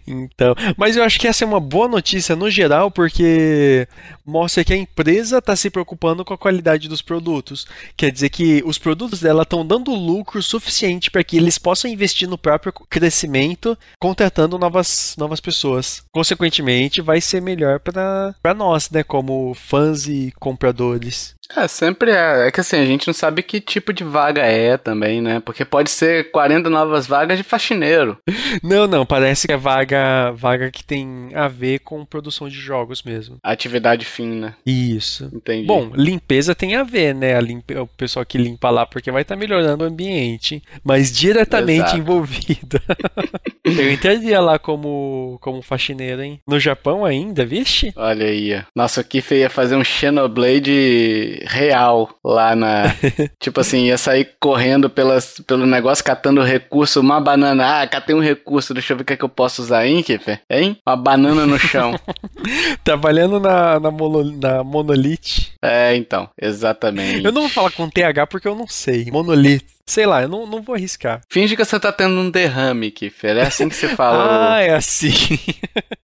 Então, 0.06 0.56
mas 0.78 0.96
eu 0.96 1.04
acho 1.04 1.20
que 1.20 1.28
essa 1.28 1.44
é 1.44 1.48
uma 1.48 1.60
boa 1.60 1.88
notícia 1.88 2.36
no 2.36 2.50
geral, 2.50 2.92
porque 2.92 3.88
mostra 4.26 4.64
que 4.64 4.74
a 4.74 4.78
empresa 4.78 5.40
está 5.40 5.56
se 5.56 5.70
preocupando 5.70 6.24
com 6.24 6.34
a 6.34 6.38
qualidade 6.38 6.88
dos 6.88 7.02
produtos. 7.02 7.68
Quer 7.98 8.12
dizer 8.12 8.30
que 8.30 8.62
os 8.66 8.78
produtos 8.78 9.20
dela 9.20 9.44
estão 9.44 9.66
dando 9.66 9.94
lucro 9.94 10.42
suficiente 10.42 11.12
para 11.12 11.24
que 11.24 11.38
eles 11.38 11.58
possam 11.58 11.90
investir 11.90 12.28
no 12.28 12.38
próprio 12.38 12.74
crescimento, 12.90 13.78
contratando 14.00 14.58
novas, 14.58 15.16
novas 15.18 15.40
pessoas. 15.40 16.04
Consequentemente, 16.12 17.02
vai 17.02 17.20
ser 17.20 17.42
melhor 17.42 17.80
para 17.80 18.54
nós, 18.56 18.90
né, 18.90 19.04
como 19.04 19.54
fãs 19.54 20.08
e 20.08 20.23
compradores. 20.32 21.36
É, 21.56 21.68
sempre 21.68 22.12
é. 22.12 22.48
É 22.48 22.52
que 22.52 22.60
assim, 22.60 22.78
a 22.78 22.86
gente 22.86 23.08
não 23.08 23.14
sabe 23.14 23.44
que 23.44 23.60
tipo 23.60 23.94
de 23.94 24.04
vaga 24.04 24.42
é 24.42 24.78
também, 24.78 25.22
né? 25.22 25.40
Porque 25.40 25.66
pode 25.66 25.90
ser 25.90 26.32
40 26.32 26.70
novas 26.70 27.06
vagas 27.06 27.38
de 27.38 27.44
faxineiro. 27.44 28.18
Não, 28.62 28.88
não, 28.88 29.06
parece 29.06 29.48
que 29.48 29.54
é 29.54 29.58
vaga, 29.58 30.32
vaga 30.32 30.72
que 30.72 30.84
tem 30.84 31.30
a 31.34 31.48
ver 31.48 31.80
com 31.80 32.06
produção 32.06 32.48
de 32.48 32.56
jogos 32.56 33.04
mesmo. 33.04 33.38
Atividade 33.44 34.06
fina. 34.06 34.56
Isso. 34.66 35.30
Entendi. 35.34 35.66
Bom, 35.66 35.92
limpeza 35.96 36.56
tem 36.56 36.76
a 36.76 36.84
ver, 36.84 37.14
né? 37.14 37.36
A 37.36 37.42
limpe... 37.42 37.76
O 37.76 37.88
pessoal 37.88 38.26
que 38.26 38.38
limpa 38.38 38.70
lá, 38.70 38.86
porque 38.86 39.12
vai 39.12 39.24
estar 39.24 39.36
tá 39.36 39.40
melhorando 39.40 39.84
o 39.84 39.88
ambiente. 39.88 40.62
Mas 40.84 41.12
diretamente 41.12 41.82
Exato. 41.82 41.98
envolvido. 41.98 42.82
Eu 43.66 43.92
entraria 43.92 44.40
lá 44.40 44.60
como, 44.60 45.38
como 45.42 45.62
faxineiro, 45.62 46.22
hein? 46.22 46.40
No 46.48 46.60
Japão 46.60 47.04
ainda, 47.06 47.46
vixe? 47.46 47.92
Olha 47.96 48.26
aí. 48.26 48.62
Nossa, 48.76 49.02
o 49.02 49.04
Kiff 49.04 49.34
ia 49.34 49.50
fazer 49.50 49.76
um 49.76 49.84
Xenoblade 49.84 51.33
real 51.44 52.10
lá 52.24 52.56
na. 52.56 52.84
tipo 53.40 53.60
assim, 53.60 53.86
ia 53.86 53.98
sair 53.98 54.30
correndo 54.40 54.90
pelas, 54.90 55.40
pelo 55.46 55.66
negócio, 55.66 56.04
catando 56.04 56.42
recurso, 56.42 57.00
uma 57.00 57.20
banana. 57.20 57.82
Ah, 57.82 57.88
catei 57.88 58.16
um 58.16 58.22
recurso, 58.22 58.74
deixa 58.74 58.94
eu 58.94 58.98
ver 58.98 59.04
o 59.04 59.06
que, 59.06 59.14
é 59.14 59.18
que 59.18 59.24
eu 59.26 59.30
posso 59.30 59.62
usar, 59.62 59.86
hein, 59.86 60.04
Kiffer? 60.04 60.42
Hein? 60.50 60.78
Uma 60.86 60.96
banana 60.96 61.46
no 61.46 61.58
chão. 61.60 62.00
Trabalhando 62.84 63.40
na, 63.40 63.80
na, 63.80 63.92
mono, 63.92 64.24
na 64.24 64.64
Monolith. 64.64 65.54
É, 65.62 65.96
então, 65.96 66.30
exatamente. 66.40 67.26
Eu 67.26 67.32
não 67.32 67.42
vou 67.42 67.50
falar 67.50 67.72
com 67.72 67.90
TH 67.90 68.28
porque 68.28 68.48
eu 68.48 68.56
não 68.56 68.68
sei. 68.68 69.10
Monolith. 69.12 69.66
Sei 69.86 70.06
lá, 70.06 70.22
eu 70.22 70.30
não, 70.30 70.48
não 70.48 70.62
vou 70.62 70.76
arriscar. 70.76 71.22
Finge 71.30 71.58
que 71.58 71.66
você 71.66 71.78
tá 71.78 71.92
tendo 71.92 72.16
um 72.16 72.32
derrame, 72.32 72.90
Kiffer. 72.90 73.36
É 73.38 73.42
assim 73.42 73.68
que 73.68 73.76
você 73.76 73.90
fala. 73.90 74.56
ah, 74.56 74.62
é 74.62 74.74
assim. 74.74 75.12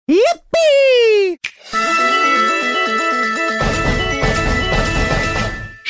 Yippee! 0.10 1.40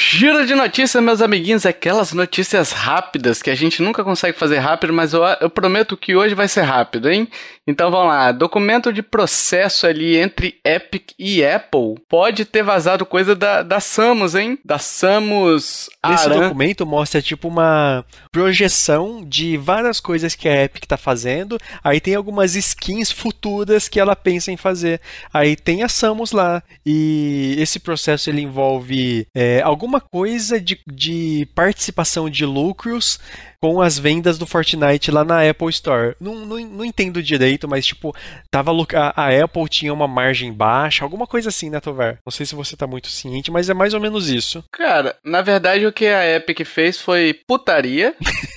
Giro 0.01 0.45
de 0.45 0.55
notícias, 0.55 1.03
meus 1.03 1.21
amiguinhos, 1.21 1.65
aquelas 1.65 2.13
notícias 2.13 2.71
rápidas 2.71 3.41
que 3.41 3.49
a 3.49 3.55
gente 3.55 3.81
nunca 3.81 4.01
consegue 4.01 4.37
fazer 4.37 4.57
rápido, 4.59 4.93
mas 4.93 5.11
eu, 5.11 5.21
eu, 5.41 5.49
prometo 5.49 5.97
que 5.97 6.15
hoje 6.15 6.33
vai 6.33 6.47
ser 6.47 6.61
rápido, 6.61 7.09
hein? 7.09 7.27
Então 7.67 7.91
vamos 7.91 8.07
lá. 8.07 8.31
Documento 8.31 8.93
de 8.93 9.03
processo 9.03 9.85
ali 9.85 10.15
entre 10.15 10.57
Epic 10.63 11.11
e 11.19 11.45
Apple 11.45 11.95
pode 12.07 12.45
ter 12.45 12.63
vazado 12.63 13.05
coisa 13.05 13.35
da, 13.35 13.61
da 13.61 13.81
Samus, 13.81 14.35
hein? 14.35 14.57
Da 14.63 14.79
Samus. 14.79 15.89
Esse 16.11 16.29
Aran. 16.29 16.43
documento 16.43 16.85
mostra 16.85 17.21
tipo 17.21 17.49
uma 17.49 18.05
projeção 18.31 19.21
de 19.23 19.57
várias 19.57 19.99
coisas 19.99 20.33
que 20.33 20.47
a 20.47 20.63
Epic 20.63 20.85
tá 20.85 20.95
fazendo. 20.95 21.57
Aí 21.83 21.99
tem 21.99 22.15
algumas 22.15 22.55
skins 22.55 23.11
futuras 23.11 23.89
que 23.89 23.99
ela 23.99 24.15
pensa 24.15 24.49
em 24.49 24.57
fazer. 24.57 25.01
Aí 25.33 25.57
tem 25.57 25.83
a 25.83 25.89
Samus 25.89 26.31
lá. 26.31 26.63
E 26.85 27.55
esse 27.59 27.79
processo 27.81 28.29
ele 28.29 28.41
envolve 28.41 29.27
é, 29.35 29.61
alguma 29.61 29.88
alguma 29.89 29.99
coisa 29.99 30.61
de, 30.61 30.79
de 30.87 31.47
participação 31.55 32.29
de 32.29 32.45
lucros 32.45 33.19
com 33.61 33.81
as 33.81 33.97
vendas 33.97 34.37
do 34.37 34.45
Fortnite 34.45 35.11
lá 35.11 35.23
na 35.23 35.47
Apple 35.49 35.69
Store. 35.69 36.15
Não, 36.19 36.45
não, 36.45 36.59
não 36.59 36.85
entendo 36.85 37.21
direito, 37.21 37.67
mas 37.67 37.87
tipo, 37.87 38.15
tava 38.49 38.71
a, 38.93 39.25
a, 39.25 39.43
Apple 39.43 39.67
tinha 39.67 39.93
uma 39.93 40.07
margem 40.07 40.53
baixa, 40.53 41.03
alguma 41.03 41.27
coisa 41.27 41.49
assim, 41.49 41.69
né, 41.69 41.79
Tovar? 41.79 42.19
Não 42.25 42.31
sei 42.31 42.45
se 42.45 42.55
você 42.55 42.77
tá 42.77 42.87
muito 42.87 43.07
ciente, 43.07 43.51
mas 43.51 43.69
é 43.69 43.73
mais 43.73 43.93
ou 43.93 43.99
menos 43.99 44.29
isso. 44.29 44.63
Cara, 44.71 45.15
na 45.25 45.41
verdade 45.41 45.85
o 45.85 45.91
que 45.91 46.05
a 46.05 46.35
Epic 46.35 46.65
fez 46.65 47.01
foi 47.01 47.33
putaria. 47.47 48.15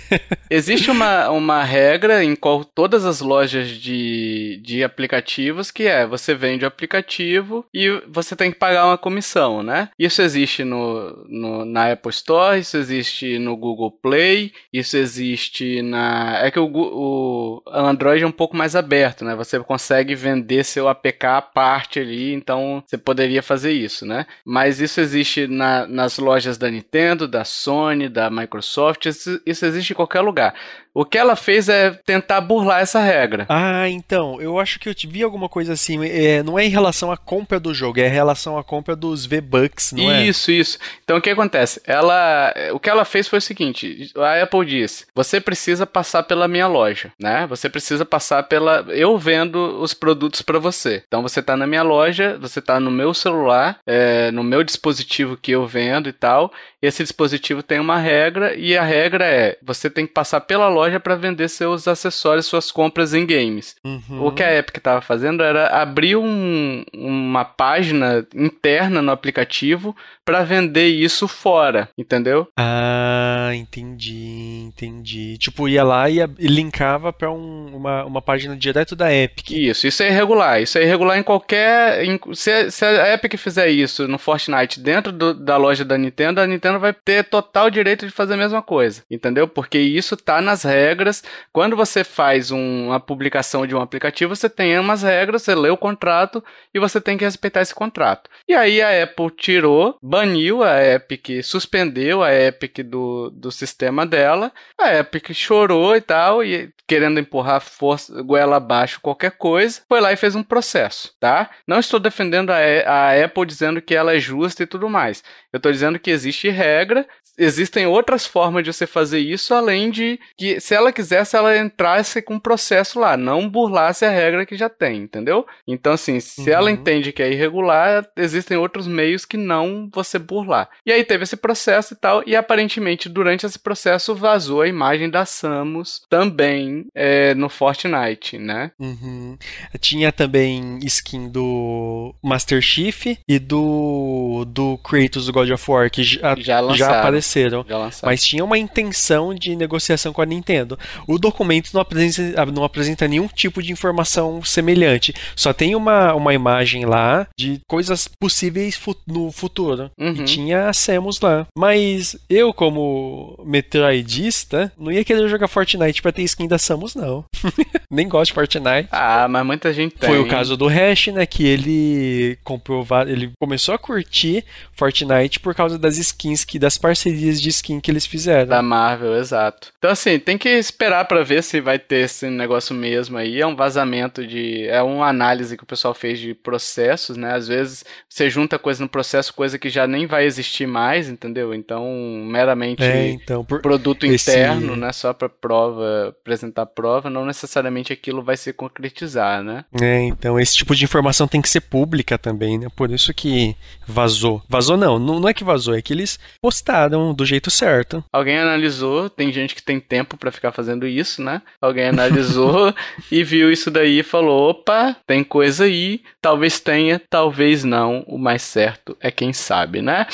Existe 0.50 0.90
uma, 0.90 1.30
uma 1.30 1.62
regra 1.64 2.22
em 2.22 2.36
qual 2.36 2.64
todas 2.64 3.04
as 3.04 3.20
lojas 3.20 3.68
de, 3.68 4.60
de 4.62 4.84
aplicativos 4.84 5.70
que 5.70 5.84
é 5.84 6.06
você 6.06 6.34
vende 6.34 6.64
o 6.64 6.68
aplicativo 6.68 7.64
e 7.72 7.88
você 8.08 8.36
tem 8.36 8.50
que 8.50 8.58
pagar 8.58 8.86
uma 8.86 8.98
comissão, 8.98 9.62
né? 9.62 9.88
Isso 9.98 10.22
existe 10.22 10.64
no, 10.64 11.24
no, 11.28 11.64
na 11.64 11.92
Apple 11.92 12.10
Store, 12.10 12.58
isso 12.60 12.76
existe 12.76 13.38
no 13.38 13.56
Google 13.56 13.90
Play, 13.90 14.52
isso 14.72 14.96
existe 14.96 15.82
na. 15.82 16.38
É 16.42 16.50
que 16.50 16.58
o, 16.58 16.70
o 16.72 17.62
Android 17.66 18.22
é 18.22 18.26
um 18.26 18.32
pouco 18.32 18.56
mais 18.56 18.76
aberto, 18.76 19.24
né? 19.24 19.34
Você 19.34 19.58
consegue 19.60 20.14
vender 20.14 20.64
seu 20.64 20.88
APK 20.88 21.24
à 21.26 21.42
parte 21.42 21.98
ali, 21.98 22.32
então 22.32 22.82
você 22.86 22.98
poderia 22.98 23.42
fazer 23.42 23.72
isso, 23.72 24.04
né? 24.06 24.26
Mas 24.44 24.80
isso 24.80 25.00
existe 25.00 25.46
na, 25.46 25.86
nas 25.86 26.18
lojas 26.18 26.58
da 26.58 26.70
Nintendo, 26.70 27.28
da 27.28 27.44
Sony, 27.44 28.08
da 28.08 28.30
Microsoft, 28.30 29.06
isso, 29.06 29.40
isso 29.46 29.64
existe 29.64 29.94
qualquer 30.02 30.20
lugar. 30.20 30.54
O 30.94 31.06
que 31.06 31.16
ela 31.16 31.34
fez 31.34 31.68
é 31.70 31.90
tentar 31.90 32.40
burlar 32.42 32.80
essa 32.80 33.00
regra. 33.00 33.46
Ah, 33.48 33.88
então, 33.88 34.40
eu 34.40 34.58
acho 34.58 34.78
que 34.78 34.88
eu 34.88 34.94
vi 35.08 35.22
alguma 35.22 35.48
coisa 35.48 35.72
assim, 35.72 35.98
é, 36.04 36.42
não 36.42 36.58
é 36.58 36.66
em 36.66 36.70
relação 36.70 37.10
à 37.10 37.16
compra 37.16 37.58
do 37.58 37.72
jogo, 37.72 37.98
é 37.98 38.08
em 38.08 38.12
relação 38.12 38.58
à 38.58 38.64
compra 38.64 38.94
dos 38.94 39.24
V-Bucks, 39.24 39.92
não 39.92 40.10
é? 40.10 40.24
Isso, 40.24 40.50
isso. 40.50 40.78
Então 41.02 41.16
o 41.16 41.20
que 41.20 41.30
acontece? 41.30 41.80
Ela, 41.86 42.52
o 42.72 42.78
que 42.78 42.90
ela 42.90 43.06
fez 43.06 43.26
foi 43.26 43.38
o 43.38 43.42
seguinte, 43.42 44.12
a 44.16 44.42
Apple 44.42 44.66
disse, 44.66 45.06
você 45.14 45.40
precisa 45.40 45.86
passar 45.86 46.24
pela 46.24 46.46
minha 46.46 46.66
loja, 46.66 47.10
né? 47.18 47.46
Você 47.46 47.70
precisa 47.70 48.04
passar 48.04 48.42
pela, 48.42 48.84
eu 48.88 49.16
vendo 49.16 49.80
os 49.80 49.94
produtos 49.94 50.42
para 50.42 50.58
você. 50.58 51.02
Então 51.06 51.22
você 51.22 51.42
tá 51.42 51.56
na 51.56 51.66
minha 51.66 51.82
loja, 51.82 52.36
você 52.38 52.60
tá 52.60 52.78
no 52.78 52.90
meu 52.90 53.14
celular, 53.14 53.78
é, 53.86 54.30
no 54.30 54.44
meu 54.44 54.62
dispositivo 54.62 55.38
que 55.38 55.52
eu 55.52 55.66
vendo 55.66 56.08
e 56.08 56.12
tal, 56.12 56.52
esse 56.82 57.04
dispositivo 57.04 57.62
tem 57.62 57.78
uma 57.78 57.96
regra 57.96 58.56
e 58.56 58.76
a 58.76 58.82
regra 58.82 59.24
é, 59.24 59.56
você 59.62 59.88
tem 59.88 60.04
que 60.04 60.12
passar 60.12 60.40
pela 60.40 60.68
loja 60.68 60.98
para 60.98 61.14
vender 61.14 61.48
seus 61.48 61.86
acessórios, 61.86 62.46
suas 62.46 62.72
compras 62.72 63.14
em 63.14 63.24
games. 63.24 63.76
Uhum. 63.84 64.26
O 64.26 64.32
que 64.32 64.42
a 64.42 64.52
Epic 64.52 64.78
estava 64.78 65.00
fazendo 65.00 65.44
era 65.44 65.68
abrir 65.68 66.16
um, 66.16 66.84
uma 66.92 67.44
página 67.44 68.26
interna 68.34 69.00
no 69.00 69.12
aplicativo 69.12 69.94
para 70.24 70.44
vender 70.44 70.86
isso 70.86 71.26
fora, 71.26 71.88
entendeu? 71.98 72.46
Ah, 72.56 73.50
entendi, 73.54 74.62
entendi. 74.66 75.36
Tipo, 75.38 75.68
ia 75.68 75.82
lá 75.82 76.08
e, 76.08 76.18
linkava 76.38 77.12
para 77.12 77.30
um, 77.30 77.76
uma, 77.76 78.04
uma 78.04 78.22
página 78.22 78.56
direto 78.56 78.94
da 78.94 79.12
Epic. 79.12 79.50
Isso, 79.50 79.86
isso 79.86 80.02
é 80.02 80.08
irregular. 80.08 80.60
Isso 80.60 80.78
é 80.78 80.82
irregular 80.82 81.18
em 81.18 81.22
qualquer. 81.22 82.04
Em, 82.04 82.18
se, 82.34 82.70
se, 82.70 82.84
a 82.84 83.14
Epic 83.14 83.36
fizer 83.36 83.68
isso 83.68 84.06
no 84.06 84.18
Fortnite 84.18 84.80
dentro 84.80 85.12
do, 85.12 85.34
da 85.34 85.56
loja 85.56 85.84
da 85.84 85.98
Nintendo, 85.98 86.40
a 86.40 86.46
Nintendo 86.46 86.78
vai 86.78 86.92
ter 86.92 87.24
total 87.24 87.70
direito 87.70 88.06
de 88.06 88.12
fazer 88.12 88.34
a 88.34 88.38
mesma 88.38 88.62
coisa, 88.62 89.02
entendeu? 89.10 89.48
Porque 89.48 89.78
isso 89.78 90.16
tá 90.16 90.40
nas 90.40 90.62
regras. 90.62 91.22
Quando 91.52 91.76
você 91.76 92.04
faz 92.04 92.50
um, 92.50 92.86
uma 92.86 93.00
publicação 93.00 93.66
de 93.66 93.74
um 93.74 93.80
aplicativo, 93.80 94.34
você 94.34 94.48
tem 94.48 94.78
umas 94.78 95.02
regras, 95.02 95.42
você 95.42 95.54
lê 95.54 95.70
o 95.70 95.76
contrato 95.76 96.42
e 96.72 96.78
você 96.78 97.00
tem 97.00 97.18
que 97.18 97.24
respeitar 97.24 97.60
esse 97.60 97.74
contrato. 97.74 98.30
E 98.48 98.54
aí 98.54 98.80
a 98.80 99.02
Apple 99.02 99.30
tirou, 99.36 99.96
baniu 100.12 100.62
a 100.62 100.84
Epic, 100.84 101.42
suspendeu 101.42 102.22
a 102.22 102.34
Epic 102.34 102.80
do, 102.80 103.30
do 103.30 103.50
sistema 103.50 104.04
dela. 104.04 104.52
A 104.78 104.94
Epic 104.98 105.32
chorou 105.32 105.96
e 105.96 106.02
tal, 106.02 106.44
e 106.44 106.70
querendo 106.86 107.18
empurrar 107.18 107.62
força, 107.62 108.20
goela 108.22 108.56
abaixo 108.56 109.00
qualquer 109.00 109.30
coisa, 109.30 109.80
foi 109.88 110.02
lá 110.02 110.12
e 110.12 110.16
fez 110.18 110.34
um 110.34 110.42
processo, 110.42 111.14
tá? 111.18 111.48
Não 111.66 111.78
estou 111.78 111.98
defendendo 111.98 112.50
a, 112.50 112.58
a 112.58 113.24
Apple 113.24 113.46
dizendo 113.46 113.80
que 113.80 113.94
ela 113.94 114.14
é 114.14 114.20
justa 114.20 114.62
e 114.62 114.66
tudo 114.66 114.86
mais. 114.86 115.24
Eu 115.50 115.56
estou 115.56 115.72
dizendo 115.72 115.98
que 115.98 116.10
existe 116.10 116.50
regra, 116.50 117.08
existem 117.38 117.86
outras 117.86 118.26
formas 118.26 118.64
de 118.64 118.72
você 118.72 118.86
fazer 118.86 119.18
isso, 119.18 119.54
além 119.54 119.90
de 119.90 120.18
que 120.36 120.60
se 120.60 120.74
ela 120.74 120.92
quisesse, 120.92 121.36
ela 121.36 121.56
entrasse 121.56 122.22
com 122.22 122.34
um 122.34 122.40
processo 122.40 122.98
lá, 122.98 123.16
não 123.16 123.48
burlasse 123.48 124.04
a 124.04 124.10
regra 124.10 124.46
que 124.46 124.56
já 124.56 124.68
tem, 124.68 125.02
entendeu? 125.02 125.46
Então, 125.66 125.92
assim, 125.92 126.20
se 126.20 126.42
uhum. 126.42 126.48
ela 126.48 126.70
entende 126.70 127.12
que 127.12 127.22
é 127.22 127.32
irregular, 127.32 128.06
existem 128.16 128.56
outros 128.56 128.86
meios 128.86 129.24
que 129.24 129.36
não 129.36 129.88
você 129.92 130.18
burlar. 130.18 130.68
E 130.84 130.92
aí 130.92 131.04
teve 131.04 131.24
esse 131.24 131.36
processo 131.36 131.94
e 131.94 131.96
tal, 131.96 132.22
e 132.26 132.36
aparentemente 132.36 133.08
durante 133.08 133.46
esse 133.46 133.58
processo 133.58 134.14
vazou 134.14 134.62
a 134.62 134.68
imagem 134.68 135.10
da 135.10 135.24
Samus 135.24 136.02
também 136.08 136.86
é, 136.94 137.34
no 137.34 137.48
Fortnite, 137.48 138.38
né? 138.38 138.72
Uhum. 138.78 139.36
Tinha 139.80 140.12
também 140.12 140.78
skin 140.84 141.28
do 141.28 142.14
Master 142.22 142.60
Chief 142.60 143.06
e 143.28 143.38
do, 143.38 144.44
do 144.48 144.78
Kratos 144.78 145.26
do 145.26 145.32
God 145.32 145.50
of 145.50 145.70
War, 145.70 145.90
que 145.90 146.02
já, 146.02 146.34
já, 146.36 146.62
já 146.74 147.00
apareceram. 147.22 147.64
Mas 148.02 148.24
tinha 148.24 148.44
uma 148.44 148.58
intenção 148.58 149.34
de 149.34 149.54
negociação 149.54 150.12
com 150.12 150.20
a 150.20 150.26
Nintendo. 150.26 150.78
O 151.06 151.18
documento 151.18 151.70
não 151.72 151.80
apresenta, 151.80 152.46
não 152.46 152.64
apresenta 152.64 153.08
nenhum 153.08 153.28
tipo 153.28 153.62
de 153.62 153.72
informação 153.72 154.42
semelhante. 154.44 155.14
Só 155.36 155.52
tem 155.52 155.74
uma, 155.74 156.12
uma 156.14 156.34
imagem 156.34 156.84
lá 156.84 157.26
de 157.38 157.60
coisas 157.68 158.08
possíveis 158.20 158.76
fu 158.76 158.96
no 159.06 159.30
futuro. 159.30 159.90
Uhum. 159.98 160.12
E 160.12 160.24
tinha 160.24 160.68
a 160.68 160.72
Samus 160.72 161.20
lá. 161.20 161.46
Mas 161.56 162.16
eu, 162.28 162.52
como 162.52 163.38
Metroidista, 163.44 164.72
não 164.78 164.92
ia 164.92 165.04
querer 165.04 165.28
jogar 165.28 165.48
Fortnite 165.48 166.02
pra 166.02 166.12
ter 166.12 166.22
skin 166.22 166.48
da 166.48 166.58
Samus, 166.58 166.94
não. 166.94 167.24
Nem 167.90 168.08
gosto 168.08 168.30
de 168.30 168.34
Fortnite. 168.34 168.88
Ah, 168.90 169.26
mas 169.28 169.44
muita 169.44 169.72
gente 169.72 169.94
tem. 169.94 170.08
Foi 170.08 170.18
o 170.18 170.28
caso 170.28 170.56
do 170.56 170.66
Hash, 170.66 171.08
né? 171.08 171.26
Que 171.26 171.46
ele 171.46 172.38
comprou. 172.42 172.86
Ele 173.06 173.30
começou 173.38 173.74
a 173.74 173.78
curtir 173.78 174.44
Fortnite 174.72 175.38
por 175.40 175.54
causa 175.54 175.78
das 175.78 175.98
skins, 175.98 176.44
que 176.44 176.58
das 176.58 176.78
parcerias 176.78 177.11
de 177.12 177.48
skin 177.48 177.80
que 177.80 177.90
eles 177.90 178.06
fizeram. 178.06 178.48
Da 178.48 178.62
Marvel, 178.62 179.16
exato. 179.16 179.72
Então, 179.78 179.90
assim, 179.90 180.18
tem 180.18 180.38
que 180.38 180.48
esperar 180.48 181.04
para 181.06 181.22
ver 181.22 181.42
se 181.42 181.60
vai 181.60 181.78
ter 181.78 182.04
esse 182.04 182.28
negócio 182.28 182.74
mesmo 182.74 183.18
aí. 183.18 183.40
É 183.40 183.46
um 183.46 183.56
vazamento 183.56 184.26
de. 184.26 184.66
É 184.68 184.82
uma 184.82 185.08
análise 185.08 185.56
que 185.56 185.64
o 185.64 185.66
pessoal 185.66 185.94
fez 185.94 186.18
de 186.18 186.34
processos, 186.34 187.16
né? 187.16 187.34
Às 187.34 187.48
vezes 187.48 187.84
você 188.08 188.28
junta 188.30 188.58
coisa 188.58 188.82
no 188.82 188.88
processo, 188.88 189.34
coisa 189.34 189.58
que 189.58 189.68
já 189.70 189.86
nem 189.86 190.06
vai 190.06 190.24
existir 190.24 190.66
mais, 190.66 191.08
entendeu? 191.08 191.54
Então, 191.54 191.84
meramente 192.26 192.82
é, 192.82 193.08
então, 193.08 193.44
por... 193.44 193.60
produto 193.60 194.06
esse... 194.06 194.30
interno, 194.30 194.76
né? 194.76 194.92
Só 194.92 195.12
para 195.12 195.28
prova, 195.28 196.08
apresentar 196.20 196.66
prova, 196.66 197.10
não 197.10 197.24
necessariamente 197.24 197.92
aquilo 197.92 198.22
vai 198.22 198.36
se 198.36 198.52
concretizar, 198.52 199.42
né? 199.42 199.64
É, 199.80 200.02
então 200.02 200.38
esse 200.38 200.54
tipo 200.54 200.74
de 200.74 200.84
informação 200.84 201.26
tem 201.26 201.40
que 201.40 201.48
ser 201.48 201.60
pública 201.60 202.18
também, 202.18 202.58
né? 202.58 202.68
Por 202.74 202.90
isso 202.90 203.12
que 203.12 203.56
vazou. 203.86 204.42
Vazou 204.48 204.76
não, 204.76 204.98
não 204.98 205.28
é 205.28 205.34
que 205.34 205.44
vazou, 205.44 205.74
é 205.74 205.82
que 205.82 205.92
eles 205.92 206.18
postaram 206.40 207.01
do 207.12 207.24
jeito 207.24 207.50
certo. 207.50 208.04
Alguém 208.12 208.38
analisou, 208.38 209.10
tem 209.10 209.32
gente 209.32 209.54
que 209.54 209.62
tem 209.62 209.80
tempo 209.80 210.16
para 210.16 210.30
ficar 210.30 210.52
fazendo 210.52 210.86
isso, 210.86 211.22
né? 211.22 211.42
Alguém 211.60 211.88
analisou 211.88 212.74
e 213.10 213.24
viu 213.24 213.50
isso 213.50 213.70
daí 213.70 214.00
e 214.00 214.04
falou: 214.04 214.50
opa, 214.50 214.94
tem 215.06 215.24
coisa 215.24 215.64
aí, 215.64 216.02
talvez 216.20 216.60
tenha, 216.60 217.00
talvez 217.10 217.64
não. 217.64 218.04
O 218.06 218.18
mais 218.18 218.42
certo 218.42 218.96
é 219.00 219.10
quem 219.10 219.32
sabe, 219.32 219.82
né? 219.82 220.06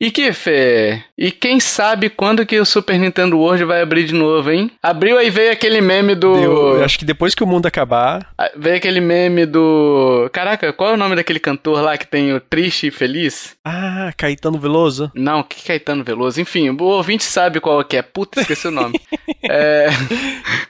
E 0.00 0.12
que, 0.12 0.32
Fê? 0.32 1.02
E 1.16 1.32
quem 1.32 1.58
sabe 1.58 2.08
quando 2.08 2.46
que 2.46 2.60
o 2.60 2.64
Super 2.64 2.96
Nintendo 2.98 3.36
World 3.36 3.64
vai 3.64 3.82
abrir 3.82 4.04
de 4.04 4.14
novo, 4.14 4.48
hein? 4.48 4.70
Abriu 4.80 5.18
aí 5.18 5.28
veio 5.28 5.50
aquele 5.50 5.80
meme 5.80 6.14
do. 6.14 6.36
Eu 6.36 6.84
acho 6.84 6.96
que 6.96 7.04
depois 7.04 7.34
que 7.34 7.42
o 7.42 7.46
mundo 7.46 7.66
acabar. 7.66 8.32
Ah, 8.38 8.50
veio 8.56 8.76
aquele 8.76 9.00
meme 9.00 9.44
do. 9.44 10.30
Caraca, 10.32 10.72
qual 10.72 10.90
é 10.90 10.94
o 10.94 10.96
nome 10.96 11.16
daquele 11.16 11.40
cantor 11.40 11.82
lá 11.82 11.98
que 11.98 12.06
tem 12.06 12.32
o 12.32 12.40
Triste 12.40 12.86
e 12.86 12.90
Feliz? 12.92 13.56
Ah, 13.64 14.12
Caetano 14.16 14.58
Veloso? 14.58 15.10
Não, 15.14 15.42
que 15.42 15.64
Caetano 15.64 16.04
Veloso? 16.04 16.40
Enfim, 16.40 16.70
o 16.70 16.80
ouvinte 16.84 17.24
sabe 17.24 17.58
qual 17.58 17.82
que 17.82 17.96
é. 17.96 18.02
Puta, 18.02 18.40
esqueci 18.40 18.68
o 18.68 18.70
nome. 18.70 19.00
é. 19.42 19.88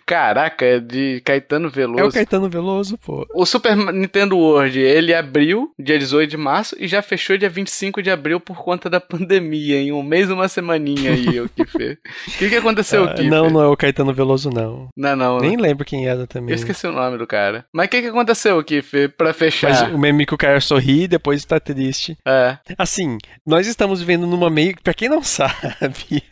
Caraca, 0.07 0.65
é 0.65 0.81
de 0.81 1.21
Caetano 1.23 1.69
Veloso. 1.69 2.01
É 2.01 2.05
o 2.05 2.11
Caetano 2.11 2.49
Veloso, 2.49 2.97
pô. 2.97 3.27
O 3.35 3.45
Super 3.45 3.77
Nintendo 3.77 4.39
World, 4.39 4.81
ele 4.81 5.13
abriu 5.13 5.71
dia 5.79 5.99
18 5.99 6.31
de 6.31 6.37
março 6.39 6.75
e 6.79 6.89
já 6.89 7.03
fechou 7.03 7.37
dia 7.37 7.51
25 7.51 8.03
de 8.03 8.11
abril 8.11 8.41
por 8.41 8.57
conta 8.57 8.89
da 8.89 8.99
pandemia, 8.99 9.18
em 9.31 9.93
um 9.93 10.03
mês, 10.03 10.31
uma 10.31 10.49
semaninha 10.49 11.13
aí, 11.13 11.41
o 11.41 11.49
que 11.49 11.65
fez. 11.65 11.99
O 12.27 12.39
que, 12.39 12.49
que 12.49 12.57
aconteceu, 12.57 13.05
ah, 13.05 13.15
Não, 13.23 13.51
não 13.51 13.63
é 13.63 13.67
o 13.67 13.77
Caetano 13.77 14.13
Veloso, 14.13 14.51
não. 14.51 14.89
Não, 14.97 15.17
não. 15.17 15.39
Nem 15.39 15.57
lembro 15.57 15.85
quem 15.85 16.07
era 16.07 16.27
também. 16.27 16.51
Eu 16.51 16.57
esqueci 16.57 16.87
o 16.87 16.93
nome 16.93 17.19
do 17.19 17.27
cara. 17.27 17.65
Mas 17.73 17.87
o 17.87 17.91
que, 17.91 18.03
que 18.03 18.09
aconteceu, 18.09 18.63
Kiff, 18.63 19.09
pra 19.09 19.33
fechar? 19.33 19.71
Mas 19.71 19.95
o 19.95 19.99
meme 19.99 20.27
que 20.27 20.35
o 20.35 20.39
cara 20.39 20.61
sorri 20.61 21.05
e 21.05 21.09
depois 21.09 21.45
tá 21.45 21.59
triste. 21.61 22.17
É. 22.27 22.59
Assim, 22.77 23.19
nós 23.47 23.67
estamos 23.67 24.01
vivendo 24.01 24.27
numa 24.27 24.51
meio. 24.51 24.77
Pra 24.83 24.95
quem 24.95 25.09
não 25.09 25.23
sabe, 25.25 26.23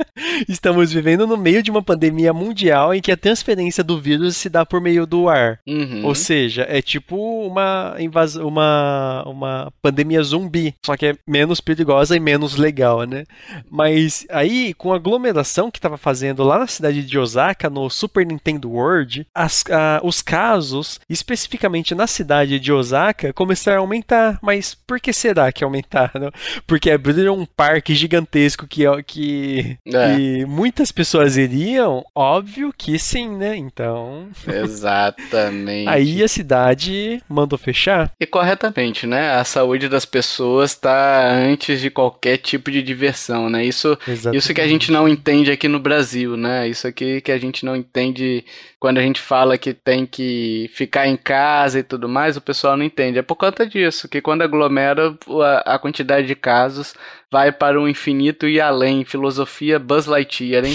estamos 0.49 0.93
vivendo 0.93 1.27
no 1.27 1.37
meio 1.37 1.63
de 1.63 1.71
uma 1.71 1.83
pandemia 1.83 2.33
mundial 2.33 2.95
em 2.95 3.01
que 3.01 3.13
a 3.13 3.17
transferência 3.17 3.83
do 3.83 4.01
vírus 4.01 4.37
se 4.37 4.49
dá 4.49 4.65
por 4.65 4.81
meio 4.81 5.07
do 5.07 5.29
ar. 5.29 5.61
Uhum. 5.67 6.05
Ou 6.05 6.15
seja, 6.15 6.67
é 6.69 6.81
tipo 6.83 7.17
uma 7.47 7.97
invasão, 7.99 8.47
uma, 8.47 9.25
uma 9.27 9.73
pandemia 9.83 10.23
zumbi, 10.23 10.75
só 10.85 10.97
que 10.97 11.07
é 11.07 11.15
menos 11.27 11.61
perigosa 11.61 12.17
e 12.17 12.21
menos 12.21 12.57
legal, 12.57 12.76
né? 13.07 13.25
Mas 13.71 14.27
aí, 14.31 14.75
com 14.75 14.93
a 14.93 14.97
aglomeração 14.97 15.71
que 15.71 15.79
estava 15.79 15.97
fazendo 15.97 16.43
lá 16.45 16.59
na 16.59 16.67
cidade 16.67 17.03
de 17.03 17.19
Osaka, 17.19 17.71
no 17.71 17.89
Super 17.89 18.27
Nintendo 18.27 18.71
World, 18.71 19.27
as, 19.35 19.65
a, 19.71 20.01
os 20.03 20.21
casos, 20.23 21.01
especificamente 21.09 21.95
na 21.95 22.07
cidade 22.07 22.59
de 22.61 22.73
Osaka, 22.73 23.33
começaram 23.33 23.79
a 23.79 23.81
aumentar. 23.81 24.39
Mas 24.43 24.75
por 24.75 25.01
que 25.01 25.13
será 25.13 25.51
que 25.53 25.65
aumentaram? 25.65 26.31
Porque 26.67 26.91
abriram 26.91 27.39
um 27.39 27.47
parque 27.47 27.95
gigantesco 27.95 28.67
que, 28.67 28.85
que, 29.05 29.79
É. 29.87 30.17
que 30.17 30.45
muitas 30.47 30.93
pessoas 30.93 31.37
iriam? 31.37 32.05
Óbvio 32.15 32.73
que 32.77 32.99
sim, 32.99 33.29
né? 33.37 33.57
Então. 33.57 34.29
Exatamente. 34.47 35.89
Aí 35.89 36.23
a 36.23 36.29
cidade 36.29 37.23
mandou 37.29 37.59
fechar. 37.59 38.11
E 38.21 38.27
corretamente, 38.27 39.07
né? 39.07 39.33
A 39.35 39.45
saúde 39.45 39.89
das 39.89 40.05
pessoas 40.05 40.73
está 40.73 41.31
antes 41.33 41.81
de 41.81 41.91
qualquer 41.91 42.39
tipo 42.39 42.66
de 42.71 42.83
diversão, 42.83 43.49
né? 43.49 43.65
Isso, 43.65 43.99
isso 44.33 44.55
que 44.55 44.61
a 44.61 44.67
gente 44.69 44.91
não 44.91 45.09
entende 45.09 45.51
aqui 45.51 45.69
no 45.69 45.79
Brasil, 45.79 46.37
né? 46.37 46.69
Isso 46.69 46.87
aqui 46.87 47.21
que 47.21 47.33
a 47.33 47.39
gente 47.39 47.65
não 47.65 47.77
entende 47.77 48.45
quando 48.79 48.99
a 48.99 49.03
gente 49.03 49.21
fala 49.21 49.59
que 49.59 49.73
tem 49.73 50.07
que 50.07 50.71
ficar 50.73 51.07
em 51.07 51.17
casa 51.17 51.79
e 51.79 51.83
tudo 51.83 52.09
mais, 52.09 52.37
o 52.37 52.41
pessoal 52.41 52.77
não 52.77 52.85
entende. 52.85 53.19
É 53.19 53.23
por 53.23 53.37
conta 53.37 53.67
disso, 53.67 54.09
que 54.09 54.21
quando 54.21 54.43
aglomera 54.43 55.17
a, 55.43 55.75
a 55.75 55.79
quantidade 55.79 56.27
de 56.27 56.35
casos 56.35 56.95
vai 57.37 57.53
para 57.53 57.79
o 57.79 57.87
infinito 57.87 58.49
e 58.49 58.59
além. 58.59 59.05
Filosofia 59.05 59.79
Buzz 59.79 60.07
Lightyear, 60.07 60.65
hein? 60.65 60.75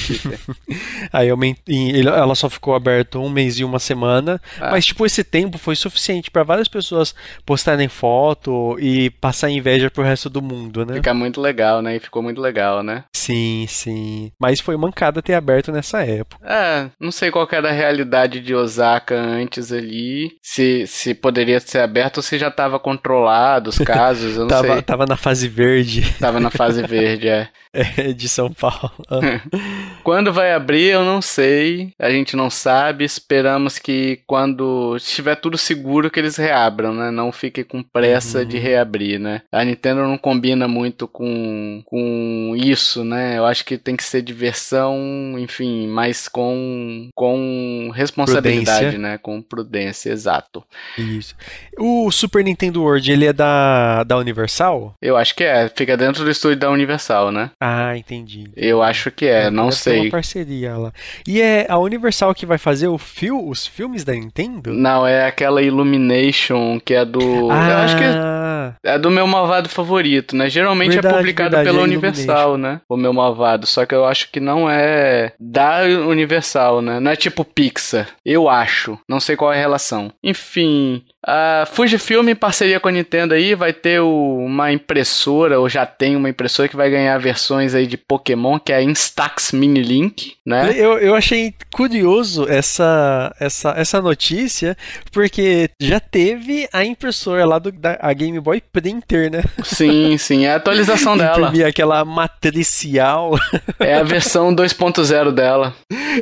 Aí 1.11 1.27
aument... 1.29 1.55
e 1.67 2.01
ela 2.05 2.35
só 2.35 2.47
ficou 2.49 2.75
aberta 2.75 3.17
um 3.17 3.29
mês 3.29 3.57
e 3.59 3.63
uma 3.63 3.79
semana, 3.79 4.39
Ah. 4.59 4.69
mas 4.71 4.85
tipo 4.85 5.03
esse 5.05 5.23
tempo 5.23 5.57
foi 5.57 5.75
suficiente 5.75 6.29
para 6.29 6.43
várias 6.43 6.67
pessoas 6.67 7.15
postarem 7.43 7.87
foto 7.87 8.77
e 8.79 9.09
passar 9.09 9.49
inveja 9.49 9.89
pro 9.89 10.03
resto 10.03 10.29
do 10.29 10.39
mundo, 10.41 10.85
né? 10.85 10.93
Fica 10.95 11.13
muito 11.15 11.41
legal, 11.41 11.81
né? 11.81 11.95
E 11.95 11.99
ficou 11.99 12.21
muito 12.21 12.39
legal, 12.39 12.83
né? 12.83 13.05
Sim, 13.15 13.65
sim. 13.67 14.31
Mas 14.39 14.59
foi 14.59 14.77
mancada 14.77 15.19
ter 15.21 15.33
aberto 15.33 15.71
nessa 15.71 16.03
época. 16.05 16.45
É, 16.47 16.89
não 16.99 17.11
sei 17.11 17.31
qual 17.31 17.47
era 17.51 17.69
a 17.69 17.73
realidade 17.73 18.39
de 18.39 18.53
Osaka 18.53 19.15
antes 19.15 19.71
ali, 19.71 20.31
se, 20.43 20.85
se 20.85 21.15
poderia 21.15 21.59
ser 21.59 21.79
aberto 21.79 22.17
ou 22.17 22.23
se 22.23 22.37
já 22.37 22.49
estava 22.49 22.79
controlado 22.79 23.71
os 23.71 23.79
casos, 23.79 24.35
eu 24.35 24.41
não 24.41 24.47
Tava, 24.61 24.73
sei. 24.73 24.81
tava 24.83 25.05
na 25.07 25.17
fase 25.17 25.47
verde 25.47 26.01
Tava 26.19 26.39
na 26.39 26.50
fase 26.51 26.81
verde, 26.85 27.27
é. 27.27 27.49
é, 27.73 28.13
de 28.13 28.27
São 28.29 28.51
Paulo. 28.51 28.91
Quando 30.03 30.33
vai 30.33 30.53
abrir, 30.53 30.87
eu 30.89 31.03
não 31.03 31.21
sei. 31.21 31.93
A 31.99 32.09
gente 32.09 32.35
não 32.35 32.49
sabe. 32.49 33.03
Esperamos 33.05 33.77
que 33.79 34.19
quando 34.25 34.95
estiver 34.97 35.35
tudo 35.35 35.57
seguro 35.57 36.09
que 36.09 36.19
eles 36.19 36.37
reabram, 36.37 36.93
né? 36.93 37.11
Não 37.11 37.31
fique 37.31 37.63
com 37.63 37.81
pressa 37.83 38.39
Uhum. 38.39 38.45
de 38.45 38.57
reabrir, 38.57 39.19
né? 39.19 39.41
A 39.51 39.63
Nintendo 39.63 40.01
não 40.01 40.17
combina 40.17 40.67
muito 40.67 41.07
com, 41.07 41.81
com 41.85 42.53
isso, 42.57 43.03
né? 43.03 43.37
Eu 43.37 43.45
acho 43.45 43.63
que 43.65 43.77
tem 43.77 43.95
que 43.95 44.03
ser 44.03 44.21
diversão, 44.21 45.35
enfim, 45.37 45.87
mas 45.87 46.27
com, 46.27 47.09
com 47.15 47.91
responsabilidade, 47.93 48.79
Prudência. 48.79 48.99
né? 48.99 49.17
Com 49.17 49.41
prudência, 49.41 50.09
exato. 50.11 50.63
Isso. 50.97 51.35
O 51.77 52.11
Super 52.11 52.43
Nintendo 52.43 52.81
World, 52.81 53.11
ele 53.11 53.25
é 53.25 53.33
da, 53.33 54.03
da 54.03 54.17
Universal? 54.17 54.95
Eu 55.01 55.15
acho 55.17 55.35
que 55.35 55.43
é. 55.43 55.69
Fica 55.69 55.95
dentro 55.95 56.23
do 56.23 56.30
estúdio 56.31 56.57
da 56.57 56.69
Universal, 56.69 57.31
né? 57.31 57.51
Ah, 57.59 57.95
entendi. 57.97 58.45
Eu 58.55 58.81
acho 58.81 59.11
que 59.11 59.25
é, 59.25 59.49
não 59.49 59.69
Deve 59.69 59.83
ter 59.83 59.89
uma 59.91 60.01
sei. 60.01 60.09
parceria 60.09 60.77
lá. 60.77 60.93
E 61.27 61.41
é 61.41 61.65
a 61.69 61.77
Universal 61.77 62.33
que 62.33 62.45
vai 62.45 62.57
fazer 62.57 62.87
o 62.87 62.97
fil 62.97 63.47
os 63.47 63.65
filmes 63.67 64.03
da 64.03 64.13
Nintendo? 64.13 64.73
Não, 64.73 65.05
é 65.05 65.25
aquela 65.25 65.61
Illumination 65.61 66.79
que 66.83 66.93
é 66.93 67.05
do. 67.05 67.21
eu 67.21 67.51
acho 67.51 67.97
que 67.97 68.03
Ah, 68.03 68.73
É 68.83 68.97
do 68.97 69.09
meu 69.11 69.27
malvado 69.27 69.69
favorito, 69.69 70.35
né? 70.35 70.49
Geralmente 70.49 70.93
Verdade, 70.93 71.15
é 71.15 71.17
publicado 71.17 71.55
verdade, 71.55 71.69
pela 71.69 71.81
é 71.81 71.87
Universal, 71.87 72.57
né? 72.57 72.81
O 72.89 72.97
meu 72.97 73.13
malvado. 73.13 73.65
Só 73.67 73.85
que 73.85 73.93
eu 73.95 74.05
acho 74.05 74.31
que 74.31 74.39
não 74.39 74.69
é 74.69 75.33
da 75.39 75.81
Universal, 76.07 76.81
né? 76.81 76.99
Não 76.99 77.11
é 77.11 77.15
tipo 77.15 77.43
Pixar. 77.43 78.07
Eu 78.25 78.49
acho. 78.49 78.97
Não 79.07 79.19
sei 79.19 79.35
qual 79.35 79.51
é 79.53 79.57
a 79.57 79.59
relação. 79.59 80.11
Enfim. 80.23 81.03
A 81.23 81.65
Fujifilm, 81.71 82.27
em 82.29 82.35
parceria 82.35 82.79
com 82.79 82.87
a 82.87 82.91
Nintendo 82.91 83.35
aí, 83.35 83.53
vai 83.53 83.71
ter 83.71 84.01
o- 84.01 84.37
uma 84.39 84.71
impressora, 84.71 85.59
ou 85.59 85.69
já 85.69 85.85
tem 85.85 86.15
uma 86.15 86.27
impressora 86.29 86.67
que 86.67 86.75
vai 86.75 86.89
ganhar 86.89 87.15
versões 87.19 87.75
aí 87.75 87.85
de 87.85 87.95
Pokémon, 87.95 88.57
que 88.57 88.73
é 88.73 88.77
a 88.77 88.81
Instax 88.83 89.51
Mini 89.51 89.81
Link, 89.83 90.33
né? 90.43 90.71
Eu, 90.75 90.97
eu 90.97 91.13
achei 91.13 91.53
curioso 91.71 92.47
essa, 92.49 93.35
essa, 93.39 93.69
essa 93.77 94.01
notícia, 94.01 94.75
porque 95.11 95.69
já 95.79 95.99
teve 95.99 96.67
a 96.73 96.83
impressora 96.83 97.45
lá 97.45 97.59
do, 97.59 97.71
da 97.71 97.99
a 98.01 98.11
Game 98.13 98.39
Boy 98.39 98.59
Printer, 98.73 99.31
né? 99.31 99.43
Sim, 99.63 100.17
sim, 100.19 100.45
é 100.45 100.53
a 100.53 100.55
atualização 100.55 101.15
dela. 101.15 101.51
Aquela 101.67 102.03
matricial. 102.03 103.37
É 103.79 103.93
a 103.93 104.03
versão 104.03 104.53
2.0 104.55 105.31
dela. 105.31 105.75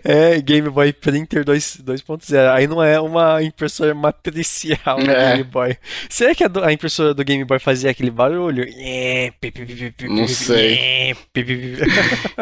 É, 0.04 0.42
Game 0.42 0.70
Boy 0.70 0.92
Printer 0.92 1.46
2 1.46 1.78
2.0. 1.86 2.52
Aí 2.54 2.68
não 2.68 2.84
é 2.84 3.00
uma 3.00 3.42
impressora 3.42 3.94
matricial 3.96 4.89
É. 4.98 5.32
Game 5.32 5.44
Boy. 5.44 5.76
Será 6.10 6.34
que 6.34 6.44
a, 6.44 6.48
do- 6.48 6.64
a 6.64 6.72
impressora 6.72 7.14
do 7.14 7.24
Game 7.24 7.44
Boy 7.44 7.60
fazia 7.60 7.92
aquele 7.92 8.10
barulho? 8.12 8.66
É, 8.78 9.32
pi, 9.40 9.52
pi, 9.52 9.66
pi, 9.66 9.74
pi, 9.76 9.92
pi, 9.92 10.08
Não 10.08 10.28
sei. 10.28 10.74
é. 10.74 11.14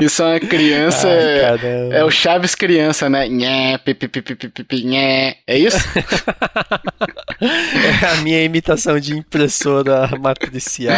Isso 0.01 0.21
é 0.23 0.25
uma 0.25 0.39
criança. 0.39 1.07
Ai, 1.07 1.67
é-. 1.93 1.99
É 1.99 2.03
o 2.03 2.11
Chaves 2.11 2.55
criança, 2.55 3.09
né? 3.09 3.27
É 5.47 5.57
isso? 5.57 5.77
É 8.01 8.05
a 8.07 8.15
minha 8.21 8.43
imitação 8.43 8.99
de 8.99 9.13
impressora 9.17 10.07
matricial. 10.19 10.95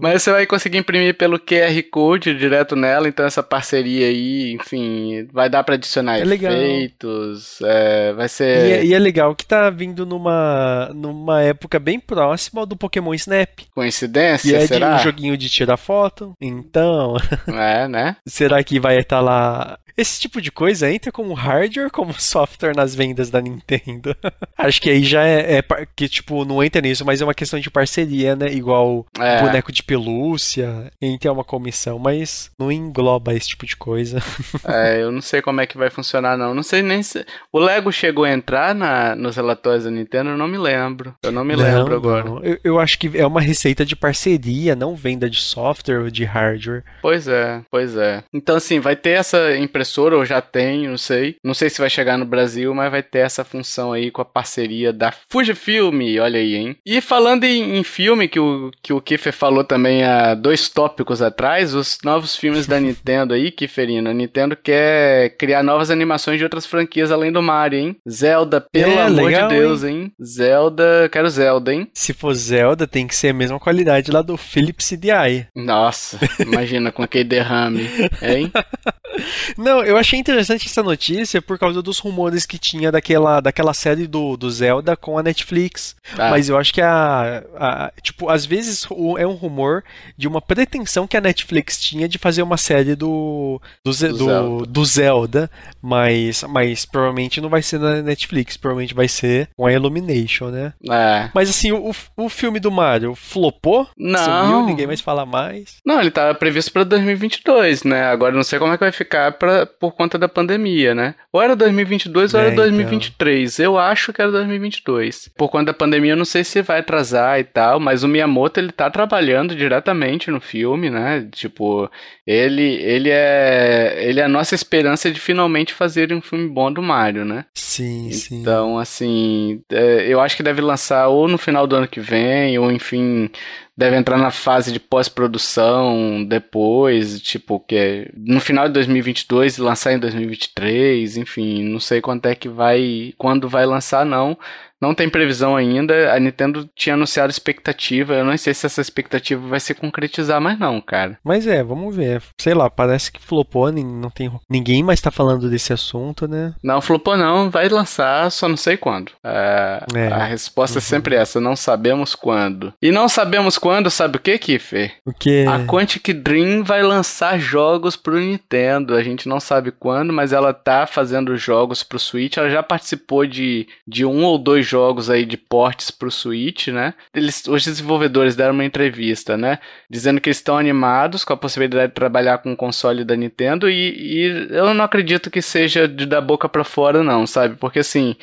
Mas 0.00 0.22
você 0.22 0.30
vai 0.30 0.46
conseguir 0.46 0.78
imprimir 0.78 1.14
pelo 1.16 1.38
QR 1.38 1.82
Code 1.90 2.34
direto 2.34 2.76
nela, 2.76 3.08
então 3.08 3.24
essa 3.26 3.42
parceria 3.42 4.06
aí, 4.06 4.52
enfim, 4.52 5.26
vai 5.32 5.48
dar 5.48 5.64
pra 5.64 5.74
adicionar 5.74 6.18
É 6.18 6.22
efeitos, 6.22 7.58
é, 7.64 8.12
vai 8.12 8.26
E 8.26 8.28
ser 8.28 8.44
é, 8.70 8.84
e 8.84 8.94
é 8.94 8.98
legal 8.98 9.27
que 9.34 9.44
tá 9.46 9.70
vindo 9.70 10.04
numa, 10.06 10.90
numa 10.94 11.42
época 11.42 11.78
bem 11.78 11.98
próxima 12.00 12.64
do 12.66 12.76
Pokémon 12.76 13.14
Snap. 13.14 13.60
coincidência, 13.74 14.50
E 14.50 14.54
é 14.54 14.58
de 14.60 14.66
será? 14.66 14.96
um 14.96 14.98
joguinho 14.98 15.36
de 15.36 15.48
tirar 15.48 15.76
foto. 15.76 16.32
Então, 16.40 17.14
É, 17.48 17.86
né? 17.88 18.16
será 18.26 18.62
que 18.62 18.78
vai 18.80 18.96
estar 18.98 19.20
lá? 19.20 19.78
Esse 19.98 20.20
tipo 20.20 20.40
de 20.40 20.50
coisa 20.52 20.90
entra 20.90 21.10
como 21.10 21.34
hardware 21.34 21.86
ou 21.86 21.90
como 21.90 22.12
software 22.18 22.74
nas 22.76 22.94
vendas 22.94 23.30
da 23.30 23.40
Nintendo? 23.40 24.16
Acho 24.56 24.80
que 24.80 24.88
aí 24.90 25.02
já 25.02 25.24
é, 25.24 25.58
é 25.58 25.62
que, 25.96 26.08
tipo, 26.08 26.44
não 26.44 26.62
entra 26.62 26.80
nisso, 26.80 27.04
mas 27.04 27.20
é 27.20 27.24
uma 27.24 27.34
questão 27.34 27.58
de 27.58 27.68
parceria, 27.70 28.36
né? 28.36 28.46
Igual 28.52 29.04
É. 29.18 29.42
boneco 29.42 29.72
de 29.72 29.82
pelúcia, 29.82 30.90
entra 31.02 31.32
uma 31.32 31.44
comissão, 31.44 31.98
mas 31.98 32.50
não 32.58 32.70
engloba 32.70 33.34
esse 33.34 33.48
tipo 33.48 33.66
de 33.66 33.76
coisa. 33.76 34.18
É, 34.68 35.02
eu 35.02 35.10
não 35.10 35.20
sei 35.20 35.40
como 35.40 35.60
é 35.60 35.66
que 35.66 35.78
vai 35.78 35.88
funcionar, 35.90 36.36
não. 36.36 36.54
Não 36.54 36.62
sei 36.62 36.82
nem 36.82 37.02
se. 37.02 37.24
O 37.52 37.58
Lego 37.58 37.90
chegou 37.90 38.24
a 38.24 38.32
entrar 38.32 38.74
na, 38.74 39.16
nos 39.16 39.34
relatórios 39.36 39.84
da 39.84 39.90
Nintendo, 39.90 40.30
eu 40.30 40.36
não 40.36 40.46
me 40.46 40.58
lembro. 40.58 41.14
Eu 41.22 41.32
não 41.32 41.44
me 41.44 41.56
lembro 41.56 41.90
Não, 41.90 41.96
agora. 41.96 42.24
não. 42.24 42.44
Eu, 42.44 42.58
eu 42.62 42.78
acho 42.80 42.98
que 42.98 43.10
é 43.16 43.26
uma 43.26 43.40
receita 43.40 43.84
de 43.84 43.96
parceria, 43.96 44.76
não 44.76 44.94
venda 44.94 45.28
de 45.28 45.40
software 45.40 46.00
ou 46.00 46.10
de 46.10 46.24
hardware. 46.24 46.84
Pois 47.00 47.26
é, 47.28 47.62
pois 47.70 47.96
é. 47.96 48.22
Então, 48.32 48.56
assim, 48.56 48.78
vai 48.78 48.94
ter 48.94 49.10
essa 49.10 49.56
impressora, 49.88 50.16
ou 50.16 50.24
já 50.24 50.40
tem, 50.40 50.86
não 50.86 50.98
sei. 50.98 51.36
Não 51.42 51.54
sei 51.54 51.70
se 51.70 51.80
vai 51.80 51.88
chegar 51.90 52.18
no 52.18 52.24
Brasil, 52.24 52.74
mas 52.74 52.90
vai 52.90 53.02
ter 53.02 53.20
essa 53.20 53.44
função 53.44 53.92
aí 53.92 54.10
com 54.10 54.20
a 54.20 54.24
parceria 54.24 54.92
da 54.92 55.12
Fujifilm, 55.30 56.00
olha 56.20 56.38
aí, 56.38 56.54
hein? 56.56 56.76
E 56.84 57.00
falando 57.00 57.44
em, 57.44 57.78
em 57.78 57.82
filme, 57.82 58.28
que 58.28 58.38
o, 58.38 58.70
que 58.82 58.92
o 58.92 59.00
Kiffer 59.00 59.32
falou 59.32 59.64
também 59.64 60.04
há 60.04 60.34
dois 60.34 60.68
tópicos 60.68 61.22
atrás, 61.22 61.74
os 61.74 61.98
novos 62.04 62.36
filmes 62.36 62.66
da 62.66 62.78
Nintendo 62.78 63.34
aí, 63.34 63.50
Kifferino. 63.50 64.10
A 64.10 64.14
Nintendo 64.14 64.56
quer 64.56 65.30
criar 65.36 65.62
novas 65.62 65.90
animações 65.90 66.38
de 66.38 66.44
outras 66.44 66.66
franquias 66.66 67.10
além 67.10 67.32
do 67.32 67.42
Mario, 67.42 67.78
hein? 67.78 67.96
Zelda, 68.08 68.60
pelo 68.60 68.92
É, 68.92 69.02
amor 69.02 69.24
legal, 69.24 69.48
de 69.48 69.54
Deus, 69.54 69.84
hein? 69.84 70.12
Zelda, 70.22 71.08
quero 71.10 71.28
Zelda, 71.30 71.72
hein? 71.72 71.88
Se 71.94 72.12
for 72.12 72.34
Zelda, 72.34 72.86
tem 72.86 73.06
que 73.06 73.16
ser 73.16 73.28
a 73.28 73.34
mesma 73.34 73.58
qualidade 73.58 74.10
lá 74.10 74.22
do 74.22 74.36
Philips 74.36 74.88
CDI. 74.88 75.46
Nossa, 75.54 76.18
imagina 76.40 76.92
com 76.92 77.02
aquele 77.02 77.24
derrame, 77.24 77.88
hein? 78.22 78.50
Não, 79.56 79.82
eu 79.84 79.96
achei 79.96 80.18
interessante 80.18 80.66
essa 80.66 80.82
notícia 80.82 81.40
por 81.42 81.58
causa 81.58 81.82
dos 81.82 81.98
rumores 81.98 82.46
que 82.46 82.58
tinha 82.58 82.90
daquela, 82.92 83.40
daquela 83.40 83.74
série 83.74 84.06
do, 84.06 84.36
do 84.36 84.50
Zelda 84.50 84.96
com 84.96 85.18
a 85.18 85.22
Netflix. 85.22 85.96
Tá. 86.16 86.30
Mas 86.30 86.48
eu 86.48 86.56
acho 86.56 86.72
que 86.72 86.80
a, 86.80 87.42
a- 87.56 87.92
Tipo, 88.02 88.28
às 88.30 88.44
vezes 88.46 88.86
é 89.18 89.26
um 89.26 89.32
rumor 89.34 89.82
de 90.16 90.26
uma 90.28 90.40
pretensão 90.40 91.06
que 91.06 91.16
a 91.16 91.20
Netflix 91.20 91.78
tinha 91.80 92.08
de 92.08 92.18
fazer 92.18 92.42
uma 92.42 92.56
série 92.56 92.94
do. 92.94 93.60
Do, 93.84 93.90
Do 93.92 94.08
do, 94.08 94.24
Zelda. 94.24 94.66
do 94.66 94.84
Zelda, 94.84 95.50
mas, 95.82 96.42
mas 96.48 96.84
provavelmente 96.84 97.40
não 97.40 97.48
vai 97.48 97.62
ser 97.62 97.78
na 97.78 98.02
Netflix, 98.02 98.56
provavelmente 98.56 98.94
vai 98.94 99.08
ser 99.08 99.48
com 99.56 99.66
a 99.66 99.72
Illumination, 99.72 100.48
né? 100.48 100.72
É. 100.90 101.30
Mas 101.34 101.48
assim, 101.50 101.72
o, 101.72 101.94
o 102.16 102.28
filme 102.28 102.58
do 102.60 102.70
Mario 102.70 103.14
flopou? 103.14 103.88
Não. 103.96 104.18
Sumiu, 104.44 104.66
ninguém 104.66 104.86
mais 104.86 105.00
fala 105.00 105.24
mais. 105.26 105.76
Não, 105.84 106.00
ele 106.00 106.10
tá 106.10 106.32
previsto 106.34 106.72
pra 106.72 106.84
2022, 106.84 107.82
né? 107.84 108.04
Agora 108.04 108.34
não 108.34 108.42
sei 108.42 108.58
como 108.58 108.72
é 108.72 108.76
que 108.76 108.84
vai 108.84 108.92
ficar 108.92 109.07
ficar 109.08 109.32
pra, 109.32 109.64
por 109.64 109.92
conta 109.92 110.18
da 110.18 110.28
pandemia, 110.28 110.94
né? 110.94 111.14
Ou 111.32 111.40
era 111.40 111.56
2022 111.56 112.34
ou 112.34 112.40
É, 112.40 112.42
era 112.44 112.52
então. 112.52 112.64
2023. 112.64 113.58
Eu 113.58 113.78
acho 113.78 114.12
que 114.12 114.20
era 114.20 114.30
2022. 114.30 115.30
Por 115.36 115.48
conta 115.48 115.66
da 115.66 115.74
pandemia, 115.74 116.12
eu 116.12 116.16
não 116.16 116.24
sei 116.24 116.44
se 116.44 116.60
vai 116.60 116.80
atrasar 116.80 117.40
e 117.40 117.44
tal, 117.44 117.80
mas 117.80 118.04
o 118.04 118.08
Miyamoto, 118.08 118.60
ele 118.60 118.70
tá 118.70 118.90
trabalhando 118.90 119.56
diretamente 119.56 120.30
no 120.30 120.40
filme, 120.40 120.90
né? 120.90 121.26
Tipo, 121.32 121.90
ele, 122.26 122.74
ele 122.82 123.08
é 123.10 123.96
ele 123.98 124.20
é 124.20 124.24
a 124.24 124.28
nossa 124.28 124.54
esperança 124.54 125.10
de 125.10 125.18
finalmente 125.18 125.72
fazer 125.72 126.12
um 126.12 126.20
filme 126.20 126.48
bom 126.48 126.70
do 126.70 126.82
Mario, 126.82 127.24
né? 127.24 127.46
Sim, 127.54 128.10
sim. 128.12 128.40
Então, 128.40 128.78
assim, 128.78 129.62
é, 129.72 130.06
eu 130.06 130.20
acho 130.20 130.36
que 130.36 130.42
deve 130.42 130.60
lançar 130.60 131.08
ou 131.08 131.26
no 131.26 131.38
final 131.38 131.66
do 131.66 131.76
ano 131.76 131.88
que 131.88 132.00
vem, 132.00 132.58
ou 132.58 132.70
enfim, 132.70 133.30
deve 133.78 133.96
entrar 133.96 134.18
na 134.18 134.32
fase 134.32 134.72
de 134.72 134.80
pós-produção 134.80 136.24
depois, 136.24 137.20
tipo, 137.20 137.60
que 137.60 137.76
é 137.76 138.10
no 138.16 138.40
final 138.40 138.66
de 138.66 138.74
2022 138.74 139.56
e 139.56 139.60
lançar 139.62 139.92
em 139.92 140.00
2023, 140.00 141.16
enfim, 141.16 141.62
não 141.62 141.78
sei 141.78 142.00
quanto 142.00 142.26
é 142.26 142.34
que 142.34 142.48
vai, 142.48 143.14
quando 143.16 143.48
vai 143.48 143.64
lançar, 143.64 144.04
não. 144.04 144.36
Não 144.80 144.94
tem 144.94 145.08
previsão 145.08 145.56
ainda. 145.56 146.12
A 146.12 146.20
Nintendo 146.20 146.68
tinha 146.74 146.94
anunciado 146.94 147.30
expectativa. 147.30 148.14
Eu 148.14 148.24
não 148.24 148.36
sei 148.36 148.54
se 148.54 148.66
essa 148.66 148.80
expectativa 148.80 149.46
vai 149.46 149.60
se 149.60 149.74
concretizar 149.74 150.40
mais, 150.40 150.58
não, 150.58 150.80
cara. 150.80 151.18
Mas 151.24 151.46
é, 151.46 151.62
vamos 151.62 151.94
ver. 151.94 152.22
Sei 152.40 152.54
lá, 152.54 152.70
parece 152.70 153.10
que 153.10 153.20
flopou, 153.20 153.72
não 153.72 154.10
tem 154.10 154.30
ninguém 154.48 154.82
mais 154.82 155.00
tá 155.00 155.10
falando 155.10 155.50
desse 155.50 155.72
assunto, 155.72 156.28
né? 156.28 156.54
Não 156.62 156.80
flopou, 156.80 157.16
não. 157.16 157.50
Vai 157.50 157.68
lançar, 157.68 158.30
só 158.30 158.48
não 158.48 158.56
sei 158.56 158.76
quando. 158.76 159.12
É, 159.24 159.84
É. 159.94 160.08
A 160.08 160.24
resposta 160.24 160.78
é 160.78 160.80
sempre 160.80 161.14
essa: 161.14 161.40
não 161.40 161.56
sabemos 161.56 162.14
quando. 162.14 162.72
E 162.80 162.90
não 162.90 163.08
sabemos 163.08 163.58
quando, 163.58 163.90
sabe 163.90 164.16
o 164.16 164.20
que, 164.20 164.38
Kiffer? 164.38 164.94
O 165.04 165.12
que 165.12 165.44
A 165.46 165.64
Quantic 165.66 166.12
Dream 166.12 166.62
vai 166.62 166.82
lançar 166.82 167.38
jogos 167.38 167.96
pro 167.96 168.18
Nintendo. 168.18 168.94
A 168.94 169.02
gente 169.02 169.28
não 169.28 169.40
sabe 169.40 169.70
quando, 169.70 170.12
mas 170.12 170.32
ela 170.32 170.52
tá 170.52 170.86
fazendo 170.86 171.36
jogos 171.36 171.82
pro 171.82 171.98
Switch. 171.98 172.36
Ela 172.36 172.50
já 172.50 172.62
participou 172.62 173.26
de, 173.26 173.66
de 173.86 174.04
um 174.04 174.24
ou 174.24 174.38
dois 174.38 174.66
jogos 174.68 175.08
aí 175.10 175.24
de 175.24 175.36
portes 175.36 175.90
pro 175.90 176.10
Switch, 176.10 176.68
né? 176.68 176.94
Eles, 177.14 177.46
os 177.46 177.64
desenvolvedores 177.64 178.36
deram 178.36 178.54
uma 178.54 178.64
entrevista, 178.64 179.36
né? 179.36 179.58
Dizendo 179.88 180.20
que 180.20 180.30
estão 180.30 180.58
animados 180.58 181.24
com 181.24 181.32
a 181.32 181.36
possibilidade 181.36 181.88
de 181.88 181.94
trabalhar 181.94 182.38
com 182.38 182.52
o 182.52 182.56
console 182.56 183.04
da 183.04 183.16
Nintendo. 183.16 183.68
E, 183.68 183.74
e 183.74 184.48
eu 184.50 184.74
não 184.74 184.84
acredito 184.84 185.30
que 185.30 185.42
seja 185.42 185.88
de 185.88 186.06
da 186.06 186.20
boca 186.20 186.48
pra 186.48 186.64
fora, 186.64 187.02
não, 187.02 187.26
sabe? 187.26 187.56
Porque 187.56 187.78
assim. 187.80 188.16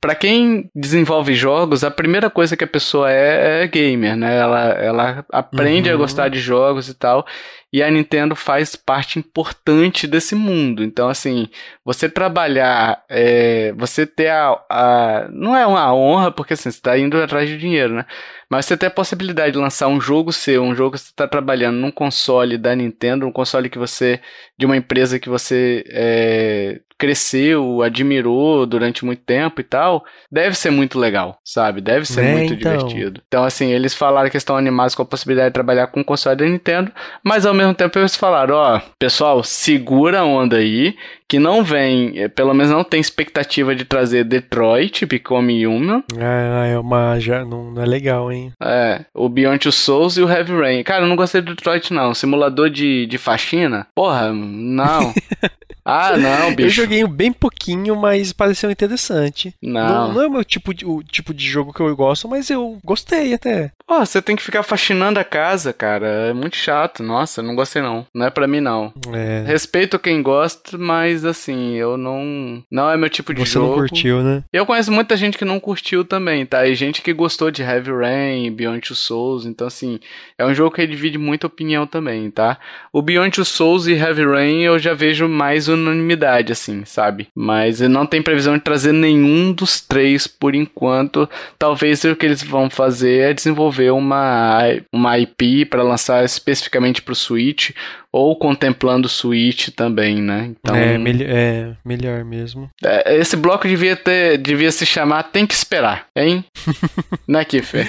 Pra 0.00 0.14
quem 0.14 0.70
desenvolve 0.74 1.34
jogos, 1.34 1.82
a 1.82 1.90
primeira 1.90 2.28
coisa 2.30 2.56
que 2.56 2.62
a 2.64 2.66
pessoa 2.66 3.10
é 3.10 3.62
é 3.64 3.66
gamer, 3.66 4.16
né? 4.16 4.36
Ela, 4.36 4.60
ela 4.72 5.24
aprende 5.32 5.88
a 5.88 5.92
Uhum. 5.94 5.98
gostar 5.98 6.28
de 6.28 6.38
jogos 6.38 6.88
e 6.88 6.94
tal. 6.94 7.26
E 7.72 7.82
a 7.82 7.90
Nintendo 7.90 8.36
faz 8.36 8.76
parte 8.76 9.18
importante 9.18 10.06
desse 10.06 10.34
mundo. 10.34 10.84
Então, 10.84 11.08
assim, 11.08 11.48
você 11.84 12.08
trabalhar, 12.08 13.02
é, 13.08 13.72
você 13.76 14.06
ter 14.06 14.28
a, 14.28 14.58
a- 14.70 15.28
Não 15.32 15.56
é 15.56 15.66
uma 15.66 15.92
honra, 15.94 16.30
porque 16.30 16.52
assim, 16.54 16.70
você 16.70 16.78
está 16.78 16.96
indo 16.98 17.20
atrás 17.20 17.48
de 17.48 17.58
dinheiro, 17.58 17.94
né? 17.94 18.04
Mas 18.48 18.66
você 18.66 18.76
ter 18.76 18.86
a 18.86 18.90
possibilidade 18.90 19.52
de 19.52 19.58
lançar 19.58 19.88
um 19.88 20.00
jogo 20.00 20.32
seu, 20.32 20.62
um 20.62 20.74
jogo 20.74 20.92
que 20.92 20.98
você 21.00 21.06
está 21.10 21.26
trabalhando 21.26 21.76
num 21.78 21.90
console 21.90 22.56
da 22.56 22.74
Nintendo, 22.76 23.26
um 23.26 23.32
console 23.32 23.68
que 23.68 23.78
você. 23.78 24.20
de 24.58 24.64
uma 24.66 24.76
empresa 24.76 25.18
que 25.18 25.28
você 25.28 25.84
é, 25.88 26.80
cresceu, 26.98 27.82
admirou 27.82 28.66
durante 28.66 29.04
muito 29.04 29.22
tempo 29.22 29.60
e 29.60 29.64
tal, 29.64 30.04
deve 30.30 30.56
ser 30.56 30.70
muito 30.70 30.98
legal, 30.98 31.38
sabe? 31.44 31.80
Deve 31.80 32.06
ser 32.06 32.24
É, 32.24 32.32
muito 32.32 32.54
então. 32.54 32.72
divertido. 32.76 33.20
Então, 33.28 33.44
assim, 33.44 33.70
eles 33.72 33.94
falaram 33.94 34.30
que 34.30 34.36
estão 34.36 34.56
animados 34.56 34.94
com 34.94 35.02
a 35.02 35.06
possibilidade 35.06 35.50
de 35.50 35.54
trabalhar 35.54 35.86
com 35.88 36.00
o 36.00 36.04
console 36.04 36.36
da 36.36 36.44
Nintendo, 36.44 36.90
mas 37.22 37.44
ao 37.46 37.54
mesmo 37.54 37.74
tempo 37.74 37.98
eles 37.98 38.16
falaram, 38.16 38.54
ó, 38.56 38.80
pessoal, 38.98 39.42
segura 39.42 40.20
a 40.20 40.24
onda 40.24 40.56
aí, 40.56 40.96
que 41.28 41.38
não 41.38 41.62
vem, 41.64 42.12
eh, 42.18 42.28
pelo 42.28 42.54
menos 42.54 42.70
não 42.72 42.84
tem 42.84 43.00
expectativa 43.00 43.74
de 43.74 43.84
trazer 43.84 44.22
Detroit, 44.24 45.04
Become 45.06 45.66
Human, 45.66 46.04
Ah, 46.20 46.66
é 46.66 46.78
uma. 46.78 47.18
Já, 47.18 47.44
não, 47.44 47.72
não 47.72 47.82
é 47.82 47.86
legal, 47.86 48.30
hein? 48.30 48.52
é, 48.62 49.04
o 49.12 49.28
Beyond 49.28 49.58
Two 49.58 49.72
Souls 49.72 50.16
e 50.16 50.22
o 50.22 50.30
Heavy 50.30 50.52
Rain. 50.56 50.82
Cara, 50.84 51.02
eu 51.04 51.08
não 51.08 51.16
gostei 51.16 51.40
do 51.40 51.54
Detroit, 51.54 51.92
não. 51.92 52.14
Simulador 52.14 52.70
de, 52.70 53.06
de 53.06 53.18
faxina? 53.18 53.86
Porra, 53.94 54.32
não. 54.32 55.12
ah, 55.86 56.16
não, 56.16 56.50
Eu 56.50 56.56
bicho. 56.56 56.70
joguei 56.70 57.06
bem 57.06 57.32
pouquinho, 57.32 57.96
mas 57.96 58.32
pareceu 58.32 58.70
interessante. 58.70 59.54
Não. 59.62 60.12
não 60.12 60.22
é 60.22 60.26
o 60.26 60.30
meu 60.30 60.44
tipo 60.44 60.74
de, 60.74 60.84
o 60.84 61.02
tipo 61.02 61.32
de 61.32 61.46
jogo 61.46 61.72
que 61.72 61.80
eu 61.80 61.94
gosto, 61.96 62.28
mas 62.28 62.50
eu 62.50 62.78
gostei 62.84 63.32
até. 63.34 63.70
Pô, 63.86 64.00
você 64.04 64.20
tem 64.20 64.34
que 64.34 64.42
ficar 64.42 64.62
faxinando 64.64 65.20
a 65.20 65.24
casa, 65.24 65.72
cara. 65.72 66.06
É 66.06 66.32
muito 66.32 66.56
chato. 66.56 67.02
Nossa, 67.02 67.40
eu 67.40 67.44
não 67.44 67.54
gostei, 67.54 67.80
não. 67.80 68.04
Não 68.12 68.26
é 68.26 68.30
pra 68.30 68.48
mim, 68.48 68.60
não. 68.60 68.92
É, 69.14 69.44
Respeito 69.46 69.98
quem 69.98 70.22
gosta, 70.22 70.76
mas 70.76 71.24
assim, 71.24 71.74
eu 71.74 71.96
não. 71.96 72.62
Não 72.70 72.90
é 72.90 72.96
meu 72.96 73.08
tipo 73.08 73.32
de 73.32 73.40
você 73.46 73.52
jogo. 73.52 73.68
não 73.68 73.74
curtiu, 73.74 74.22
né? 74.22 74.42
Eu 74.52 74.66
conheço 74.66 74.90
muita 74.90 75.16
gente 75.16 75.38
que 75.38 75.44
não 75.44 75.60
curtiu 75.60 76.04
também, 76.04 76.44
tá? 76.44 76.66
E 76.66 76.74
gente 76.74 77.00
que 77.00 77.12
gostou 77.12 77.50
de 77.50 77.62
Heavy 77.62 77.92
Rain, 77.92 78.50
Beyond 78.52 78.80
Two 78.80 78.96
Souls. 78.96 79.46
Então, 79.46 79.66
assim, 79.68 80.00
é 80.36 80.44
um 80.44 80.52
jogo 80.54 80.74
que 80.74 80.86
divide 80.86 81.16
muita 81.16 81.46
opinião 81.46 81.86
também, 81.86 82.28
tá? 82.30 82.58
O 82.92 83.00
Beyond 83.00 83.30
Two 83.36 83.44
Souls 83.44 83.86
e 83.86 83.92
Heavy 83.92 84.24
Rain 84.26 84.62
eu 84.62 84.78
já 84.78 84.94
vejo 84.94 85.28
mais 85.28 85.68
unanimidade, 85.76 86.52
assim, 86.52 86.84
sabe? 86.84 87.28
Mas 87.34 87.80
não 87.80 88.06
tem 88.06 88.22
previsão 88.22 88.54
de 88.54 88.62
trazer 88.62 88.92
nenhum 88.92 89.52
dos 89.52 89.80
três 89.80 90.26
por 90.26 90.54
enquanto. 90.54 91.28
Talvez 91.58 92.02
o 92.04 92.16
que 92.16 92.26
eles 92.26 92.42
vão 92.42 92.68
fazer 92.68 93.30
é 93.30 93.34
desenvolver 93.34 93.90
uma, 93.90 94.60
uma 94.92 95.18
IP 95.18 95.64
para 95.66 95.82
lançar 95.82 96.24
especificamente 96.24 97.02
pro 97.02 97.14
Switch. 97.14 97.70
Ou 98.16 98.34
contemplando 98.36 99.06
o 99.06 99.10
Switch 99.10 99.68
também, 99.70 100.22
né? 100.22 100.50
Então, 100.58 100.74
É, 100.74 100.96
mel- 100.96 101.16
é 101.20 101.72
melhor 101.84 102.24
mesmo. 102.24 102.70
é, 102.82 103.16
Esse 103.16 103.36
bloco 103.36 103.68
devia 103.68 103.94
ter, 103.96 104.38
devia 104.38 104.70
se 104.72 104.86
chamar 104.86 105.24
Tem 105.24 105.46
que 105.46 105.52
Esperar, 105.54 106.06
hein? 106.16 106.44
né, 107.28 107.44
Kiffer? 107.44 107.86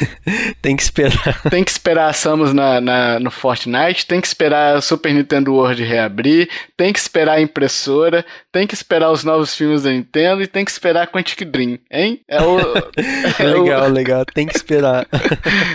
Tem 0.62 0.76
que 0.76 0.82
esperar. 0.82 1.42
Tem 1.50 1.64
que 1.64 1.70
esperar 1.70 2.08
a 2.08 2.12
Samus 2.12 2.52
na, 2.52 2.80
na- 2.80 3.18
no 3.20 3.30
Fortnite, 3.30 4.06
tem 4.06 4.20
que 4.20 4.26
esperar 4.26 4.76
o 4.76 4.82
Super 4.82 5.12
Nintendo 5.12 5.52
World 5.54 5.82
reabrir, 5.82 6.48
tem 6.76 6.92
que 6.92 6.98
esperar 6.98 7.34
a 7.34 7.40
impressora, 7.40 8.24
tem 8.52 8.66
que 8.66 8.74
esperar 8.74 9.10
os 9.10 9.24
novos 9.24 9.54
filmes 9.54 9.82
da 9.82 9.90
Nintendo 9.90 10.42
e 10.42 10.46
tem 10.46 10.64
que 10.64 10.70
esperar 10.70 11.02
a 11.02 11.06
Quantic 11.06 11.44
Dream, 11.44 11.78
hein? 11.90 12.20
É 12.28 12.40
o, 12.42 12.58
é 13.38 13.54
o- 13.56 13.62
legal, 13.62 13.88
legal. 13.88 14.24
Tem 14.24 14.46
que 14.46 14.56
esperar. 14.56 15.06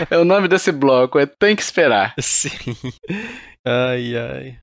é 0.09 0.17
o 0.17 0.25
nome 0.25 0.47
desse 0.47 0.71
bloco, 0.71 1.19
é 1.19 1.25
Tem 1.25 1.55
que 1.55 1.61
Esperar. 1.63 2.13
Sim. 2.19 2.49
Ai, 3.65 4.17
ai. 4.17 4.57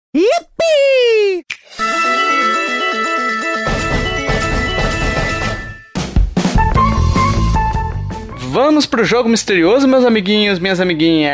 Vamos 8.53 8.85
pro 8.85 9.03
jogo 9.03 9.27
misterioso, 9.27 9.89
meus 9.89 10.05
amiguinhos, 10.05 10.59
minhas 10.59 10.81
amiguinhas. 10.81 11.33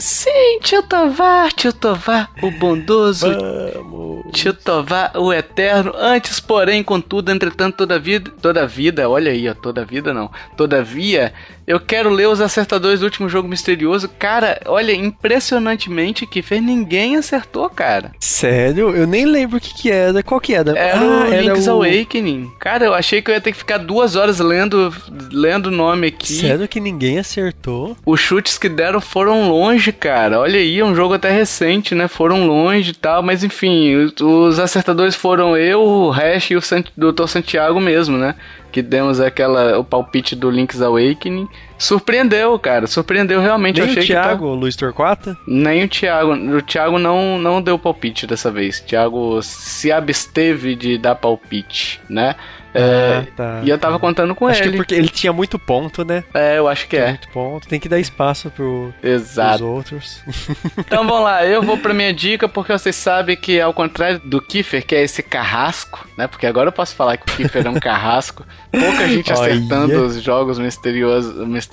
Sim, 0.00 0.60
tio 0.60 0.84
Tovar, 0.84 1.52
tio 1.54 1.72
Tovar, 1.72 2.30
o 2.40 2.52
bondoso, 2.52 3.26
Vamos. 3.28 4.30
Tio 4.32 4.54
Tovar, 4.54 5.10
o 5.16 5.32
eterno, 5.32 5.92
antes, 5.96 6.38
porém, 6.38 6.84
contudo, 6.84 7.32
entretanto, 7.32 7.78
toda 7.78 7.98
vida, 7.98 8.30
toda 8.40 8.64
vida, 8.64 9.08
olha 9.08 9.32
aí, 9.32 9.48
ó, 9.48 9.54
toda 9.54 9.84
vida 9.84 10.14
não. 10.14 10.30
Todavia, 10.56 11.32
eu 11.66 11.78
quero 11.78 12.10
ler 12.10 12.28
os 12.28 12.40
acertadores 12.40 13.00
do 13.00 13.04
último 13.04 13.28
jogo 13.28 13.48
misterioso. 13.48 14.08
Cara, 14.18 14.60
olha, 14.66 14.92
impressionantemente 14.92 16.26
que 16.26 16.42
fez 16.42 16.62
ninguém 16.62 17.16
acertou, 17.16 17.68
cara. 17.68 18.12
Sério? 18.20 18.94
Eu 18.94 19.06
nem 19.06 19.24
lembro 19.24 19.58
o 19.58 19.60
que 19.60 19.74
que 19.74 19.90
era. 19.90 20.22
Qual 20.22 20.40
que 20.40 20.54
era? 20.54 20.76
Era 20.76 21.00
ah, 21.00 21.28
o 21.28 21.40
Link's 21.40 21.66
o... 21.66 21.72
Awakening. 21.72 22.50
Cara, 22.58 22.84
eu 22.84 22.94
achei 22.94 23.22
que 23.22 23.30
eu 23.30 23.34
ia 23.34 23.40
ter 23.40 23.52
que 23.52 23.58
ficar 23.58 23.78
duas 23.78 24.16
horas 24.16 24.38
lendo 24.38 24.92
lendo 25.30 25.66
o 25.66 25.70
nome 25.70 26.08
aqui. 26.08 26.32
Sério 26.32 26.68
que 26.68 26.80
ninguém 26.80 27.18
acertou? 27.18 27.96
Os 28.04 28.20
chutes 28.20 28.58
que 28.58 28.68
deram 28.68 29.00
foram 29.00 29.48
longe, 29.48 29.92
cara. 29.92 30.40
Olha 30.40 30.58
aí, 30.58 30.78
é 30.78 30.84
um 30.84 30.94
jogo 30.94 31.14
até 31.14 31.30
recente, 31.30 31.94
né? 31.94 32.08
Foram 32.08 32.46
longe 32.46 32.90
e 32.90 32.94
tal, 32.94 33.22
mas 33.22 33.44
enfim, 33.44 33.94
os, 33.96 34.14
os 34.20 34.58
acertadores 34.58 35.14
foram 35.14 35.56
eu, 35.56 35.80
o 35.80 36.10
Hash 36.10 36.50
e 36.50 36.56
o 36.56 36.62
Sant 36.62 36.88
Dr. 36.96 37.26
Santiago 37.26 37.80
mesmo, 37.80 38.16
né? 38.16 38.34
Que 38.72 38.82
demos 38.82 39.20
aquela 39.20 39.78
o 39.78 39.84
palpite 39.84 40.34
do 40.34 40.50
Link's 40.50 40.80
Awakening. 40.80 41.48
Surpreendeu, 41.78 42.58
cara. 42.58 42.86
Surpreendeu 42.86 43.40
realmente. 43.40 43.80
Nem 43.80 43.90
achei 43.90 44.02
o 44.02 44.06
Thiago, 44.06 44.46
o 44.46 44.54
Luiz 44.54 44.76
Torquata? 44.76 45.34
que 45.34 45.36
tá... 45.36 45.42
Nem 45.46 45.84
o 45.84 45.88
Thiago. 45.88 46.32
O 46.32 46.62
Thiago 46.62 46.98
não, 46.98 47.38
não 47.38 47.60
deu 47.62 47.78
palpite 47.78 48.26
dessa 48.26 48.50
vez. 48.50 48.78
O 48.78 48.84
Thiago 48.84 49.42
se 49.42 49.90
absteve 49.90 50.74
de 50.74 50.98
dar 50.98 51.14
palpite, 51.14 52.00
né? 52.08 52.34
É, 52.74 53.22
Ah, 53.22 53.26
tá. 53.36 53.60
E 53.62 53.68
eu 53.68 53.76
tava 53.78 53.98
contando 53.98 54.34
com 54.34 54.46
Acho 54.46 54.62
que 54.62 54.68
ele. 54.68 54.76
porque 54.78 54.94
ele 54.94 55.08
tinha 55.08 55.32
muito 55.32 55.58
ponto, 55.58 56.04
né? 56.04 56.24
É, 56.32 56.56
eu 56.58 56.66
acho 56.66 56.84
que 56.88 56.96
Tinha 56.96 57.02
é. 57.02 57.08
Muito 57.10 57.28
ponto. 57.28 57.68
Tem 57.68 57.78
que 57.78 57.88
dar 57.88 57.98
espaço 58.00 58.50
pro, 58.50 58.94
pros 58.98 59.12
Exato. 59.12 59.66
outros. 59.66 60.22
Então 60.78 61.06
vamos 61.06 61.22
lá, 61.22 61.44
eu 61.46 61.62
vou 61.62 61.76
pra 61.78 61.92
minha 61.94 62.12
dica 62.12 62.48
porque 62.48 62.72
vocês 62.72 62.96
sabem 62.96 63.36
que 63.36 63.60
ao 63.60 63.72
contrário 63.72 64.20
do 64.24 64.40
Kiefer, 64.40 64.84
que 64.86 64.94
é 64.94 65.02
esse 65.02 65.22
carrasco, 65.22 66.06
né? 66.16 66.26
Porque 66.26 66.46
agora 66.46 66.68
eu 66.68 66.72
posso 66.72 66.94
falar 66.94 67.16
que 67.16 67.30
o 67.30 67.36
Kiefer 67.36 67.66
é 67.66 67.70
um 67.70 67.78
carrasco, 67.80 68.44
Pouca 68.70 69.06
gente 69.08 69.30
acertando 69.32 70.06
os 70.06 70.22
jogos 70.22 70.58
misteriosos, 70.58 71.46
misteriosos 71.46 71.71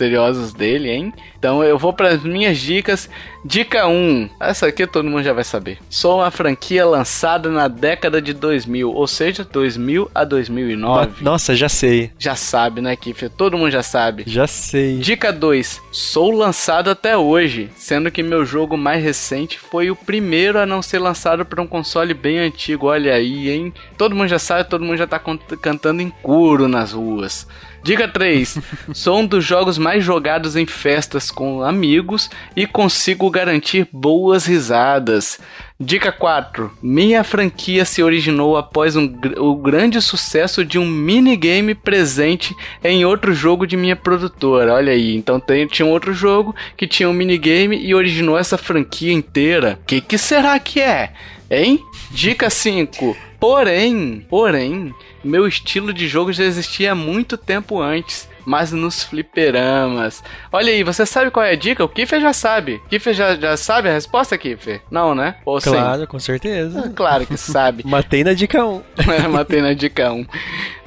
dele, 0.54 0.90
hein? 0.90 1.14
Então 1.38 1.64
eu 1.64 1.78
vou 1.78 1.94
para 1.94 2.10
as 2.10 2.24
minhas 2.24 2.58
dicas. 2.58 3.10
Dica 3.44 3.88
1. 3.88 4.30
Essa 4.40 4.68
aqui 4.68 4.86
todo 4.86 5.10
mundo 5.10 5.24
já 5.24 5.32
vai 5.32 5.44
saber. 5.44 5.78
Sou 5.90 6.18
uma 6.18 6.30
franquia 6.30 6.86
lançada 6.86 7.50
na 7.50 7.68
década 7.68 8.22
de 8.22 8.34
2000, 8.34 8.92
ou 8.92 9.08
seja, 9.08 9.44
2000 9.44 10.12
a 10.14 10.26
2009. 10.26 11.24
Nossa, 11.24 11.56
já 11.56 11.70
sei. 11.70 12.12
Já 12.20 12.36
sabe, 12.36 12.82
né, 12.82 12.96
Kiffer? 12.96 13.30
Todo 13.30 13.58
mundo 13.58 13.72
já 13.72 13.84
sabe. 13.84 14.24
Já 14.28 14.48
sei. 14.48 14.98
Dica 14.98 15.32
2. 15.32 15.82
Sou 15.92 16.32
lançado 16.32 16.90
até 16.90 17.18
hoje, 17.18 17.70
sendo 17.78 18.12
que 18.12 18.22
meu 18.22 18.46
jogo 18.46 18.78
mais 18.78 19.04
recente 19.04 19.58
foi 19.58 19.90
o 19.90 19.96
primeiro 19.96 20.60
a 20.60 20.66
não 20.66 20.82
ser 20.82 21.00
lançado 21.00 21.46
para 21.46 21.62
um 21.62 21.68
console 21.68 22.14
bem 22.14 22.40
antigo. 22.40 22.88
Olha 22.88 23.14
aí, 23.14 23.50
hein? 23.50 23.74
Todo 23.98 24.16
mundo 24.16 24.28
já 24.28 24.40
sabe, 24.40 24.70
todo 24.70 24.84
mundo 24.84 24.98
já 24.98 25.08
tá 25.08 25.22
cantando 25.62 26.02
em 26.02 26.10
coro 26.10 26.68
nas 26.68 26.92
ruas. 26.92 27.48
Dica 27.84 28.08
3. 28.08 28.58
Sou 28.94 29.20
um 29.20 29.26
dos 29.26 29.44
jogos 29.44 29.78
mais 29.78 30.04
jogados 30.04 30.56
em 30.56 30.66
festas 30.66 31.32
com 31.32 31.64
amigos 31.64 32.30
e 32.56 32.68
consigo 32.68 33.30
garantir 33.30 33.88
boas 33.92 34.46
risadas. 34.46 35.40
Dica 35.80 36.12
4. 36.12 36.72
Minha 36.84 37.24
franquia 37.24 37.86
se 37.86 38.04
originou 38.04 38.58
após 38.58 38.98
um, 38.98 39.10
o 39.38 39.56
grande 39.56 40.02
sucesso 40.02 40.66
de 40.66 40.78
um 40.78 40.86
minigame 40.86 41.74
presente 41.74 42.54
em 42.84 43.06
outro 43.06 43.34
jogo 43.34 43.66
de 43.66 43.78
minha 43.78 43.96
produtora. 43.96 44.74
Olha 44.74 44.92
aí, 44.92 45.16
então 45.16 45.40
tem, 45.40 45.66
tinha 45.66 45.86
um 45.86 45.92
outro 45.92 46.14
jogo 46.14 46.54
que 46.76 46.86
tinha 46.86 47.10
um 47.10 47.14
minigame 47.14 47.78
e 47.78 47.96
originou 47.96 48.38
essa 48.38 48.58
franquia 48.58 49.14
inteira. 49.14 49.80
O 49.82 49.86
que, 49.86 50.02
que 50.02 50.18
será 50.18 50.60
que 50.60 50.82
é? 50.82 51.14
Hein? 51.50 51.80
Dica 52.12 52.50
5. 52.50 53.16
Porém, 53.40 54.26
porém, 54.30 54.94
meu 55.24 55.48
estilo 55.48 55.94
de 55.94 56.08
jogo 56.08 56.32
já 56.32 56.44
existia 56.44 56.92
há 56.92 56.96
muito 56.96 57.38
tempo 57.38 57.82
antes 57.82 58.28
mas 58.50 58.72
nos 58.72 59.04
fliperamas. 59.04 60.24
Olha 60.52 60.72
aí, 60.74 60.84
você 60.84 61.06
sabe 61.06 61.30
qual 61.30 61.46
é 61.46 61.52
a 61.52 61.56
dica? 61.56 61.84
O 61.84 61.88
Kiffer 61.88 62.20
já 62.20 62.34
sabe. 62.34 62.82
Kiffer 62.90 63.14
já, 63.14 63.36
já 63.36 63.56
sabe 63.56 63.90
a 63.90 63.94
resposta, 63.94 64.36
Kiffer? 64.40 64.82
Não, 64.90 65.14
né? 65.14 65.36
Ou 65.46 65.62
claro, 65.62 66.02
sim? 66.02 66.08
com 66.08 66.20
certeza. 66.20 66.86
Ah, 66.86 66.90
claro 66.90 67.28
que 67.28 67.38
sabe. 67.38 67.84
Matei 67.88 68.24
na 68.24 68.34
dica 68.34 68.66
1. 68.66 68.82
Matei 69.30 69.62
na 69.62 69.74
dica 69.74 70.12
1. 70.12 70.26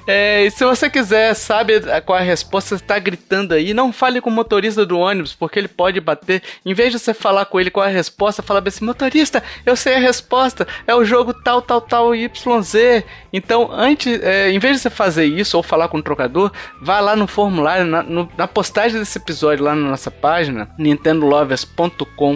É, 0.06 0.44
e 0.44 0.50
se 0.50 0.64
você 0.64 0.90
quiser, 0.90 1.34
sabe 1.34 1.80
qual 2.04 2.18
a 2.18 2.22
resposta, 2.22 2.76
você 2.76 2.84
tá 2.84 2.98
gritando 2.98 3.54
aí, 3.54 3.72
não 3.72 3.92
fale 3.92 4.20
com 4.20 4.30
o 4.30 4.32
motorista 4.32 4.84
do 4.84 4.98
ônibus, 4.98 5.34
porque 5.34 5.58
ele 5.58 5.68
pode 5.68 6.00
bater. 6.00 6.42
Em 6.64 6.74
vez 6.74 6.92
de 6.92 6.98
você 6.98 7.14
falar 7.14 7.44
com 7.46 7.60
ele 7.60 7.70
qual 7.70 7.86
a 7.86 7.88
resposta, 7.88 8.42
fala 8.42 8.62
assim, 8.66 8.84
motorista, 8.84 9.42
eu 9.64 9.76
sei 9.76 9.94
a 9.94 9.98
resposta, 9.98 10.66
é 10.86 10.94
o 10.94 11.04
jogo 11.04 11.32
tal, 11.32 11.62
tal, 11.62 11.80
tal, 11.80 12.14
YZ. 12.14 13.04
Então, 13.32 13.70
antes, 13.72 14.20
é, 14.22 14.50
em 14.50 14.58
vez 14.58 14.76
de 14.76 14.82
você 14.82 14.90
fazer 14.90 15.24
isso 15.24 15.56
ou 15.56 15.62
falar 15.62 15.88
com 15.88 15.98
o 15.98 16.02
trocador, 16.02 16.50
vá 16.80 17.00
lá 17.00 17.14
no 17.14 17.26
formulário, 17.26 17.86
na, 17.86 18.02
no, 18.02 18.28
na 18.36 18.48
postagem 18.48 18.98
desse 18.98 19.18
episódio 19.18 19.64
lá 19.64 19.74
na 19.74 19.90
nossa 19.90 20.10
página, 20.10 20.68
nintendolovers.com.br 20.78 21.82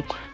br 0.06 0.25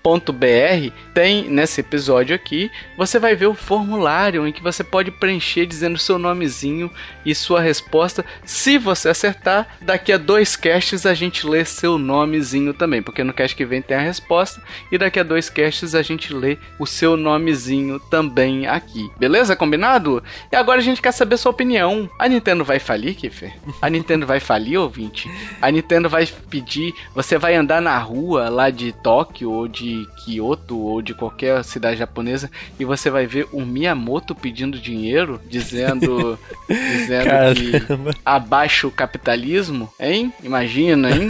tem 1.15 1.49
nesse 1.49 1.81
episódio 1.81 2.35
aqui, 2.35 2.71
você 2.97 3.19
vai 3.19 3.35
ver 3.35 3.47
o 3.47 3.55
formulário 3.55 4.47
em 4.47 4.53
que 4.53 4.63
você 4.63 4.83
pode 4.83 5.11
preencher 5.11 5.67
dizendo 5.67 5.99
seu 5.99 6.19
nomezinho 6.19 6.91
e 7.25 7.35
sua 7.35 7.61
resposta. 7.61 8.25
Se 8.45 8.79
você 8.79 9.09
acertar, 9.11 9.77
daqui 9.81 10.13
a 10.13 10.19
dois 10.19 10.57
casts 10.57 11.07
a 11.07 11.15
gente 11.15 11.47
lê 11.47 11.65
seu 11.65 11.99
nomezinho 11.99 12.75
também, 12.75 13.03
porque 13.03 13.23
no 13.23 13.33
cast 13.33 13.57
que 13.57 13.65
vem 13.65 13.81
tem 13.81 13.97
a 13.97 14.01
resposta 14.01 14.63
e 14.91 14.99
daqui 14.99 15.21
a 15.21 15.23
dois 15.23 15.49
casts 15.49 15.95
a 15.95 16.03
gente 16.03 16.35
lê 16.35 16.59
o 16.79 16.87
seu 16.87 17.17
nomezinho 17.17 18.01
também 18.01 18.67
aqui. 18.67 19.11
Beleza? 19.19 19.55
Combinado? 19.55 20.23
E 20.51 20.57
agora 20.57 20.81
a 20.81 20.83
gente 20.83 21.01
quer 21.03 21.13
saber 21.13 21.37
sua 21.37 21.53
opinião. 21.53 22.11
A 22.19 22.29
Nintendo 22.29 22.65
vai 22.65 22.79
falir, 22.79 23.15
Kiffer? 23.15 23.53
A 23.81 23.89
Nintendo 23.89 24.27
vai 24.27 24.41
falir, 24.41 24.79
ouvinte? 24.79 25.31
A 25.61 25.71
Nintendo 25.71 26.09
vai 26.09 26.27
pedir, 26.27 26.93
você 27.15 27.39
vai 27.39 27.55
andar 27.55 27.81
na 27.81 27.99
rua 27.99 28.49
lá 28.49 28.71
de 28.71 28.93
Tóquio 28.93 29.51
ou 29.51 29.69
de 29.69 29.92
Kyoto 30.17 30.79
ou 30.79 31.03
de 31.03 31.15
qualquer 31.15 31.63
cidade 31.65 31.99
japonesa 31.99 32.51
e 32.79 32.85
você 32.85 33.11
vai 33.11 33.27
ver 33.27 33.47
o 33.53 33.61
Miyamoto 33.61 34.35
pedindo 34.35 34.79
dinheiro, 34.79 35.41
dizendo, 35.49 36.39
dizendo 36.69 37.31
que 37.55 38.19
abaixo 38.25 38.89
o 38.89 38.91
capitalismo, 38.91 39.91
hein? 39.99 40.33
Imagina, 40.43 41.11
hein? 41.11 41.29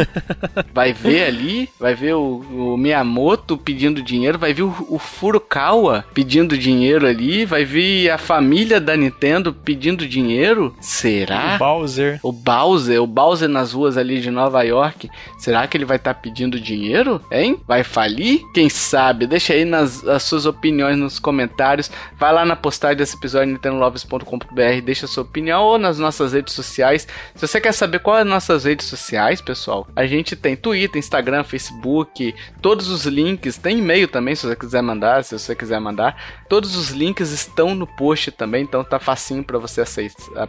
Vai 0.72 0.92
ver 0.92 1.24
ali, 1.24 1.68
vai 1.78 1.94
ver 1.94 2.14
o, 2.14 2.72
o 2.72 2.76
Miyamoto 2.76 3.56
pedindo 3.56 4.02
dinheiro, 4.02 4.38
vai 4.38 4.52
ver 4.52 4.62
o, 4.62 4.86
o 4.88 4.98
Furukawa 4.98 6.04
pedindo 6.14 6.56
dinheiro 6.56 7.06
ali, 7.06 7.44
vai 7.44 7.64
ver 7.64 8.10
a 8.10 8.18
família 8.18 8.80
da 8.80 8.96
Nintendo 8.96 9.52
pedindo 9.52 10.06
dinheiro. 10.06 10.74
Será? 10.80 11.56
O 11.56 11.58
Bowser. 11.58 12.20
O 12.22 12.32
Bowser, 12.32 13.02
o 13.02 13.06
Bowser 13.06 13.48
nas 13.48 13.72
ruas 13.72 13.96
ali 13.96 14.20
de 14.20 14.30
Nova 14.30 14.62
York. 14.62 15.10
Será 15.38 15.66
que 15.66 15.76
ele 15.76 15.84
vai 15.84 15.96
estar 15.96 16.14
tá 16.14 16.20
pedindo 16.20 16.60
dinheiro? 16.60 17.20
Hein? 17.30 17.58
Vai 17.66 17.84
falir? 17.84 18.40
Quem 18.52 18.68
sabe? 18.68 19.26
Deixa 19.26 19.54
aí 19.54 19.64
nas, 19.64 20.06
as 20.06 20.24
suas 20.24 20.44
opiniões 20.44 20.96
nos 20.98 21.18
comentários. 21.18 21.90
Vai 22.18 22.32
lá 22.32 22.44
na 22.44 22.54
postagem 22.54 22.98
desse 22.98 23.16
episódio 23.16 23.52
nintendolovers.com.br, 23.52 24.80
deixa 24.84 25.06
a 25.06 25.08
sua 25.08 25.22
opinião 25.22 25.62
ou 25.62 25.78
nas 25.78 25.98
nossas 25.98 26.34
redes 26.34 26.52
sociais. 26.52 27.08
Se 27.34 27.46
você 27.46 27.60
quer 27.60 27.72
saber 27.72 28.00
quais 28.00 28.22
as 28.22 28.30
nossas 28.30 28.64
redes 28.64 28.86
sociais, 28.86 29.40
pessoal, 29.40 29.86
a 29.96 30.06
gente 30.06 30.36
tem 30.36 30.54
Twitter, 30.54 30.98
Instagram, 30.98 31.44
Facebook, 31.44 32.34
todos 32.60 32.88
os 32.88 33.06
links, 33.06 33.56
tem 33.56 33.78
e-mail 33.78 34.06
também 34.06 34.34
se 34.34 34.46
você 34.46 34.54
quiser 34.54 34.82
mandar, 34.82 35.24
se 35.24 35.38
você 35.38 35.54
quiser 35.54 35.80
mandar. 35.80 36.16
Todos 36.48 36.76
os 36.76 36.90
links 36.90 37.30
estão 37.30 37.74
no 37.74 37.86
post 37.86 38.30
também, 38.32 38.64
então 38.64 38.84
tá 38.84 38.98
facinho 38.98 39.42
para 39.42 39.58
você 39.58 39.82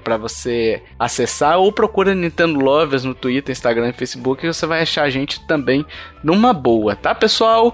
para 0.04 0.18
você 0.18 0.82
acessar 0.99 1.58
ou 1.58 1.72
procura 1.72 2.14
Nintendo 2.14 2.60
Lovers 2.60 3.04
no 3.04 3.14
Twitter, 3.14 3.51
Instagram 3.51 3.89
e 3.89 3.93
Facebook, 3.93 4.45
e 4.45 4.54
você 4.54 4.66
vai 4.66 4.82
achar 4.82 5.04
a 5.04 5.10
gente 5.10 5.45
também 5.47 5.86
numa 6.24 6.54
boa, 6.54 6.95
tá, 6.95 7.14
pessoal? 7.16 7.74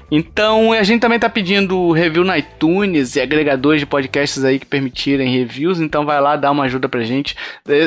Então 0.11 0.73
a 0.73 0.83
gente 0.83 0.99
também 0.99 1.17
tá 1.17 1.29
pedindo 1.29 1.91
review 1.91 2.25
no 2.25 2.35
iTunes 2.35 3.15
e 3.15 3.21
agregadores 3.21 3.79
de 3.79 3.85
podcasts 3.85 4.43
aí 4.43 4.59
que 4.59 4.65
permitirem 4.65 5.33
reviews, 5.33 5.79
então 5.79 6.05
vai 6.05 6.19
lá 6.19 6.35
dar 6.35 6.51
uma 6.51 6.65
ajuda 6.65 6.89
pra 6.89 7.01
gente. 7.03 7.35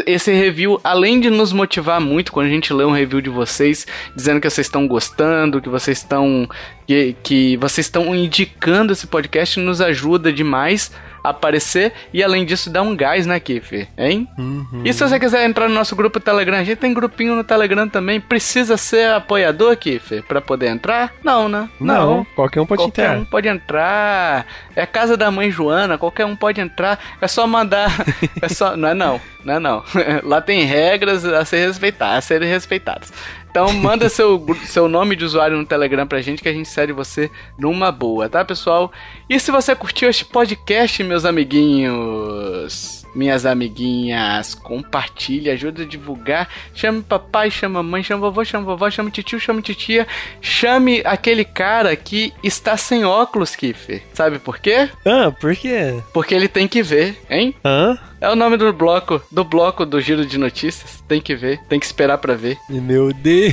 Esse 0.07 0.33
review, 0.33 0.81
além 0.83 1.21
de 1.21 1.29
nos 1.29 1.53
motivar 1.53 2.01
muito 2.01 2.33
quando 2.33 2.47
a 2.47 2.51
gente 2.51 2.73
lê 2.73 2.85
um 2.85 2.93
review 2.93 3.21
de 3.21 3.29
vocês, 3.29 3.87
dizendo 4.17 4.41
que 4.41 4.49
vocês 4.49 4.67
estão 4.67 4.89
gostando, 4.89 5.61
que 5.61 5.69
vocês 5.69 5.99
estão 5.99 6.49
que, 6.87 7.15
que 7.23 7.57
vocês 7.59 7.87
estão 7.87 8.15
indicando 8.15 8.93
esse 8.93 9.07
podcast, 9.07 9.59
nos 9.61 9.81
ajuda 9.81 10.33
demais 10.33 10.91
aparecer 11.23 11.93
e 12.13 12.23
além 12.23 12.45
disso 12.45 12.69
dá 12.69 12.83
um 12.83 12.95
gás, 12.95 13.27
né, 13.27 13.41
Kiff? 13.41 13.89
Hein? 13.97 14.29
Uhum. 14.37 14.83
E 14.85 14.93
se 14.93 15.03
você 15.03 15.19
quiser 15.19 15.49
entrar 15.49 15.69
no 15.69 15.75
nosso 15.75 15.97
grupo 15.97 16.21
Telegram, 16.21 16.59
a 16.59 16.65
gente 16.65 16.77
tem 16.79 16.93
grupinho 16.93 17.35
no 17.35 17.43
Telegram 17.43 17.89
também. 17.89 18.21
Precisa 18.21 18.77
ser 18.77 19.11
apoiador, 19.11 19.75
Kiff, 19.77 20.21
para 20.29 20.43
poder 20.43 20.69
entrar? 20.69 21.15
Não, 21.25 21.49
né? 21.49 21.69
Não, 21.81 21.95
Não. 21.95 22.14
Qualquer 22.23 22.61
um 22.61 22.67
pode 22.67 22.83
qualquer 22.83 23.03
entrar. 23.03 23.15
Qualquer 23.15 23.21
um 23.21 23.25
pode 23.25 23.49
entrar. 23.49 24.47
É 24.77 24.83
a 24.83 24.87
casa 24.87 25.17
da 25.17 25.31
mãe 25.31 25.51
Joana, 25.51 25.99
qualquer 25.99 26.27
um 26.27 26.37
pode 26.37 26.61
entrar. 26.61 27.01
É 27.21 27.27
só 27.27 27.47
mandar. 27.47 27.91
é 28.41 28.49
só. 28.49 28.77
Não 28.77 28.89
é 28.89 28.95
não. 28.95 29.21
Não 29.45 29.55
é 29.55 29.59
não. 29.59 29.83
Lá 30.23 30.41
tem 30.41 30.65
regras 30.65 31.25
a 31.25 31.45
ser 31.45 31.67
respeitadas, 31.67 32.19
a 32.19 32.21
serem 32.21 32.49
respeitadas. 32.49 33.13
Então 33.51 33.73
manda 33.73 34.09
seu, 34.09 34.45
seu 34.67 34.89
nome 34.89 35.15
de 35.15 35.25
usuário 35.25 35.57
no 35.57 35.65
Telegram 35.65 36.07
pra 36.07 36.21
gente 36.21 36.43
que 36.43 36.49
a 36.49 36.53
gente 36.53 36.69
segue 36.69 36.93
você 36.93 37.31
numa 37.59 37.93
boa, 37.93 38.29
tá, 38.29 38.45
pessoal? 38.45 38.93
E 39.29 39.39
se 39.39 39.51
você 39.51 39.75
curtiu 39.77 40.11
este 40.11 40.25
podcast, 40.25 41.03
meus 41.05 41.25
amiguinhos, 41.25 43.04
minhas 43.15 43.47
amiguinhas, 43.47 44.55
compartilhe, 44.55 45.51
ajuda 45.51 45.83
a 45.83 45.87
divulgar. 45.87 46.49
Chame 46.75 47.03
papai, 47.03 47.51
chama 47.51 47.83
mãe, 47.83 48.03
chama 48.03 48.23
vovô, 48.23 48.45
chama 48.45 48.65
vovó, 48.67 48.91
chama 48.91 49.11
tio, 49.11 49.39
chama 49.39 49.63
titia. 49.63 50.07
Chame 50.41 51.03
aquele 51.05 51.45
cara 51.45 51.95
que 51.97 52.33
está 52.43 52.77
sem 52.77 53.05
óculos, 53.05 53.55
Kiffer. 53.55 54.03
Sabe 54.13 54.39
por 54.39 54.59
quê? 54.59 54.89
Ah, 55.05 55.31
por 55.31 55.55
quê? 55.55 56.01
Porque 56.13 56.35
ele 56.35 56.49
tem 56.49 56.67
que 56.67 56.83
ver, 56.83 57.19
hein? 57.29 57.55
Hã? 57.65 57.99
É 58.21 58.31
o 58.31 58.35
nome 58.37 58.57
do 58.57 58.73
bloco, 58.73 59.21
do 59.31 59.45
bloco 59.45 59.85
do 59.85 60.01
giro 60.01 60.25
de 60.25 60.39
notícias. 60.39 61.03
Tem 61.07 61.21
que 61.21 61.35
ver, 61.35 61.61
tem 61.69 61.79
que 61.79 61.85
esperar 61.85 62.17
para 62.17 62.35
ver. 62.35 62.57
Meu 62.71 63.13
Deus. 63.13 63.53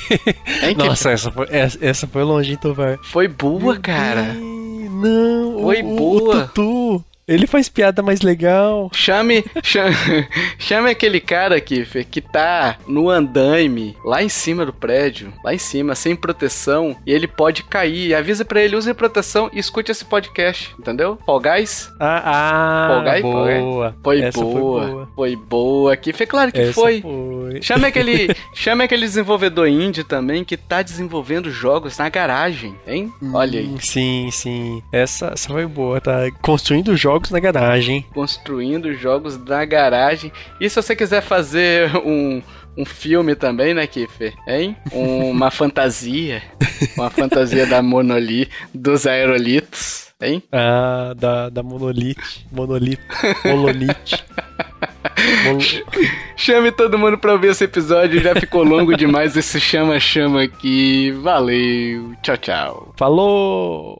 Nossa, 0.77 1.11
essa 1.11 1.29
foi, 1.29 1.47
essa, 1.49 1.77
essa 1.81 2.07
foi 2.07 2.23
longe, 2.23 2.55
Tovar. 2.55 2.97
Foi 3.03 3.27
boa, 3.27 3.73
Meu 3.73 3.81
cara. 3.81 4.23
Deus, 4.23 4.91
não. 4.91 5.61
Foi 5.63 5.81
o, 5.81 5.95
boa. 5.95 6.35
O 6.35 6.47
Tutu. 6.47 7.05
Ele 7.27 7.47
faz 7.47 7.69
piada 7.69 8.01
mais 8.01 8.21
legal. 8.21 8.89
Chame, 8.93 9.45
chame, 9.63 9.95
chame 10.59 10.89
aquele 10.89 11.19
cara 11.19 11.55
aqui, 11.55 11.85
que 12.05 12.19
tá 12.19 12.77
no 12.87 13.09
andaime, 13.09 13.95
lá 14.03 14.23
em 14.23 14.29
cima 14.29 14.65
do 14.65 14.73
prédio, 14.73 15.31
lá 15.43 15.53
em 15.53 15.57
cima, 15.57 15.95
sem 15.95 16.15
proteção, 16.15 16.95
e 17.05 17.11
ele 17.13 17.27
pode 17.27 17.63
cair. 17.63 18.13
Avisa 18.13 18.43
para 18.43 18.61
ele, 18.61 18.75
use 18.75 18.93
proteção 18.93 19.49
e 19.53 19.59
escute 19.59 19.91
esse 19.91 20.03
podcast, 20.03 20.75
entendeu? 20.77 21.17
Fall 21.25 21.39
Guys? 21.39 21.89
Ah, 21.99 22.21
ah 22.25 22.87
Fall 22.89 23.21
boa. 23.21 23.95
Foi 24.03 24.21
boa. 24.21 24.31
Foi 24.31 24.31
boa. 24.31 25.09
Foi 25.15 25.35
boa 25.35 25.93
aqui. 25.93 26.11
Foi 26.13 26.25
claro 26.25 26.51
que 26.51 26.59
Essa 26.59 26.73
foi. 26.73 27.01
foi. 27.01 27.61
Chame 27.61 27.85
aquele, 27.85 28.35
chame 28.53 28.83
aquele 28.83 29.05
desenvolvedor 29.05 29.67
indie 29.67 30.03
também 30.03 30.43
que 30.43 30.57
tá 30.57 30.81
desenvolvendo 30.81 31.49
jogos 31.49 31.97
na 31.97 32.09
garagem, 32.09 32.75
hein? 32.85 33.11
Olha 33.33 33.59
aí. 33.59 33.67
Hum, 33.67 33.79
sim, 33.79 34.29
sim. 34.31 34.83
Essa, 34.91 35.27
essa 35.27 35.47
foi 35.47 35.65
boa, 35.65 36.01
tá 36.01 36.29
construindo 36.41 36.95
jogos 36.97 37.20
jogos 37.21 37.29
na 37.29 37.39
garagem. 37.39 38.05
Construindo 38.13 38.93
jogos 38.93 39.37
na 39.37 39.63
garagem. 39.63 40.31
E 40.59 40.69
se 40.69 40.75
você 40.75 40.95
quiser 40.95 41.21
fazer 41.21 41.95
um, 42.03 42.41
um 42.75 42.85
filme 42.85 43.35
também, 43.35 43.73
né, 43.73 43.85
Kiffer? 43.85 44.33
Hein? 44.47 44.75
Uma 44.91 45.51
fantasia. 45.51 46.41
Uma 46.97 47.09
fantasia 47.09 47.65
da 47.65 47.81
Monoli, 47.81 48.49
dos 48.73 49.05
aerolitos. 49.05 50.09
Hein? 50.21 50.43
Ah, 50.51 51.15
da, 51.17 51.49
da 51.49 51.63
monolite. 51.63 52.45
Monolito. 52.51 53.01
Monolite. 53.43 54.23
Chame 56.37 56.71
todo 56.71 56.97
mundo 56.97 57.17
pra 57.17 57.33
ouvir 57.33 57.47
esse 57.47 57.63
episódio. 57.63 58.21
Já 58.21 58.35
ficou 58.35 58.63
longo 58.63 58.95
demais 58.95 59.35
esse 59.35 59.59
chama-chama 59.59 60.43
aqui. 60.43 61.11
Valeu. 61.23 62.13
Tchau, 62.21 62.37
tchau. 62.37 62.93
Falou! 62.95 63.99